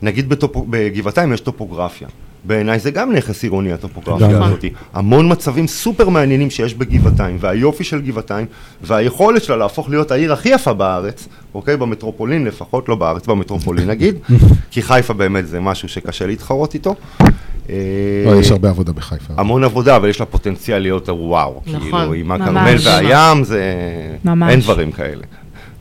נגיד 0.02 0.28
בטופ... 0.28 0.56
בגבעתיים 0.70 1.32
יש 1.32 1.40
טופוגרפיה. 1.40 2.08
בעיניי 2.44 2.78
זה 2.78 2.90
גם 2.90 3.12
נכס 3.12 3.42
עירוני 3.42 3.72
הטופוגרפיה 3.72 4.28
נכון. 4.28 4.42
הזאת. 4.42 4.64
המון 4.92 5.32
מצבים 5.32 5.66
סופר 5.66 6.08
מעניינים 6.08 6.50
שיש 6.50 6.74
בגבעתיים, 6.74 7.36
והיופי 7.40 7.84
של 7.84 8.00
גבעתיים, 8.00 8.46
והיכולת 8.82 9.44
שלה 9.44 9.56
להפוך 9.56 9.90
להיות 9.90 10.10
העיר 10.10 10.32
הכי 10.32 10.48
יפה 10.48 10.72
בארץ, 10.72 11.28
אוקיי? 11.54 11.76
במטרופולין 11.76 12.44
לפחות, 12.44 12.88
לא 12.88 12.94
בארץ, 12.94 13.26
במטרופולין 13.26 13.90
נגיד, 13.90 14.14
כי 14.70 14.82
חיפה 14.82 15.14
באמת 15.14 15.46
זה 15.46 15.60
משהו 15.60 15.88
שקשה 15.88 16.26
להתחרות 16.26 16.74
איתו. 16.74 16.94
אה, 17.70 17.74
לא, 18.26 18.36
יש 18.36 18.50
הרבה 18.50 18.68
עבודה 18.70 18.92
בחיפה. 18.92 19.34
המון 19.36 19.64
עבודה, 19.64 19.96
אבל 19.96 20.08
יש 20.08 20.20
לה 20.20 20.26
פוטנציאל 20.26 20.78
להיות 20.78 21.08
וואו. 21.08 21.60
נכון, 21.66 21.80
כאילו, 21.80 22.12
עם 22.12 22.28
ממש. 22.28 22.40
הכרמל 22.40 22.76
והים 22.84 23.44
זה... 23.44 23.62
ממש. 24.24 24.50
אין 24.52 24.60
דברים 24.60 24.92
כאלה. 24.92 25.22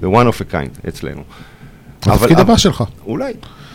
זה 0.01 0.07
one 0.07 0.34
of 0.34 0.41
a 0.41 0.53
kind 0.53 0.88
אצלנו. 0.88 1.22
התפקיד 2.01 2.39
הבא 2.39 2.57
שלך. 2.57 2.84
אולי. 3.05 3.34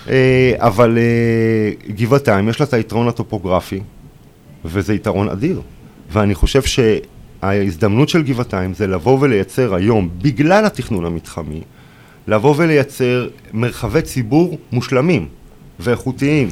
אה, 0.08 0.54
אבל 0.56 0.98
אה, 0.98 1.92
גבעתיים, 1.94 2.48
יש 2.48 2.60
לה 2.60 2.66
את 2.66 2.74
היתרון 2.74 3.08
הטופוגרפי, 3.08 3.80
וזה 4.64 4.94
יתרון 4.94 5.28
אדיר. 5.28 5.60
ואני 6.12 6.34
חושב 6.34 6.62
שההזדמנות 6.62 8.08
של 8.08 8.22
גבעתיים 8.22 8.74
זה 8.74 8.86
לבוא 8.86 9.18
ולייצר 9.20 9.74
היום, 9.74 10.08
בגלל 10.22 10.64
התכנון 10.66 11.04
המתחמי, 11.04 11.60
לבוא 12.26 12.54
ולייצר 12.56 13.28
מרחבי 13.52 14.02
ציבור 14.02 14.58
מושלמים 14.72 15.28
ואיכותיים. 15.80 16.48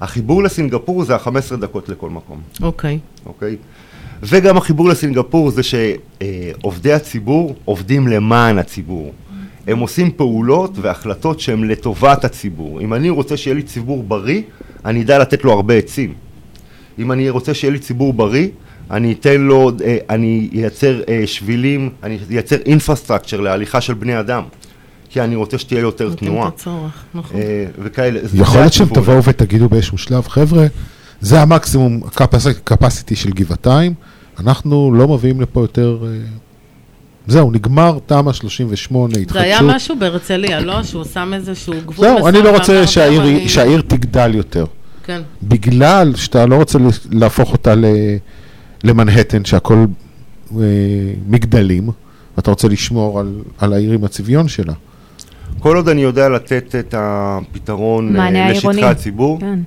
החיבור 0.00 0.42
לסינגפור 0.42 1.04
זה 1.04 1.14
ה-15 1.14 1.56
דקות 1.56 1.88
לכל 1.88 2.10
מקום. 2.10 2.40
אוקיי. 2.62 2.98
אוקיי? 3.26 3.56
וגם 4.22 4.56
החיבור 4.56 4.88
לסינגפור 4.88 5.50
זה 5.50 5.62
שעובדי 5.62 6.92
הציבור 6.92 7.54
עובדים 7.64 8.08
למען 8.08 8.58
הציבור. 8.58 9.12
הם 9.66 9.78
עושים 9.78 10.10
פעולות 10.10 10.70
והחלטות 10.80 11.40
שהן 11.40 11.64
לטובת 11.64 12.24
הציבור. 12.24 12.80
אם 12.80 12.94
אני 12.94 13.10
רוצה 13.10 13.36
שיהיה 13.36 13.54
לי 13.54 13.62
ציבור 13.62 14.02
בריא, 14.02 14.42
אני 14.84 15.02
אדע 15.02 15.18
לתת 15.18 15.44
לו 15.44 15.52
הרבה 15.52 15.74
עצים. 15.74 16.14
אם 16.98 17.12
אני 17.12 17.30
רוצה 17.30 17.54
שיהיה 17.54 17.72
לי 17.72 17.78
ציבור 17.78 18.12
בריא, 18.12 18.48
אני 18.90 19.12
אתן 19.12 19.40
לו, 19.40 19.70
אה, 19.84 19.98
אני 20.10 20.48
אייצר 20.52 21.00
אה, 21.08 21.22
שבילים, 21.26 21.90
אני 22.02 22.18
אייצר 22.30 22.56
אינפרסטרקצ'ר 22.66 23.40
להליכה 23.40 23.80
של 23.80 23.94
בני 23.94 24.20
אדם. 24.20 24.42
כי 25.08 25.20
אני 25.20 25.36
רוצה 25.36 25.58
שתהיה 25.58 25.80
יותר 25.80 26.14
תנועה. 26.14 26.48
את 26.48 26.54
הצורך, 26.54 27.04
נכון. 27.14 27.40
אה, 27.40 27.66
וכאלה. 27.78 28.20
יכול 28.34 28.46
זה 28.46 28.58
להיות 28.60 28.72
שהם. 28.72 28.88
תבואו 28.88 29.24
ותגידו 29.24 29.68
באיזשהו 29.68 29.98
שלב, 29.98 30.28
חבר'ה, 30.28 30.66
זה 31.20 31.40
המקסימום 31.40 32.00
capacity 32.70 33.14
של 33.14 33.30
גבעתיים, 33.30 33.94
אנחנו 34.40 34.94
לא 34.94 35.08
מביאים 35.08 35.40
לפה 35.40 35.60
יותר... 35.60 35.98
זהו, 37.26 37.50
נגמר 37.50 37.98
תמ"א 38.06 38.32
38, 38.32 39.12
התחדשות. 39.18 39.32
זה 39.32 39.40
היה 39.42 39.62
משהו 39.62 39.96
בהרצליה, 39.98 40.60
לא? 40.60 40.82
שהוא 40.82 41.04
שם 41.04 41.32
איזשהו 41.34 41.72
גבול 41.86 42.06
זהו, 42.08 42.28
אני 42.28 42.42
לא 42.42 42.56
רוצה 42.56 42.86
שהעיר, 42.86 43.20
"טוב, 43.20 43.28
אני-" 43.30 43.48
שהעיר 43.48 43.80
תגדל 43.86 44.34
יותר. 44.34 44.64
כן. 45.04 45.22
בגלל 45.42 46.12
שאתה 46.16 46.46
לא 46.46 46.54
רוצה 46.56 46.78
ל- 46.78 46.82
להפוך 47.10 47.52
אותה 47.52 47.74
ל- 47.74 48.16
למנהטן, 48.84 49.44
שהכל 49.44 49.84
אה, 50.52 50.64
מגדלים, 51.28 51.88
ואתה 52.36 52.50
רוצה 52.50 52.68
לשמור 52.68 53.20
על, 53.20 53.32
על 53.58 53.72
העיר 53.72 53.92
עם 53.92 54.04
הצביון 54.04 54.48
שלה. 54.48 54.72
כל 55.58 55.76
עוד 55.76 55.88
אני 55.88 56.02
יודע 56.02 56.28
לתת 56.28 56.74
את 56.78 56.94
הפתרון 56.98 58.16
אה, 58.16 58.30
לשטחי 58.30 58.38
העירוני. 58.68 58.82
הציבור, 58.84 59.40
כן. 59.40 59.58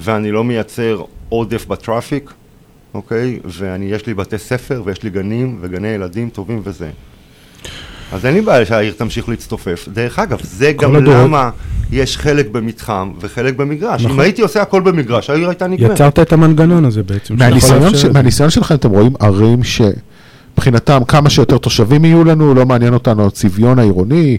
ואני 0.00 0.30
לא 0.30 0.44
מייצר 0.44 1.02
עודף 1.28 1.66
בטראפיק, 1.66 2.30
אוקיי? 2.94 3.38
ויש 3.44 4.06
לי 4.06 4.14
בתי 4.14 4.38
ספר 4.38 4.82
ויש 4.84 5.02
לי 5.02 5.10
גנים 5.10 5.58
וגני 5.60 5.88
ילדים 5.88 6.30
טובים 6.30 6.60
וזה. 6.64 6.90
אז 8.12 8.26
אין 8.26 8.34
לי 8.34 8.40
בעיה 8.40 8.66
שהעיר 8.66 8.94
תמשיך 8.96 9.28
להצטופף. 9.28 9.88
דרך 9.92 10.18
אגב, 10.18 10.38
זה 10.42 10.72
גם 10.72 10.96
הדורות. 10.96 11.20
למה 11.24 11.50
יש 11.92 12.18
חלק 12.18 12.48
במתחם 12.50 13.12
וחלק 13.20 13.56
במגרש. 13.56 14.00
נכון. 14.04 14.16
אם 14.16 14.20
הייתי 14.20 14.42
עושה 14.42 14.62
הכל 14.62 14.80
במגרש, 14.80 15.30
העיר 15.30 15.48
הייתה 15.48 15.66
נגמרת. 15.66 15.90
יצרת 15.90 16.18
את 16.18 16.32
המנגנון 16.32 16.84
הזה 16.84 17.02
בעצם. 17.02 17.34
מהניסיון, 17.38 17.94
ש... 17.94 18.04
מהניסיון 18.04 18.50
שלכם 18.50 18.74
אתם 18.74 18.90
רואים 18.90 19.12
ערים 19.20 19.60
שמבחינתם 19.64 21.04
כמה 21.08 21.30
שיותר 21.30 21.58
תושבים 21.58 22.04
יהיו 22.04 22.24
לנו, 22.24 22.54
לא 22.54 22.66
מעניין 22.66 22.94
אותנו 22.94 23.26
הצביון 23.26 23.78
העירוני. 23.78 24.38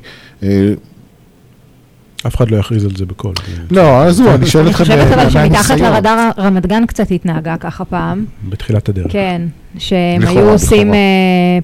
אף 2.27 2.35
אחד 2.35 2.51
לא 2.51 2.57
יכריז 2.57 2.85
על 2.85 2.91
זה 2.95 3.05
בקול. 3.05 3.33
לא, 3.71 4.01
עזבו, 4.03 4.31
אני 4.35 4.45
שואל 4.45 4.63
אני 4.63 4.71
אתכם 4.71 4.83
חושבת 4.83 5.11
אבל 5.11 5.29
שמתחת 5.29 5.35
מהניסיון. 5.69 5.79
לרדאר 5.93 6.29
רמת 6.37 6.65
גן 6.65 6.85
קצת 6.85 7.11
התנהגה 7.11 7.55
ככה 7.57 7.85
פעם. 7.85 8.25
בתחילת 8.49 8.89
הדרך. 8.89 9.07
כן, 9.11 9.41
שהם 9.77 10.21
היו 10.27 10.49
עושים. 10.49 10.93
אה, 10.93 10.99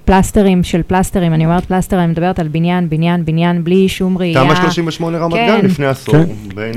פלסטרים 0.06 0.64
של 0.64 0.82
פלסטרים, 0.88 1.34
אני 1.34 1.46
אומרת 1.46 1.66
פלסטרים, 1.66 2.02
אני 2.04 2.12
מדברת 2.12 2.40
על 2.40 2.48
בניין, 2.48 2.90
בניין, 2.90 3.26
בניין, 3.26 3.64
בלי 3.64 3.90
שום 3.90 4.18
ראייה. 4.18 4.44
תמ"א 4.44 4.56
38 4.56 5.18
רמת 5.18 5.34
כן. 5.34 5.58
גן 5.62 5.66
לפני 5.66 5.86
עשור. 5.86 6.16
כן. 6.16 6.24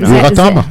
זה- 0.05 0.13
נראה 0.13 0.29
תמ"א. 0.29 0.61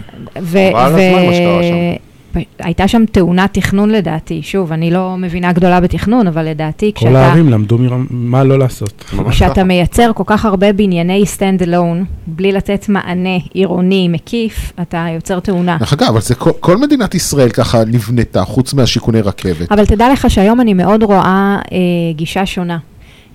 ו- 0.42 0.58
חבל 0.72 0.80
הזמן 0.80 1.26
מה 1.26 1.32
שקרה 1.34 1.62
שם. 1.62 2.13
הייתה 2.58 2.88
שם 2.88 3.04
תאונת 3.12 3.54
תכנון 3.54 3.90
לדעתי, 3.90 4.42
שוב, 4.42 4.72
אני 4.72 4.90
לא 4.90 5.16
מבינה 5.18 5.52
גדולה 5.52 5.80
בתכנון, 5.80 6.26
אבל 6.26 6.48
לדעתי 6.48 6.92
כל 6.94 7.00
כשאתה... 7.00 7.26
הערים 7.26 7.48
למדו 7.48 7.78
מרמ- 7.78 8.06
מה 8.10 8.44
לא 8.44 8.58
לעשות. 8.58 9.04
כשאתה. 9.30 9.64
מייצר 9.64 10.10
כל 10.14 10.22
כך 10.26 10.44
הרבה 10.44 10.72
בנייני 10.72 11.24
stand 11.36 11.62
alone, 11.62 12.04
בלי 12.26 12.52
לתת 12.52 12.88
מענה 12.88 13.38
עירוני 13.52 14.08
מקיף, 14.08 14.72
אתה 14.82 15.06
יוצר 15.14 15.40
תאונה. 15.40 15.76
דרך 15.80 15.92
אגב, 15.92 16.06
אבל 16.08 16.20
זה 16.20 16.34
כל, 16.34 16.50
כל 16.60 16.76
מדינת 16.76 17.14
ישראל 17.14 17.48
ככה 17.48 17.84
נבנתה, 17.86 18.44
חוץ 18.44 18.74
מהשיכוני 18.74 19.20
רכבת. 19.20 19.72
אבל 19.72 19.86
תדע 19.86 20.12
לך 20.12 20.30
שהיום 20.30 20.60
אני 20.60 20.74
מאוד 20.74 21.02
רואה 21.02 21.56
אה, 21.72 21.78
גישה 22.14 22.46
שונה. 22.46 22.78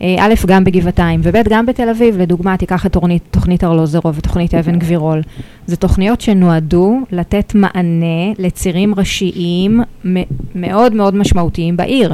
אה, 0.02 0.16
א', 0.20 0.34
גם 0.48 0.64
בגבעתיים, 0.64 1.20
וב', 1.24 1.50
גם 1.50 1.66
בתל 1.66 1.90
אביב, 1.90 2.18
לדוגמה, 2.18 2.58
תיקח 2.58 2.86
את 2.86 2.94
תוכנית, 2.94 3.24
תוכנית 3.32 3.64
ארלוזרוב 3.64 4.18
ותוכנית 4.18 4.54
אבן 4.54 4.80
גבירול. 4.80 5.22
זה 5.66 5.76
תוכניות 5.76 6.22
שנועדו 6.22 7.00
לתת 7.12 7.56
מענה 7.56 8.34
לצירים 8.38 8.96
ראשיים 8.96 9.82
מאוד 10.56 10.94
מאוד 10.96 11.16
משמעותיים 11.16 11.78
בעיר. 11.78 12.14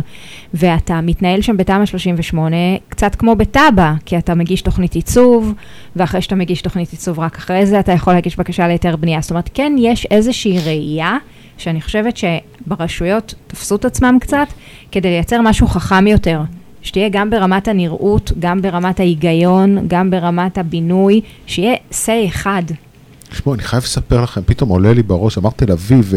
ואתה 0.54 1.02
מתנהל 1.02 1.42
שם 1.42 1.58
בתמ"א 1.58 1.86
38 1.86 2.56
קצת 2.90 3.16
כמו 3.16 3.36
בטאבה, 3.36 3.94
כי 4.06 4.18
אתה 4.18 4.36
מגיש 4.36 4.62
תוכנית 4.62 4.94
עיצוב, 4.94 5.54
ואחרי 5.96 6.22
שאתה 6.22 6.36
מגיש 6.36 6.62
תוכנית 6.62 6.92
עיצוב, 6.92 7.20
רק 7.20 7.38
אחרי 7.38 7.66
זה 7.66 7.80
אתה 7.80 7.92
יכול 7.92 8.14
להגיש 8.14 8.36
בקשה 8.36 8.68
להיתר 8.68 8.96
בנייה. 8.96 9.22
זאת 9.22 9.32
אומרת, 9.32 9.50
כן 9.54 9.76
יש 9.80 10.08
איזושהי 10.12 10.60
ראייה, 10.66 11.18
שאני 11.58 11.82
חושבת 11.82 12.18
שברשויות 12.18 13.34
תפסו 13.48 13.76
את 13.76 13.86
עצמם 13.86 14.18
קצת, 14.22 14.48
כדי 14.92 15.10
לייצר 15.10 15.42
משהו 15.42 15.68
חכם 15.68 16.08
יותר. 16.08 16.42
שתהיה 16.86 17.10
גם 17.10 17.30
ברמת 17.30 17.68
הנראות, 17.68 18.32
גם 18.40 18.62
ברמת 18.62 19.00
ההיגיון, 19.00 19.88
גם 19.88 20.12
ברמת 20.12 20.58
הבינוי, 20.58 21.22
שיהיה 21.46 21.76
say 21.92 22.28
אחד. 22.28 22.64
תשמעו, 23.30 23.56
אני 23.56 23.64
חייב 23.64 23.84
לספר 23.84 24.22
לכם, 24.22 24.42
פתאום 24.46 24.70
עולה 24.70 24.94
לי 24.94 25.04
בראש, 25.04 25.38
אמר 25.38 25.50
תל 25.56 25.72
אביב, 25.72 26.14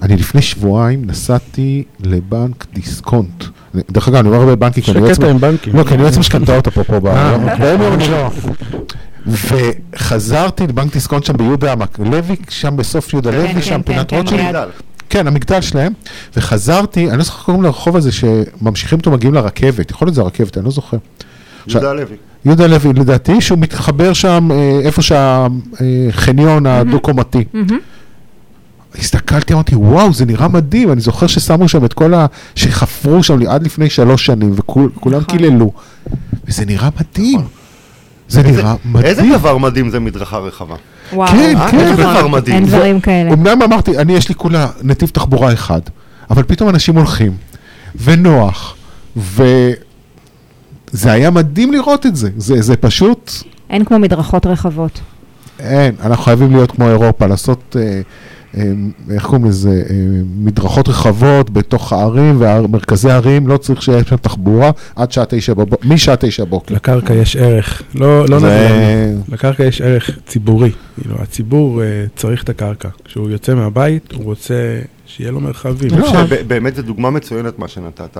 ואני 0.00 0.16
לפני 0.16 0.42
שבועיים 0.42 1.04
נסעתי 1.04 1.84
לבנק 2.00 2.66
דיסקונט. 2.72 3.44
דרך 3.74 4.08
אגב, 4.08 4.16
אני 4.16 4.28
אומר 4.28 4.40
הרבה 4.40 4.56
בנקים, 4.56 4.82
כי 4.82 4.90
אני 4.90 5.00
יועץ... 5.00 5.18
קטע 5.18 5.30
עם 5.30 5.38
בנקים. 5.38 5.76
לא, 5.76 5.84
כי 5.84 5.94
אני 5.94 6.02
יועץ 6.02 6.18
משכנתאות 6.18 6.66
אפרופו. 6.66 7.06
אה. 7.06 7.34
אני 7.34 8.08
לא. 8.08 8.30
וחזרתי 9.26 10.66
לבנק 10.66 10.92
דיסקונט 10.92 11.24
שם 11.24 11.36
ביהודה 11.36 11.74
לוי, 11.98 12.36
שם 12.48 12.76
בסוף 12.76 13.12
יהודה 13.12 13.30
כן, 13.30 13.36
לוי, 13.36 13.54
כן, 13.54 13.62
שם 13.62 13.82
כן, 13.82 13.82
פינת 13.82 14.12
רוטשילד. 14.12 14.56
כן, 15.08 15.26
המגדל 15.26 15.60
שלהם, 15.60 15.92
וחזרתי, 16.36 17.08
אני 17.10 17.18
לא 17.18 17.24
זוכר 17.24 17.36
איך 17.38 17.44
קוראים 17.44 17.62
לרחוב 17.62 17.96
הזה, 17.96 18.10
שממשיכים 18.12 18.98
אותו, 18.98 19.10
מגיעים 19.10 19.34
לרכבת, 19.34 19.90
יכול 19.90 20.06
להיות 20.06 20.14
זה 20.14 20.20
הרכבת, 20.20 20.56
אני 20.58 20.64
לא 20.64 20.70
זוכר. 20.70 20.96
יהודה 21.66 21.92
לוי. 21.92 22.16
יהודה 22.44 22.66
לוי, 22.66 22.92
לדעתי, 22.92 23.40
שהוא 23.40 23.58
מתחבר 23.58 24.12
שם, 24.12 24.48
אה, 24.52 24.80
איפה 24.84 25.02
שהחניון 25.02 26.66
הדו-קומתי. 26.66 27.44
הסתכלתי, 28.98 29.52
אמרתי, 29.54 29.74
וואו, 29.76 30.12
זה 30.12 30.24
נראה 30.24 30.48
מדהים, 30.48 30.92
אני 30.92 31.00
זוכר 31.00 31.26
ששמו 31.26 31.68
שם 31.68 31.84
את 31.84 31.92
כל 31.92 32.14
ה... 32.14 32.26
שחפרו 32.54 33.22
שם 33.22 33.38
לי 33.38 33.46
עד 33.46 33.62
לפני 33.62 33.90
שלוש 33.90 34.26
שנים, 34.26 34.52
וכולם 34.54 34.88
נכון. 35.20 35.20
קיללו. 35.38 35.72
וזה 36.48 36.64
נראה 36.64 36.88
מדהים. 37.00 37.40
זה 38.28 38.40
איזה- 38.40 38.52
נראה 38.52 38.74
מדהים. 38.84 39.06
איזה 39.06 39.22
דבר 39.38 39.58
מדהים 39.58 39.90
זה 39.90 40.00
מדרכה 40.00 40.38
רחבה. 40.38 40.76
וואו. 41.12 41.28
כן, 41.30 41.56
אה, 41.56 41.70
כן. 41.70 41.78
איזה 41.80 42.02
דבר 42.02 42.26
מדהים. 42.28 42.56
אין 42.56 42.64
זה- 42.64 42.76
דברים 42.76 43.00
כאלה. 43.00 43.32
אמנם 43.32 43.62
אמרתי, 43.62 43.98
אני 43.98 44.12
יש 44.12 44.28
לי 44.28 44.34
כולה 44.34 44.66
נתיב 44.82 45.08
תחבורה 45.08 45.52
אחד, 45.52 45.80
אבל 46.30 46.42
פתאום 46.42 46.68
אנשים 46.68 46.96
הולכים, 46.96 47.32
ונוח, 48.04 48.76
וזה 49.16 49.52
היה 51.12 51.30
מדהים 51.30 51.72
לראות 51.72 52.06
את 52.06 52.16
זה. 52.16 52.30
זה, 52.36 52.62
זה 52.62 52.76
פשוט, 52.76 53.30
אין 53.70 53.84
כמו 53.84 53.98
מדרכות 53.98 54.46
רחבות. 54.46 55.00
אין, 55.60 55.94
אנחנו 56.02 56.24
חייבים 56.24 56.50
להיות 56.52 56.70
כמו 56.70 56.88
אירופה, 56.88 57.26
לעשות, 57.26 57.76
אה, 57.80 58.00
איך 59.10 59.26
קוראים 59.26 59.44
לזה, 59.44 59.82
אה, 59.90 59.94
מדרכות 60.36 60.88
רחבות 60.88 61.50
בתוך 61.50 61.92
הערים 61.92 62.36
ומרכזי 62.40 63.10
הערים, 63.10 63.46
לא 63.46 63.56
צריך 63.56 63.82
שיהיה 63.82 64.04
שם 64.04 64.16
תחבורה 64.16 64.70
עד 64.96 65.12
שעה 65.12 65.24
תשע 65.28 65.54
בבוקר, 65.54 65.88
משעה 65.88 66.16
תשע 66.16 66.44
בבוקר. 66.44 66.74
לקרקע 66.74 67.14
יש 67.14 67.36
ערך, 67.36 67.82
לא, 67.94 68.28
לא 68.28 68.38
זה- 68.38 68.46
נדל"ני. 68.46 69.22
לקרקע 69.34 69.64
יש 69.64 69.80
ערך 69.80 70.10
ציבורי. 70.26 70.70
כאילו, 71.00 71.14
הציבור 71.22 71.82
אה, 71.82 71.86
צריך 72.16 72.42
את 72.44 72.48
הקרקע. 72.48 72.88
כשהוא 73.04 73.30
יוצא 73.30 73.54
מהבית, 73.54 74.12
הוא 74.12 74.24
רוצה 74.24 74.80
שיהיה 75.06 75.30
לו 75.30 75.40
מרחבים. 75.40 75.90
לא. 75.98 76.08
שבאמת 76.26 76.74
זו 76.76 76.82
דוגמה 76.82 77.10
מצוינת 77.10 77.58
מה 77.58 77.68
שנתת. 77.68 78.18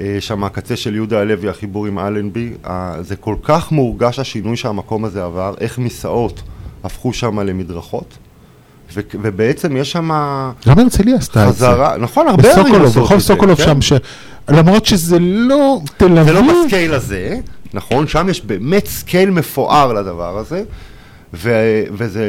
אה, 0.00 0.16
שם 0.20 0.44
הקצה 0.44 0.76
של 0.76 0.94
יהודה 0.94 1.20
הלוי, 1.20 1.48
החיבור 1.48 1.86
עם 1.86 1.98
אלנבי, 1.98 2.50
זה 3.00 3.16
כל 3.16 3.34
כך 3.42 3.72
מורגש 3.72 4.18
השינוי 4.18 4.56
שהמקום 4.56 5.04
הזה 5.04 5.24
עבר, 5.24 5.54
איך 5.60 5.78
מסעות 5.78 6.42
הפכו 6.84 7.12
שם 7.12 7.38
למדרכות, 7.40 8.18
ו- 8.94 9.00
ובעצם 9.22 9.76
יש 9.76 9.92
שם 9.92 10.08
גם 10.68 10.78
הרצליה 10.78 11.16
עשתה 11.16 11.48
את 11.48 11.54
זה. 11.54 11.66
חזרה, 11.66 11.96
נכון, 11.98 12.28
הרבה 12.28 12.50
ערים 12.52 12.62
בסוקולוב, 12.64 12.94
ברחוב 12.94 13.12
את 13.12 13.20
זה, 13.20 13.26
סוקולוב 13.26 13.58
כן? 13.58 13.64
שם, 13.64 13.80
ש... 13.82 13.92
למרות 14.50 14.86
שזה 14.86 15.18
לא 15.20 15.80
תל 15.96 16.18
אביב, 16.18 16.24
זה 16.24 16.32
לא 16.32 16.64
ב 16.64 16.69
scale 16.69 16.94
הזה, 16.94 17.36
נכון? 17.74 18.06
שם 18.06 18.26
יש 18.30 18.44
באמת 18.44 18.86
scale 18.86 19.30
מפואר 19.30 19.92
לדבר 19.92 20.38
הזה, 20.38 20.62
ו- 21.34 21.82
וזה 21.92 22.24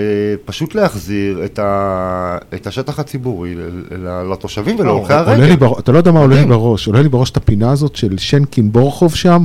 פשוט 0.46 0.76
להחזיר 0.76 1.46
את, 1.46 1.60
ה- 1.60 2.38
את 2.54 2.68
השטח 2.68 3.00
הציבורי 3.00 3.56
ל- 3.56 4.32
לתושבים 4.34 4.80
ולהולכי 4.80 5.14
עולה 5.14 5.36
לי 5.36 5.42
הרגל. 5.44 5.56
בר... 5.56 5.80
אתה 5.80 5.92
לא 5.92 5.98
יודע 5.98 6.12
מה 6.12 6.20
עולה 6.20 6.36
לי 6.36 6.42
מדהים. 6.46 6.60
בראש, 6.60 6.88
עולה 6.88 7.02
לי 7.02 7.10
בראש 7.10 7.30
את 7.32 7.38
הפינה 7.38 7.72
הזאת 7.72 7.96
של 7.96 8.18
שנקין 8.18 8.72
בורחוב 8.72 9.16
שם, 9.16 9.44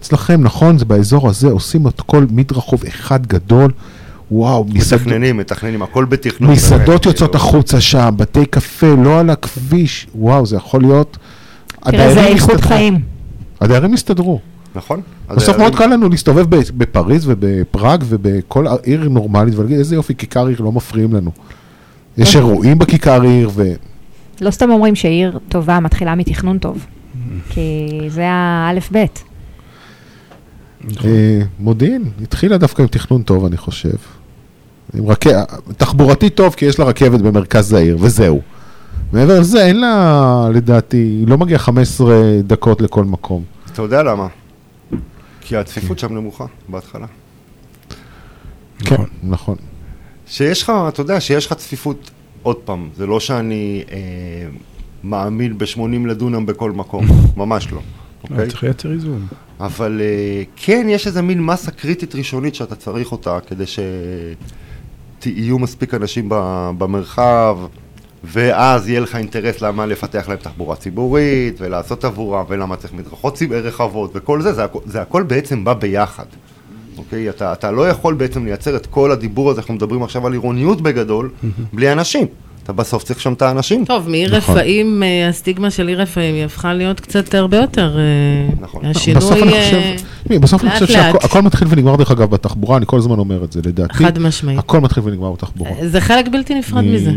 אצלכם, 0.00 0.42
נכון? 0.42 0.78
זה 0.78 0.84
באזור 0.84 1.28
הזה, 1.28 1.48
עושים 1.48 1.86
את 1.88 2.00
כל 2.00 2.26
מדרחוב 2.30 2.82
אחד 2.88 3.26
גדול, 3.26 3.70
וואו, 4.30 4.64
מסעדות, 4.64 5.06
מתכננים, 5.06 5.36
מתכננים, 5.36 5.82
הכל 5.82 6.04
בתכנון. 6.04 6.50
מסעדות 6.50 6.88
באמת, 6.88 7.06
יוצאות 7.06 7.30
כאילו. 7.30 7.44
החוצה 7.44 7.80
שם, 7.80 8.14
בתי 8.16 8.46
קפה, 8.46 8.94
לא 9.04 9.20
על 9.20 9.30
הכביש, 9.30 10.06
וואו, 10.14 10.46
זה 10.46 10.56
יכול 10.56 10.80
להיות... 10.80 11.18
תראה, 11.84 12.14
זה 12.14 12.24
איכות. 12.26 12.60
חיים. 12.60 13.00
הדיירים 13.60 13.94
יסתדרו. 13.94 14.40
נכון. 14.74 15.00
בסוף 15.28 15.40
הדיירים- 15.42 15.60
מאוד 15.60 15.76
קל 15.76 15.86
לנו 15.86 16.08
להסתובב 16.08 16.46
בפריז 16.76 17.28
ובפראג 17.28 18.04
ובכל 18.08 18.66
עיר 18.82 19.08
נורמלית 19.08 19.54
ולהגיד 19.54 19.78
איזה 19.78 19.94
יופי, 19.94 20.14
כיכר 20.14 20.46
עיר 20.46 20.60
לא 20.60 20.72
מפריעים 20.72 21.14
לנו. 21.14 21.30
יש 22.18 22.36
אירועים 22.36 22.78
בכיכר 22.78 23.22
עיר, 23.22 23.50
ו... 23.54 23.72
לא 24.40 24.50
סתם 24.50 24.70
אומרים 24.70 24.94
שעיר 24.94 25.38
טובה 25.48 25.80
מתחילה 25.80 26.14
מתכנון 26.14 26.58
טוב. 26.58 26.86
כי 27.50 27.88
זה 28.08 28.24
האלף-בית. 28.28 29.24
אה, 31.04 31.40
מודיעין 31.58 32.04
התחילה 32.22 32.58
דווקא 32.58 32.82
עם 32.82 32.88
תכנון 32.88 33.22
טוב, 33.22 33.44
אני 33.44 33.56
חושב. 33.56 33.96
עם 34.94 35.06
רכ... 35.06 35.26
תחבורתי 35.76 36.30
טוב, 36.30 36.54
כי 36.54 36.64
יש 36.64 36.78
לה 36.78 36.84
רכבת 36.84 37.20
במרכז 37.20 37.72
העיר, 37.72 37.96
וזהו. 38.00 38.40
מעבר 39.12 39.40
לזה, 39.40 39.66
אין 39.66 39.80
לה, 39.80 40.48
לדעתי, 40.54 40.96
היא 40.96 41.28
לא 41.28 41.38
מגיעה 41.38 41.58
15 41.58 42.14
דקות 42.42 42.80
לכל 42.80 43.04
מקום. 43.04 43.44
אתה 43.72 43.82
יודע 43.82 44.02
למה? 44.02 44.26
כי 45.40 45.56
הצפיפות 45.56 45.98
שם 45.98 46.14
נמוכה 46.14 46.44
בהתחלה. 46.68 47.06
כן, 48.78 48.94
נכון. 48.94 49.06
נכון. 49.22 49.56
שיש 50.26 50.62
לך, 50.62 50.72
אתה 50.88 51.00
יודע, 51.00 51.20
שיש 51.20 51.46
לך 51.46 51.52
צפיפות, 51.52 52.10
עוד 52.42 52.56
פעם, 52.56 52.88
זה 52.96 53.06
לא 53.06 53.20
שאני 53.20 53.84
אה, 53.90 53.98
מאמין 55.04 55.58
ב-80 55.58 56.06
לדונם 56.06 56.46
בכל 56.46 56.72
מקום, 56.72 57.06
ממש 57.36 57.66
לא, 57.66 57.76
לא, 57.76 57.82
אוקיי? 58.22 58.48
צריך 58.48 58.62
לייצר 58.62 58.92
איזון. 58.92 59.26
אבל 59.60 60.00
אה, 60.00 60.42
כן, 60.56 60.86
יש 60.90 61.06
איזה 61.06 61.22
מין 61.22 61.42
מסה 61.42 61.70
קריטית 61.70 62.14
ראשונית 62.14 62.54
שאתה 62.54 62.74
צריך 62.74 63.12
אותה 63.12 63.38
כדי 63.46 63.64
שיהיו 65.20 65.58
מספיק 65.58 65.94
אנשים 65.94 66.28
במרחב, 66.78 67.58
ואז 68.24 68.88
יהיה 68.88 69.00
לך 69.00 69.16
אינטרס 69.16 69.60
למה 69.62 69.86
לפתח 69.86 70.28
להם 70.28 70.38
תחבורה 70.38 70.76
ציבורית, 70.76 71.54
ולעשות 71.60 72.04
עבורם, 72.04 72.44
ולמה 72.48 72.76
צריך 72.76 72.92
מדרכות 72.94 73.38
רחבות, 73.50 74.10
וכל 74.14 74.42
זה, 74.42 74.52
זה, 74.52 74.64
הכ- 74.64 74.78
זה 74.86 75.02
הכל 75.02 75.22
בעצם 75.22 75.64
בא 75.64 75.72
ביחד. 75.74 76.24
אוקיי? 76.98 77.28
אתה, 77.28 77.52
אתה 77.52 77.70
לא 77.70 77.88
יכול 77.88 78.14
בעצם 78.14 78.44
לייצר 78.44 78.76
את 78.76 78.86
כל 78.86 79.12
הדיבור 79.12 79.50
הזה, 79.50 79.60
אנחנו 79.60 79.74
מדברים 79.74 80.02
עכשיו 80.02 80.26
על 80.26 80.32
עירוניות 80.32 80.80
בגדול, 80.80 81.30
בלי 81.72 81.92
אנשים. 81.92 82.26
אתה 82.68 82.76
בסוף 82.76 83.04
צריך 83.04 83.20
שם 83.20 83.32
את 83.32 83.42
האנשים. 83.42 83.84
טוב, 83.84 84.08
מעיר 84.08 84.36
נכון. 84.36 84.54
רפאים, 84.56 85.02
אה, 85.02 85.28
הסטיגמה 85.28 85.70
של 85.70 85.88
עיר 85.88 86.00
רפאים 86.02 86.34
היא 86.34 86.44
הפכה 86.44 86.74
להיות 86.74 87.00
קצת 87.00 87.34
הרבה 87.34 87.56
יותר... 87.56 87.98
אה, 87.98 88.54
נכון. 88.60 88.82
בסוף 88.90 89.32
השינוי 89.32 89.42
אני 89.42 89.58
אה, 89.58 89.64
חושב, 89.64 90.04
תשמעי, 90.24 90.38
בסוף 90.38 90.62
אני 90.62 90.70
לאט 90.70 90.82
חושב 90.82 90.94
לאט. 90.98 91.04
שהכל 91.12 91.18
הכל 91.26 91.42
מתחיל 91.42 91.68
ונגמר, 91.70 91.96
דרך 91.96 92.10
אגב, 92.10 92.30
בתחבורה, 92.30 92.76
אני 92.76 92.86
כל 92.88 92.96
הזמן 92.98 93.18
אומר 93.18 93.44
את 93.44 93.52
זה, 93.52 93.60
לדעתי. 93.64 93.94
חד 93.94 94.18
משמעית. 94.18 94.58
הכל 94.58 94.80
מתחיל 94.80 95.02
ונגמר 95.06 95.32
בתחבורה. 95.32 95.70
זה 95.86 96.00
חלק 96.00 96.28
בלתי 96.32 96.54
נפרד 96.54 96.78
אני- 96.78 96.94
מזה. 96.94 97.10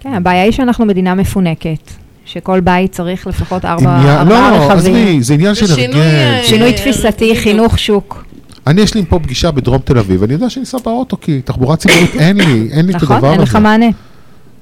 כן, 0.00 0.14
הבעיה 0.14 0.42
היא 0.42 0.52
שאנחנו 0.52 0.84
מדינה 0.86 1.14
מפונקת, 1.14 1.90
שכל 2.24 2.60
בית 2.60 2.92
צריך 2.92 3.26
לפחות 3.26 3.64
ארבע 3.64 3.96
עניין- 3.96 4.28
לא, 4.28 4.34
רכבים. 4.34 4.70
עזבי, 4.78 5.22
זה 5.22 5.34
עניין 5.34 5.54
של 5.54 5.66
הרגל. 5.72 5.98
אה, 6.00 6.40
שינוי 6.44 6.68
אה, 6.72 6.76
תפיסתי. 6.76 7.36
חינוך 7.36 7.78
שוק. 7.78 8.24
אני, 8.66 8.80
יש 8.80 8.94
לי 8.94 9.04
פה 9.08 9.18
פגישה 9.18 9.50
בדרום 9.50 9.78
תל 9.84 9.98
אביב, 9.98 10.22
אני 10.22 10.32
יודע 10.32 10.50
שאני 10.50 10.64
אסע 10.64 10.78
באוטו, 10.84 11.16
כי 11.20 11.40
תחבורה 11.44 11.76
ציבורית 11.76 12.14
אין 12.14 12.36
לי, 12.36 12.68
אין 12.72 12.86
לי 12.86 12.92
את 12.96 13.02
נכון? 13.02 13.16
הדבר 13.16 13.32
אין 13.32 13.40
לך 13.40 13.48
הזה. 13.54 13.58
מענה. 13.58 13.86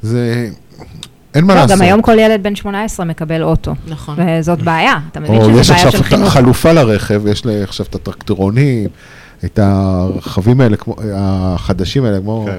זה... 0.04 0.48
אין 1.34 1.44
מה 1.44 1.54
לא, 1.54 1.60
לעשות. 1.60 1.76
גם 1.76 1.82
היום 1.82 2.02
כל 2.02 2.18
ילד 2.18 2.42
בן 2.42 2.56
18 2.56 3.06
מקבל 3.06 3.42
אוטו. 3.42 3.74
נכון. 3.88 4.16
וזאת 4.18 4.62
בעיה. 4.62 4.98
אתה 5.12 5.20
מבין 5.20 5.42
או 5.42 5.50
יש 5.50 5.66
שזו 5.66 5.74
בעיה 5.74 5.86
עכשיו 5.86 6.02
של 6.02 6.08
חינוך. 6.08 6.32
חלופה 6.32 6.72
לרכב, 6.72 7.26
יש 7.26 7.44
לי 7.44 7.62
עכשיו 7.62 7.86
את 7.90 7.94
הטרקטורונים, 7.94 8.88
את 9.44 9.58
הרכבים 9.62 10.60
האלה, 10.60 10.76
כמו, 10.76 10.96
החדשים 11.14 12.04
האלה, 12.04 12.18
כמו... 12.18 12.46
כן. 12.46 12.58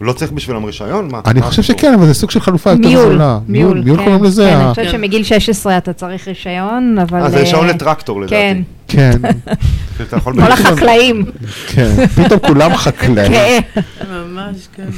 לא 0.00 0.12
צריך 0.12 0.32
בשבילם 0.32 0.64
רישיון? 0.64 1.08
מה? 1.12 1.20
אני 1.26 1.40
מה 1.40 1.46
חושב? 1.46 1.62
שכן, 1.62 1.94
אבל 1.94 2.06
זה 2.06 2.14
סוג 2.14 2.30
של 2.30 2.40
חלופה 2.40 2.70
יותר 2.70 2.90
זולה. 2.90 3.38
מיול, 3.48 3.82
מיול 3.84 3.98
כן. 3.98 4.04
קוראים 4.04 4.24
לזה? 4.24 4.48
כן, 4.50 4.56
ה- 4.56 4.64
אני 4.64 4.70
חושבת 4.70 4.86
כן. 4.86 4.92
שמגיל 4.92 5.24
16 5.24 5.78
אתה 5.78 5.92
צריך 5.92 6.28
רישיון, 6.28 6.98
אבל... 6.98 7.22
אה, 7.22 7.30
זה 7.30 7.38
רישיון 7.38 7.66
אה, 7.66 7.72
לטרקטור 7.72 8.20
לדעתי. 8.20 8.34
כן, 8.34 8.62
כן, 8.88 9.18
כל 10.24 10.52
החקלאים. 10.52 11.24
כן. 11.66 12.06
פתאום 12.24 12.40
כולם 12.46 12.76
חקלאים. 12.76 13.32
כן. 13.32 13.60
ממש, 14.10 14.68
כן. 14.76 14.88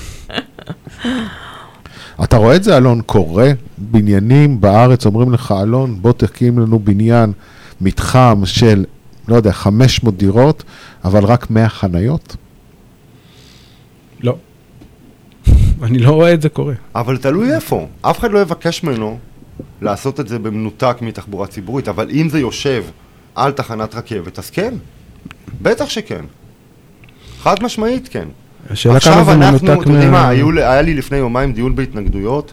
אתה 2.25 2.37
רואה 2.37 2.57
את 2.57 2.65
זה, 2.65 2.77
אלון, 2.77 3.01
קורה? 3.03 3.51
בניינים 3.79 4.61
בארץ 4.61 5.07
אומרים 5.07 5.33
לך, 5.33 5.55
אלון, 5.63 6.03
בוא 6.03 6.13
תקים 6.13 6.59
לנו 6.59 6.79
בניין, 6.79 7.33
מתחם 7.81 8.43
של, 8.45 8.85
לא 9.29 9.37
יודע, 9.37 9.53
500 9.53 10.17
דירות, 10.17 10.65
אבל 11.05 11.25
רק 11.25 11.51
100 11.51 11.69
חניות? 11.69 12.37
לא. 14.21 14.37
אני 15.83 15.99
לא 15.99 16.11
רואה 16.11 16.35
את 16.35 16.43
זה 16.43 16.49
קורה. 16.49 16.75
אבל 16.95 17.17
תלוי 17.17 17.55
איפה. 17.55 17.87
אף 18.03 18.19
אחד 18.19 18.31
לא 18.31 18.39
יבקש 18.39 18.83
ממנו 18.83 19.19
לעשות 19.83 20.21
את 20.21 20.29
זה 20.29 20.39
במנותק 20.39 20.97
מתחבורה 21.01 21.47
ציבורית, 21.47 21.89
אבל 21.89 22.11
אם 22.11 22.29
זה 22.29 22.39
יושב 22.41 22.85
על 23.35 23.53
תחנת 23.53 23.95
רכבת, 23.95 24.39
אז 24.39 24.51
כן. 24.51 24.75
בטח 25.63 25.89
שכן. 25.89 26.25
חד 27.43 27.63
משמעית 27.63 28.09
כן. 28.09 28.29
השאלה 28.71 29.01
כמה 29.01 29.13
עכשיו 29.13 29.25
זה 29.25 29.33
אנחנו, 29.33 29.67
מנותק 29.67 29.83
אתם 29.83 29.93
יודעים 29.93 30.11
מה, 30.11 30.23
מה... 30.45 30.61
היה 30.73 30.83
לי 30.83 30.95
לפני 30.95 31.19
יומיים 31.19 31.53
דיון 31.53 31.77
בהתנגדויות 31.77 32.53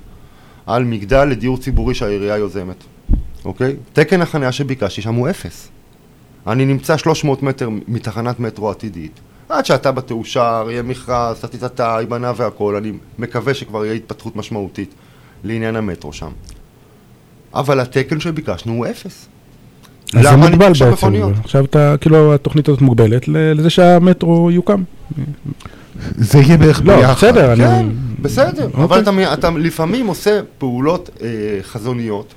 על 0.66 0.84
מגדל 0.84 1.26
לדיור 1.26 1.58
ציבורי 1.58 1.94
שהעירייה 1.94 2.38
יוזמת, 2.38 2.84
אוקיי? 3.46 3.76
תקן 3.94 4.22
החניה 4.22 4.52
שביקשתי 4.52 5.02
שם 5.02 5.14
הוא 5.14 5.30
אפס. 5.30 5.70
אני 6.48 6.66
נמצא 6.66 6.98
300 6.98 7.44
מטר 7.44 7.70
מתחנת 7.88 8.40
מטרו 8.40 8.70
עתידית. 8.70 9.20
עד 9.50 9.66
שאתה 9.66 9.92
בתאושר, 9.92 10.68
יהיה 10.70 10.84
מכרז, 10.84 11.40
טה-טה-טה, 11.40 11.98
ייבנה 12.00 12.32
והכל, 12.36 12.76
אני 12.76 12.92
מקווה 13.20 13.54
שכבר 13.54 13.86
יהיה 13.86 13.96
התפתחות 13.96 14.36
משמעותית 14.36 14.94
לעניין 15.44 15.76
המטרו 15.76 16.14
שם. 16.14 16.30
אבל 17.54 17.80
התקן 17.80 18.20
שביקשנו 18.20 18.74
הוא 18.74 18.88
אפס. 18.88 19.28
אז 20.16 20.22
זה 20.22 20.36
מוגבל 20.36 20.72
בעצם. 20.80 21.14
עכשיו 21.44 21.66
אתה, 21.66 21.96
כאילו, 22.02 22.34
התוכנית 22.34 22.70
הזאת 22.70 22.82
מוגבלת 22.82 23.28
לזה 23.28 23.70
שהמטרו 23.70 24.52
יוקם. 24.52 24.84
זה 26.18 26.40
יהיה 26.40 26.58
בערך 26.58 26.82
לא, 26.86 26.96
ביחד. 26.96 27.28
בסדר, 27.28 27.54
אני... 27.54 27.64
כן, 27.64 27.86
בסדר, 28.22 28.66
אוקיי. 28.66 28.84
אבל 28.84 29.00
אתה, 29.00 29.34
אתה 29.34 29.50
לפעמים 29.50 30.08
עושה 30.08 30.40
פעולות 30.58 31.10
אה, 31.22 31.28
חזוניות 31.62 32.34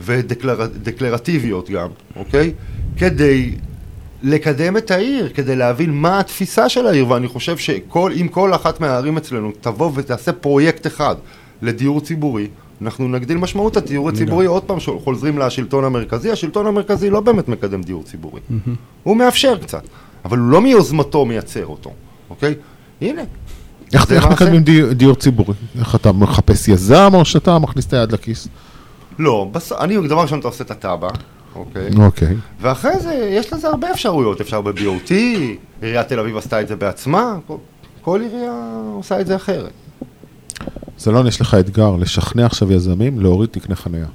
ודקלרטיביות 0.00 1.70
גם, 1.70 1.88
אוקיי? 2.16 2.52
כדי 2.96 3.54
לקדם 4.22 4.76
את 4.76 4.90
העיר, 4.90 5.28
כדי 5.34 5.56
להבין 5.56 5.90
מה 5.90 6.20
התפיסה 6.20 6.68
של 6.68 6.86
העיר, 6.86 7.08
ואני 7.08 7.28
חושב 7.28 7.56
שאם 7.56 8.28
כל 8.30 8.54
אחת 8.54 8.80
מהערים 8.80 9.16
אצלנו 9.16 9.52
תבוא 9.60 9.90
ותעשה 9.94 10.32
פרויקט 10.32 10.86
אחד 10.86 11.14
לדיור 11.62 12.00
ציבורי, 12.00 12.48
אנחנו 12.82 13.08
נגדיל 13.08 13.36
משמעות 13.36 13.76
הדיור 13.76 14.08
הציבורי, 14.08 14.46
עוד 14.46 14.62
פעם 14.62 14.78
חוזרים 15.04 15.38
לשלטון 15.38 15.84
המרכזי, 15.84 16.30
השלטון 16.30 16.66
המרכזי 16.66 17.10
לא 17.10 17.20
באמת 17.20 17.48
מקדם 17.48 17.82
דיור 17.82 18.02
ציבורי, 18.02 18.40
הוא 19.02 19.16
מאפשר 19.16 19.58
קצת, 19.58 19.82
אבל 20.24 20.38
הוא 20.38 20.48
לא 20.48 20.60
מיוזמתו 20.60 21.24
מייצר 21.24 21.66
אותו, 21.66 21.90
אוקיי? 22.30 22.54
הנה. 23.00 23.22
איך 23.92 24.12
איך 24.12 24.26
מקדמים 24.26 24.62
די- 24.62 24.94
דיור 24.94 25.14
ציבורי? 25.14 25.54
איך 25.78 25.94
אתה 25.94 26.12
מחפש 26.12 26.68
יזם 26.68 27.10
או 27.14 27.24
שאתה 27.24 27.58
מכניס 27.58 27.86
את 27.86 27.92
היד 27.92 28.12
לכיס? 28.12 28.48
לא, 29.18 29.48
בס... 29.52 29.72
אני, 29.72 30.08
דבר 30.08 30.20
ראשון 30.22 30.38
אתה 30.38 30.48
עושה 30.48 30.64
את 30.64 30.70
התב"ע, 30.70 31.08
אוקיי? 31.56 31.88
אוקיי. 31.98 32.34
ואחרי 32.60 33.00
זה, 33.00 33.14
יש 33.32 33.52
לזה 33.52 33.68
הרבה 33.68 33.90
אפשרויות, 33.90 34.40
אפשר 34.40 34.60
ב-BOT, 34.60 35.12
עיריית 35.82 36.08
תל 36.08 36.18
אביב 36.20 36.36
עשתה 36.36 36.60
את 36.60 36.68
זה 36.68 36.76
בעצמה, 36.76 37.36
כל, 37.46 37.56
כל 38.02 38.20
עירייה 38.20 38.52
עושה 38.94 39.20
את 39.20 39.26
זה 39.26 39.36
אחרת. 39.36 39.70
זלון, 40.98 41.26
יש 41.26 41.40
לך 41.40 41.54
אתגר 41.54 41.96
לשכנע 41.96 42.46
עכשיו 42.46 42.72
יזמים 42.72 43.20
להוריד 43.20 43.50
תקני 43.50 43.76
חניה. 43.76 44.06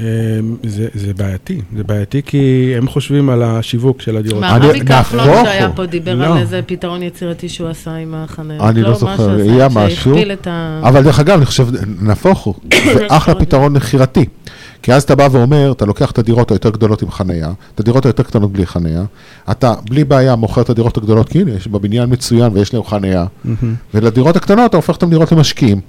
אה, 0.00 0.06
זה, 0.64 0.88
זה 0.94 1.14
בעייתי, 1.14 1.60
זה 1.76 1.84
בעייתי 1.84 2.22
כי 2.26 2.74
הם 2.78 2.88
חושבים 2.88 3.30
על 3.30 3.42
השיווק 3.42 4.00
של 4.00 4.16
הדירות. 4.16 4.40
מה, 4.40 4.56
אני- 4.56 4.68
רבי 4.68 4.80
כחלון 4.80 5.44
שהיה. 5.44 5.70
פה 5.72 5.86
דיבר 5.86 6.14
לא. 6.14 6.24
על 6.24 6.38
איזה 6.38 6.60
פתרון 6.66 7.02
יצירתי 7.02 7.48
שהוא 7.48 7.68
עשה 7.68 7.94
עם 7.94 8.14
החניה. 8.14 8.68
אני 8.68 8.82
לא 8.82 8.88
מה 8.88 8.94
זוכר, 8.94 9.30
היה 9.40 9.68
משהו. 9.70 10.14
ה... 10.46 10.80
אבל 10.88 11.02
דרך 11.02 11.20
אגב, 11.20 11.36
אני 11.36 11.46
חושב, 11.46 11.66
נהפוך 12.00 12.40
הוא, 12.44 12.54
זה 12.94 13.06
אחלה 13.08 13.34
פתרון 13.34 13.72
מכירתי. 13.72 14.24
כי 14.82 14.92
אז 14.92 15.02
אתה 15.02 15.14
בא 15.14 15.28
ואומר, 15.32 15.72
אתה 15.72 15.84
לוקח 15.86 16.10
את 16.10 16.18
הדירות 16.18 16.50
היותר 16.50 16.70
גדולות 16.70 17.02
עם 17.02 17.10
חניה, 17.10 17.52
את 17.74 17.80
הדירות 17.80 18.06
היותר 18.06 18.22
קטנות 18.22 18.52
בלי 18.52 18.66
חניה, 18.66 19.04
אתה 19.50 19.74
בלי 19.90 20.04
בעיה 20.04 20.36
מוכר 20.36 20.60
את 20.60 20.70
הדירות 20.70 20.96
הגדולות, 20.96 21.28
כי 21.28 21.40
הנה, 21.40 21.50
יש 21.50 21.68
בבניין 21.68 22.12
מצוין 22.12 22.52
ויש 22.54 22.74
להם 22.74 22.84
חניה, 22.84 23.24
ולדירות 23.94 24.36
הקטנות 24.36 24.70
אתה 24.70 24.76
הופך 24.76 24.94
אותן 24.94 25.10
דירות 25.10 25.32
למשקיעים, 25.32 25.80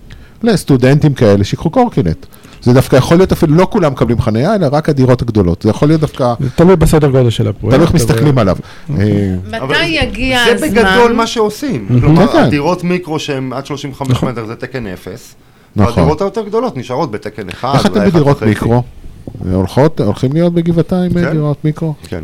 לסטודנטים 0.43 1.13
כאלה 1.13 1.43
שיקחו 1.43 1.69
קורקינט. 1.69 2.25
זה 2.65 2.73
דווקא 2.73 2.95
יכול 2.95 3.17
להיות 3.17 3.31
אפילו, 3.31 3.55
לא 3.55 3.67
כולם 3.69 3.91
מקבלים 3.91 4.21
חניה, 4.21 4.55
אלא 4.55 4.67
רק 4.71 4.89
הדירות 4.89 5.21
הגדולות. 5.21 5.61
זה 5.61 5.69
יכול 5.69 5.87
להיות 5.87 6.01
דווקא, 6.01 6.33
זה 6.39 6.49
תלוי 6.49 6.75
בסדר 6.75 7.09
גודל 7.09 7.29
של 7.29 7.47
הפרויקט. 7.47 7.75
תלוי 7.75 7.85
איך 7.85 7.95
מסתכלים 7.95 8.37
עליו. 8.37 8.57
אה, 8.89 9.35
מתי 9.47 9.85
יגיע 9.85 10.39
זה 10.45 10.53
הזמן? 10.53 10.69
בגדול 10.69 11.13
מה 11.13 11.27
שעושים. 11.27 11.85
כן, 11.87 11.99
כלומר, 11.99 12.27
כן. 12.27 12.37
הדירות 12.43 12.83
מיקרו 12.83 13.19
שהן 13.19 13.53
עד 13.53 13.65
35 13.65 14.23
מטר 14.23 14.45
זה 14.45 14.55
תקן 14.55 14.87
אפס, 14.87 15.35
נכון. 15.75 15.93
והדירות 15.93 16.21
היותר 16.21 16.43
גדולות 16.43 16.77
נשארות 16.77 17.11
בתקן 17.11 17.49
אחד. 17.49 17.73
איך 17.75 17.85
אתם 17.85 18.05
בדירות. 18.05 18.41
מיקרו? 18.41 18.83
הולכות, 19.51 20.01
הולכים 20.01 20.33
להיות 20.33 20.53
בגבעתיים 20.53 21.17
אה, 21.17 21.23
כן. 21.23 21.31
דירות 21.31 21.65
מיקרו? 21.65 21.93
כן. 22.07 22.23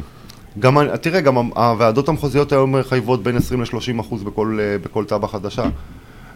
גם, 0.59 0.77
תראה, 1.01 1.21
גם 1.21 1.35
הוועדות 1.35 2.09
המחוזיות 2.09 2.51
היום 2.51 2.75
מחייבות 2.75 3.23
בין 3.23 3.37
20 3.37 3.61
ל-30 3.61 4.01
אחוז 4.01 4.23
בכל, 4.23 4.57
אה, 4.61 4.77
בכל 4.85 5.05
תב"ע 5.05 5.27
חדשה. 5.27 5.63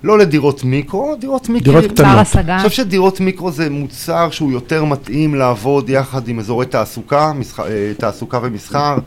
לא 0.05 0.19
לדירות 0.19 0.63
מיקרו, 0.63 1.15
דירות 1.19 1.49
מיקרו. 1.49 1.71
דירות 1.79 1.91
קטנות. 1.91 2.35
אני 2.35 2.69
חושב 2.69 2.83
שדירות 2.83 3.19
מיקרו 3.19 3.51
זה 3.51 3.69
מוצר 3.69 4.29
שהוא 4.31 4.51
יותר 4.51 4.83
מתאים 4.83 5.35
לעבוד 5.35 5.89
יחד 5.89 6.27
עם 6.27 6.39
אזורי 6.39 6.65
תעסוקה. 6.65 7.31
אה, 7.59 7.91
תעסוקה 7.97 8.39
ומסחר, 8.41 8.97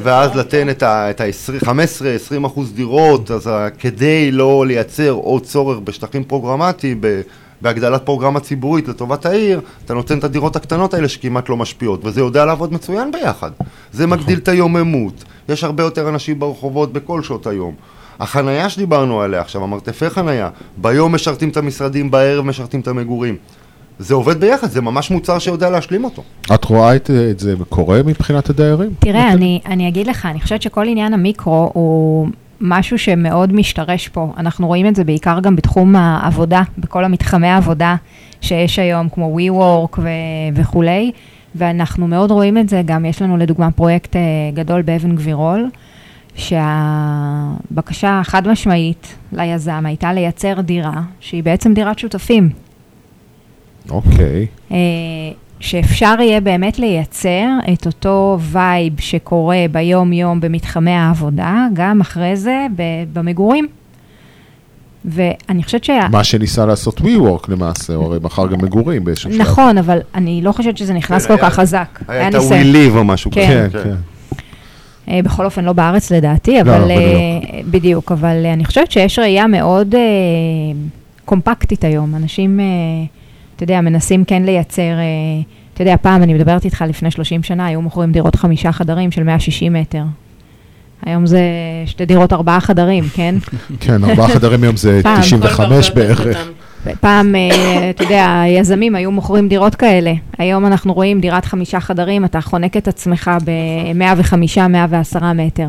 ואז 0.00 0.36
לתן 0.36 0.70
את 0.70 0.82
ה-15-20 0.82 2.46
אחוז 2.46 2.72
דירות, 2.72 3.30
אז 3.30 3.50
כדי 3.78 4.32
לא 4.32 4.66
לייצר 4.66 5.10
עוד 5.10 5.42
צורך 5.42 5.78
בשטחים 5.78 6.24
פרוגרמטיים, 6.24 6.98
ב- 7.00 7.20
בהגדלת 7.60 8.02
פרוגרמה 8.02 8.40
ציבורית 8.40 8.88
לטובת 8.88 9.26
העיר, 9.26 9.60
אתה 9.84 9.94
נותן 9.94 10.18
את 10.18 10.24
הדירות 10.24 10.56
הקטנות 10.56 10.94
האלה 10.94 11.08
שכמעט 11.08 11.48
לא 11.48 11.56
משפיעות, 11.56 12.04
וזה 12.04 12.20
יודע 12.20 12.44
לעבוד 12.44 12.72
מצוין 12.72 13.12
ביחד. 13.12 13.50
זה 13.92 14.06
מגדיל 14.06 14.38
את 14.38 14.48
היוממות, 14.48 15.24
יש 15.48 15.64
הרבה 15.64 15.82
יותר 15.82 16.08
אנשים 16.08 16.38
ברחובות 16.38 16.92
בכל 16.92 17.22
שעות 17.22 17.46
היום. 17.46 17.74
החנייה 18.20 18.68
שדיברנו 18.68 19.20
עליה 19.20 19.40
עכשיו, 19.40 19.64
המרתפי 19.64 20.10
חנייה, 20.10 20.48
ביום 20.76 21.14
משרתים 21.14 21.48
את 21.48 21.56
המשרדים, 21.56 22.10
בערב 22.10 22.44
משרתים 22.44 22.80
את 22.80 22.88
המגורים. 22.88 23.36
זה 23.98 24.14
עובד 24.14 24.40
ביחד, 24.40 24.70
זה 24.70 24.80
ממש 24.80 25.10
מוצר 25.10 25.38
שיודע 25.38 25.70
להשלים 25.70 26.04
אותו. 26.04 26.22
את 26.54 26.64
רואה 26.64 26.96
את, 26.96 27.10
את 27.30 27.40
זה 27.40 27.54
קורה 27.68 28.02
מבחינת 28.02 28.50
הדיירים? 28.50 28.90
תראה, 28.98 29.32
אני, 29.32 29.60
אני 29.66 29.88
אגיד 29.88 30.06
לך, 30.06 30.26
אני 30.26 30.40
חושבת 30.40 30.62
שכל 30.62 30.88
עניין 30.88 31.14
המיקרו 31.14 31.70
הוא 31.74 32.28
משהו 32.60 32.98
שמאוד 32.98 33.52
משתרש 33.52 34.08
פה. 34.08 34.32
אנחנו 34.36 34.66
רואים 34.66 34.86
את 34.86 34.96
זה 34.96 35.04
בעיקר 35.04 35.40
גם 35.40 35.56
בתחום 35.56 35.96
העבודה, 35.96 36.62
בכל 36.78 37.04
המתחמי 37.04 37.46
העבודה 37.46 37.96
שיש 38.40 38.78
היום, 38.78 39.08
כמו 39.08 39.38
WeWork 39.38 39.98
ו- 39.98 40.08
וכולי, 40.54 41.10
ואנחנו 41.54 42.06
מאוד 42.06 42.30
רואים 42.30 42.58
את 42.58 42.68
זה, 42.68 42.82
גם 42.84 43.04
יש 43.04 43.22
לנו 43.22 43.36
לדוגמה 43.36 43.70
פרויקט 43.70 44.16
אה, 44.16 44.20
גדול 44.54 44.82
באבן 44.82 45.16
גבירול, 45.16 45.68
שהבקשה 46.36 48.20
החד 48.20 48.48
משמעית 48.48 49.14
ליזם 49.32 49.86
הייתה 49.86 50.12
לייצר 50.12 50.60
דירה, 50.60 51.02
שהיא 51.20 51.42
בעצם 51.42 51.74
דירת 51.74 51.98
שותפים. 51.98 52.50
אוקיי. 53.90 54.46
אה, 54.72 54.76
שאפשר 55.60 56.14
יהיה 56.20 56.40
באמת 56.40 56.78
לייצר 56.78 57.48
את 57.72 57.86
אותו 57.86 58.38
vibe 58.40 59.00
שקורה 59.00 59.64
ביום-יום 59.72 60.40
במתחמי 60.40 60.90
העבודה, 60.90 61.66
גם 61.72 62.00
אחרי 62.00 62.36
זה 62.36 62.66
במגורים. 63.12 63.66
ואני 65.04 65.62
חושבת 65.62 65.84
שה... 65.84 66.08
מה 66.10 66.24
שניסה 66.24 66.66
לעשות 66.66 67.00
WeWork 67.00 67.44
למעשה, 67.48 67.94
הוא 67.94 68.04
הרי 68.04 68.18
מכר 68.22 68.46
גם 68.46 68.58
מגורים 68.62 69.04
באיזשהו 69.04 69.32
שלב. 69.32 69.40
נכון, 69.40 69.78
אבל 69.78 69.98
אני 70.14 70.40
לא 70.42 70.52
חושבת 70.52 70.76
שזה 70.76 70.92
נכנס 70.92 71.26
כן, 71.26 71.36
כל 71.36 71.42
כך 71.42 71.54
חזק. 71.54 72.00
היה 72.08 72.28
את 72.28 72.34
ניסיון. 72.34 72.60
ה-We 72.60 72.92
Live 72.92 72.96
או 72.96 73.04
משהו 73.04 73.30
כן. 73.30 73.68
כן, 73.72 73.82
כן. 73.82 73.94
אה, 75.08 75.20
בכל 75.24 75.44
אופן, 75.44 75.64
לא 75.64 75.72
בארץ 75.72 76.12
לדעתי, 76.12 76.54
לא, 76.54 76.60
אבל... 76.60 76.80
בניו 76.84 76.96
אה, 76.98 77.60
בדיוק, 77.70 78.12
אבל 78.12 78.42
אה, 78.44 78.52
אני 78.52 78.64
חושבת 78.64 78.90
שיש 78.90 79.18
ראייה 79.18 79.46
מאוד 79.46 79.94
אה, 79.94 80.00
קומפקטית 81.24 81.84
היום. 81.84 82.14
אנשים, 82.14 82.60
אה, 82.60 82.64
אתה 83.56 83.64
יודע, 83.64 83.80
מנסים 83.80 84.24
כן 84.24 84.42
לייצר... 84.42 84.82
אה, 84.82 85.42
אתה 85.74 85.82
יודע, 85.82 85.96
פעם, 86.02 86.22
אני 86.22 86.34
מדברת 86.34 86.64
איתך 86.64 86.84
לפני 86.88 87.10
30 87.10 87.42
שנה, 87.42 87.66
היו 87.66 87.82
מוכרים 87.82 88.12
דירות 88.12 88.36
חמישה 88.36 88.72
חדרים 88.72 89.10
של 89.10 89.22
160 89.22 89.72
מטר. 89.72 90.02
היום 91.06 91.26
זה 91.26 91.40
שתי 91.86 92.06
דירות 92.06 92.32
ארבעה 92.32 92.60
חדרים, 92.60 93.04
כן? 93.14 93.34
כן, 93.80 94.04
ארבעה 94.04 94.28
חדרים 94.28 94.62
היום 94.62 94.76
זה 94.76 95.00
פעם, 95.02 95.20
95 95.20 95.90
כל 95.90 96.00
יותר 96.02 96.24
בערך. 96.24 96.48
פעם, 97.00 97.34
אה, 97.34 97.90
אתה 97.90 98.02
יודע, 98.04 98.40
היזמים 98.40 98.94
היו 98.96 99.10
מוכרים 99.10 99.48
דירות 99.48 99.74
כאלה. 99.74 100.12
היום 100.38 100.66
אנחנו 100.66 100.92
רואים 100.92 101.20
דירת 101.20 101.44
חמישה 101.44 101.80
חדרים, 101.80 102.24
אתה 102.24 102.40
חונק 102.40 102.76
את 102.76 102.88
עצמך 102.88 103.30
ב-105, 103.44 104.34
110 104.68 105.32
מטר. 105.32 105.68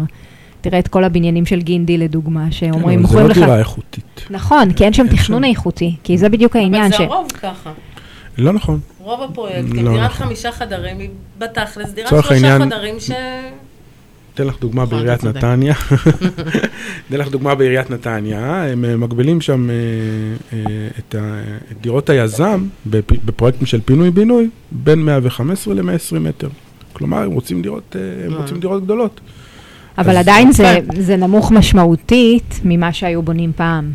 תראה 0.61 0.79
את 0.79 0.87
כל 0.87 1.03
הבניינים 1.03 1.45
של 1.45 1.61
גינדי, 1.61 1.97
לדוגמה, 1.97 2.45
שאומרים, 2.51 2.83
כן, 2.99 3.05
זה 3.05 3.07
מוכרים 3.07 3.25
לא 3.25 3.31
לך... 3.31 3.37
דירה 3.37 3.59
איכותית. 3.59 4.25
נכון, 4.29 4.73
כי 4.73 4.83
אין 4.83 4.93
שם 4.93 5.07
תכנון 5.07 5.43
שם. 5.43 5.49
איכותי, 5.49 5.95
כי 6.03 6.17
זה 6.17 6.29
בדיוק 6.29 6.55
העניין. 6.55 6.83
אבל. 6.93 6.97
זה 6.97 7.03
הרוב 7.03 7.27
ככה. 7.31 7.71
לא 8.37 8.53
נכון. 8.53 8.79
רוב 8.99 9.21
הפרויקטים, 9.21 9.85
לא 9.85 9.91
דירת 9.91 10.11
נכון. 10.11 10.25
חמישה 10.25 10.51
חדרים 10.51 10.99
היא 10.99 11.09
בתכלס, 11.37 11.91
דירת 11.91 12.09
שלושה 12.09 12.33
העניין- 12.33 12.65
חדרים 12.65 12.95
ש... 12.99 13.11
אתן 14.35 14.47
לך 14.47 14.59
דוגמה 14.59 14.83
נכון, 14.83 14.97
בעיריית. 14.97 15.23
נתניה. 15.23 15.73
אתן 17.09 17.17
לך 17.17 17.27
דוגמה 17.27 17.55
בעיריית 17.55 17.89
נתניה, 17.91 18.63
הם 18.63 18.85
אה, 18.85 18.97
מגבילים 18.97 19.41
שם 19.41 19.69
אה, 19.69 19.75
אה, 20.53 20.87
את 21.01 21.15
דירות 21.81 22.09
היזם 22.09 22.65
בפ- 22.91 23.25
בפרויקטים 23.25 23.65
של 23.65 23.81
פינוי-בינוי 23.85 24.49
בין 24.71 25.05
115 25.05 25.73
ל-120 25.73 26.19
מטר. 26.19 26.47
כלומר, 26.93 27.17
הם 27.23 27.31
רוצים 27.31 27.61
דירות, 27.61 27.95
הם. 28.25 28.33
רוצים 28.33 28.59
דירות 28.59 28.83
גדולות. 28.83 29.21
אבל 29.97 30.17
עדיין 30.17 30.51
זה, 30.51 30.63
כן. 30.93 31.01
זה 31.01 31.15
נמוך 31.15 31.51
משמעותית 31.51 32.59
ממה 32.63 32.93
שהיו 32.93 33.21
בונים 33.21 33.51
פעם. 33.55 33.91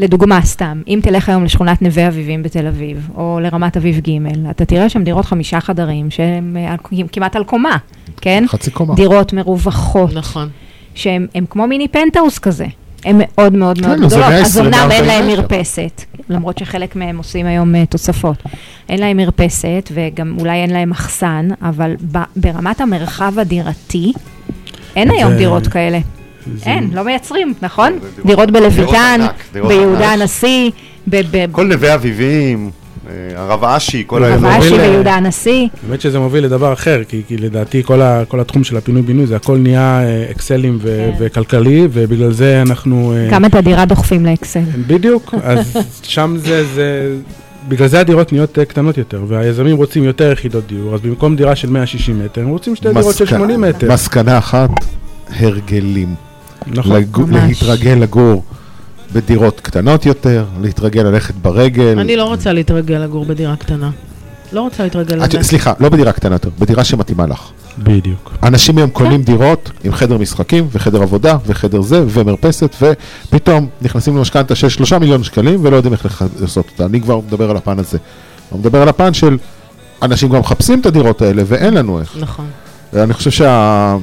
לדוגמה, 0.00 0.40
סתם, 0.42 0.82
אם 0.88 1.00
תלך 1.02 1.28
היום 1.28 1.44
לשכונת 1.44 1.82
נווה 1.82 2.08
אביבים 2.08 2.42
בתל 2.42 2.66
אביב, 2.66 3.08
או 3.16 3.38
לרמת 3.42 3.76
אביב 3.76 4.00
ג', 4.08 4.10
אתה 4.50 4.64
תראה 4.64 4.88
שם 4.88 5.04
דירות 5.04 5.24
חמישה 5.24 5.60
חדרים 5.60 6.10
שהן 6.10 6.56
אה, 6.56 6.74
כמעט 7.12 7.36
על 7.36 7.44
קומה, 7.44 7.76
כן? 8.20 8.44
חצי 8.48 8.70
קומה. 8.70 8.94
דירות 8.94 9.32
מרווחות, 9.32 10.14
נכון. 10.14 10.48
שהן 10.94 11.26
הן 11.34 11.44
כמו 11.50 11.66
מיני 11.66 11.88
פנטהאוס 11.88 12.38
כזה. 12.38 12.66
הן 13.04 13.16
מאוד 13.18 13.52
מאוד 13.52 13.80
מאוד 13.80 13.98
כן, 13.98 14.08
זה 14.08 14.16
גדולות, 14.16 14.28
120, 14.30 14.44
אז 14.44 14.58
אמנם 14.58 14.90
אין 14.90 15.04
140 15.04 15.06
להם 15.06 15.32
מטר. 15.32 15.40
מרפסת, 15.42 16.02
למרות 16.28 16.58
שחלק 16.58 16.96
מהם 16.96 17.18
עושים 17.18 17.46
היום 17.46 17.74
אה, 17.74 17.86
תוספות. 17.86 18.42
אין 18.88 19.00
להם 19.00 19.16
מרפסת 19.16 19.90
וגם 19.94 20.36
אולי 20.40 20.62
אין 20.62 20.70
להם 20.70 20.90
מחסן, 20.90 21.48
אבל 21.62 21.94
ב- 22.12 22.18
ברמת 22.36 22.80
המרחב 22.80 23.38
הדירתי, 23.38 24.12
אין 24.96 25.10
היום 25.10 25.34
דירות 25.34 25.66
כאלה. 25.66 25.98
אין, 26.66 26.90
לא 26.94 27.02
מייצרים, 27.04 27.54
נכון? 27.62 27.92
דירות- 28.26 28.50
דירות 29.52 29.68
ביהודה. 29.68 30.12
הנשיא, 30.12 30.70
כל 31.52 31.66
נווה 31.66 31.94
אביבים, 31.94 32.70
אה, 33.08 33.12
הרב 33.36 33.64
אשי, 33.64 34.04
כל 34.06 34.20
זה 34.20 34.26
האזור. 34.32 34.48
בבאשי 34.50 34.70
מוביל 34.70 34.80
ל- 34.86 34.90
ביהודה 34.90 35.14
הנשיא. 35.14 35.68
האמת 35.88 36.00
שזה 36.00 36.18
מוביל 36.18 36.44
לדבר 36.44 36.72
אחר, 36.72 37.02
כי, 37.08 37.22
כי 37.28 37.36
לדעתי 37.36 37.82
כל, 37.82 38.02
ה, 38.02 38.22
כל 38.28 38.40
התחום 38.40 38.64
של 38.64 38.76
הפינוי-בינוי 38.76 39.26
זה 39.26 39.36
הכל 39.36 39.56
נהיה 39.58 40.02
אה, 40.02 40.26
אקסלים 40.30 40.78
ו, 40.82 41.10
כן. 41.18 41.24
וכלכלי, 41.24 41.88
ובגלל 41.92 42.32
זה 42.32 42.62
אנחנו... 42.62 43.12
אה, 43.16 43.28
גם 43.30 43.44
את 43.44 43.54
הדירה 43.54 43.84
דוחפים 43.84 44.26
לאקסל. 44.26 44.60
בדיוק, 44.86 45.34
אז 45.42 45.76
שם 46.02 46.34
זה, 46.38 46.64
זה, 46.74 47.16
בגלל 47.68 47.88
זה 47.88 48.00
הדירות 48.00 48.32
נהיות 48.32 48.58
אה, 48.58 48.64
קטנות 48.64 48.98
יותר, 48.98 49.24
והיזמים 49.28 49.76
רוצים 49.76 50.04
יותר 50.04 50.32
יחידות 50.32 50.66
דיור, 50.66 50.94
אז 50.94 51.00
במקום 51.00 51.36
דירה 51.36 51.56
של 51.56 51.70
160 51.70 52.24
מטר, 52.24 52.40
הם 52.40 52.48
רוצים 52.48 52.76
שתי 52.76 52.88
דירות 52.88 53.14
של 53.14 53.24
מסקנה- 53.24 53.38
80 53.38 53.60
מטר. 53.60 53.92
מסקנה 53.92 54.38
אחת, 54.38 54.70
הרגלים. 55.40 56.14
נכון. 56.66 56.96
לגו- 56.96 57.26
ממש. 57.26 57.42
להתרגל 57.62 57.90
לגור 58.00 58.44
בדירות 59.12 59.60
קטנות 59.60 60.06
יותר, 60.06 60.44
להתרגל 60.62 61.02
ללכת 61.02 61.34
ברגל. 61.34 61.98
אני 61.98 62.16
לא 62.16 62.24
רוצה 62.24 62.52
להתרגל 62.52 62.94
לגור 62.98 63.24
בדירה 63.24 63.56
קטנה. 63.56 63.90
לא 64.52 64.60
רוצה 64.60 64.82
להתרגל 64.84 65.16
לזה. 65.16 65.42
סליחה, 65.42 65.72
לא 65.80 65.88
בדירה 65.88 66.12
קטנה 66.12 66.34
יותר, 66.34 66.50
בדירה 66.58 66.84
שמתאימה 66.84 67.26
לך. 67.26 67.40
בדיוק. 67.78 68.32
אנשים 68.42 68.78
היום 68.78 68.90
קונים 68.90 69.22
דירות 69.22 69.70
עם 69.84 69.92
חדר 69.92 70.18
משחקים 70.18 70.68
וחדר 70.72 71.02
עבודה 71.02 71.36
וחדר 71.46 71.80
זה 71.82 72.04
ומרפסת 72.08 72.74
ופתאום 72.82 73.68
נכנסים 73.82 74.16
למשכנתה 74.16 74.54
של 74.54 74.68
שלושה 74.68 74.98
מיליון 74.98 75.22
שקלים 75.22 75.64
ולא 75.64 75.76
יודעים 75.76 75.92
איך 75.92 76.22
לעשות 76.40 76.66
אותה. 76.72 76.84
אני 76.86 77.00
כבר 77.00 77.18
מדבר 77.20 77.50
על 77.50 77.56
הפן 77.56 77.78
הזה. 77.78 77.98
אני 78.52 78.60
מדבר 78.60 78.82
על 78.82 78.88
הפן 78.88 79.14
של 79.14 79.38
אנשים 80.02 80.28
כבר 80.28 80.40
מחפשים 80.40 80.80
את 80.80 80.86
הדירות 80.86 81.22
האלה 81.22 81.42
ואין 81.46 81.74
לנו 81.74 82.00
איך. 82.00 82.16
נכון. 82.20 82.44
ואני 82.92 83.14
חושב 83.14 83.30
שה... 83.30 83.96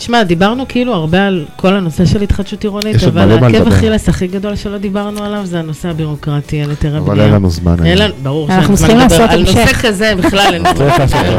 תשמע, 0.00 0.22
דיברנו 0.22 0.64
כאילו 0.68 0.94
הרבה 0.94 1.26
על 1.26 1.44
כל 1.56 1.74
הנושא 1.74 2.04
של 2.04 2.22
התחדשות 2.22 2.62
עירונית, 2.62 3.04
אבל 3.04 3.32
העקב. 3.44 3.68
אכילס 3.72 4.08
הכי 4.08 4.26
גדול 4.26 4.56
שלא 4.56 4.78
דיברנו 4.78 5.24
עליו 5.24 5.46
זה 5.46 5.58
הנושא 5.58 5.88
הבירוקרטי, 5.88 6.62
על 6.62 6.70
היתרי 6.70 6.90
בנייה. 6.90 7.04
אבל 7.04 7.20
אין 7.20 7.32
לנו 7.32 7.50
זמן 7.50 7.86
אין. 7.86 7.98
לנו, 7.98 8.14
ברור 8.22 8.48
אנחנו 8.52 8.76
שאין 8.76 8.90
זמן 8.90 9.08
צריכים 9.08 9.26
לדבר. 9.26 9.36
לעשות 9.36 9.56
על 9.56 9.64
נושא. 9.64 9.74
כזה 9.82 10.12
בכלל 10.18 10.54
אין 10.54 10.64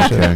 כן. 0.10 0.36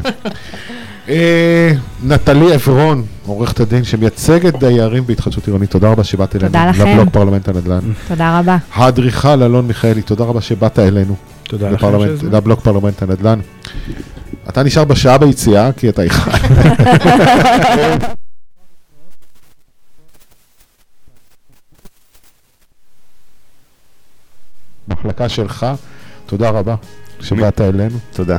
אה, 1.10 1.72
נטלי 2.04 2.54
עברון, 2.54 3.04
עורכת 3.26 3.60
הדין 3.60 3.84
שמייצגת 3.84 4.60
דיירים 4.60 5.06
בהתחדשות 5.08 5.48
עירונית, 5.48 5.72
תודה 5.72 5.92
רבה 5.92 6.04
שבאת 6.04 6.36
אלינו. 6.36 6.48
תודה 6.48 6.70
לכם. 6.70 6.88
לבלוג 6.88 7.10
פרלמנט 7.10 7.48
הנדל"ן. 7.48 7.80
תודה 8.08 8.40
רבה. 8.40 8.58
האדריכל 8.74 9.44
אלון 9.44 9.68
מיכאלי, 9.68 10.02
תודה 10.02 10.24
רבה 10.24 10.42
שבאת 10.42 10.80
אלינו. 10.80 11.16
תודה 11.44 11.70
לכם. 11.70 11.88
לבלוג 12.32 12.60
פרלמנט 12.60 13.02
הנדל"ן. 13.02 13.40
אתה 14.50 14.64
נשאר 14.64 14.84
בשעה 14.84 15.18
ביציאה, 15.18 15.72
כי 15.74 15.90
אתה 15.90 16.02
איחד. 16.02 16.32
מחלקה 24.88 25.30
שלך, 25.30 25.66
תודה 26.26 26.50
רבה 26.50 26.76
שבאת 27.22 27.62
אלינו. 27.62 27.98
תודה. 28.14 28.38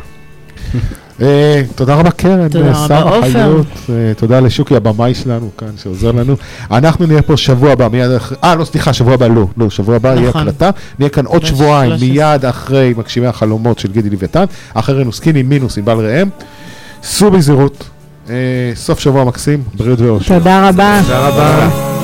אה, 1.23 1.63
תודה 1.75 1.95
רבה 1.95 2.11
קרן, 2.11 2.49
תודה 2.49 2.69
אה, 2.69 2.89
שר. 2.89 3.09
החיות, 3.09 3.67
אה, 3.91 4.13
תודה 4.17 4.41
לשוקי 4.41 4.77
הבמאי 4.77 5.15
שלנו 5.15 5.51
כאן 5.59 5.69
שעוזר 5.83 6.13
לנו. 6.13 6.37
אנחנו 6.71 7.07
נהיה 7.07 7.23
פה 7.23 7.37
שבוע 7.37 7.73
הבא, 7.73 7.89
מיד 7.89 8.11
אחרי, 8.11 8.39
אה 8.45 8.55
לא 8.55 8.65
סליחה, 8.65 8.93
שבוע 8.93 9.15
הבא 9.15 9.27
לא, 9.27 9.47
לא, 9.57 9.71
שבוע 9.71 9.97
הבא 9.97 10.15
יהיה 10.15 10.29
נכון. 10.29 10.41
הקלטה, 10.49 10.71
נהיה 10.99 11.09
כאן 11.09 11.27
עוד 11.27 11.47
שבועיים, 11.47 11.99
13. 11.99 12.09
מיד 12.09 12.45
אחרי 12.45 12.95
מגשימי 12.97 13.27
החלומות 13.27 13.79
של 13.79 13.93
גידי 13.93 14.11
לוויתן, 14.11 14.45
אחרינו 14.75 15.13
סקיני 15.13 15.43
מינוס 15.43 15.79
ענבל 15.79 16.07
ראם, 16.07 16.29
סעו 17.03 17.31
בזהירות, 17.31 17.89
סוף 18.75 19.01
שבוע 19.01 19.25
מקסים, 19.25 19.63
בריאות 19.75 20.01
ואושר. 20.01 20.39
תודה 20.39 20.69
רבה. 20.69 21.01
תודה 21.03 21.29
רבה. 21.29 21.96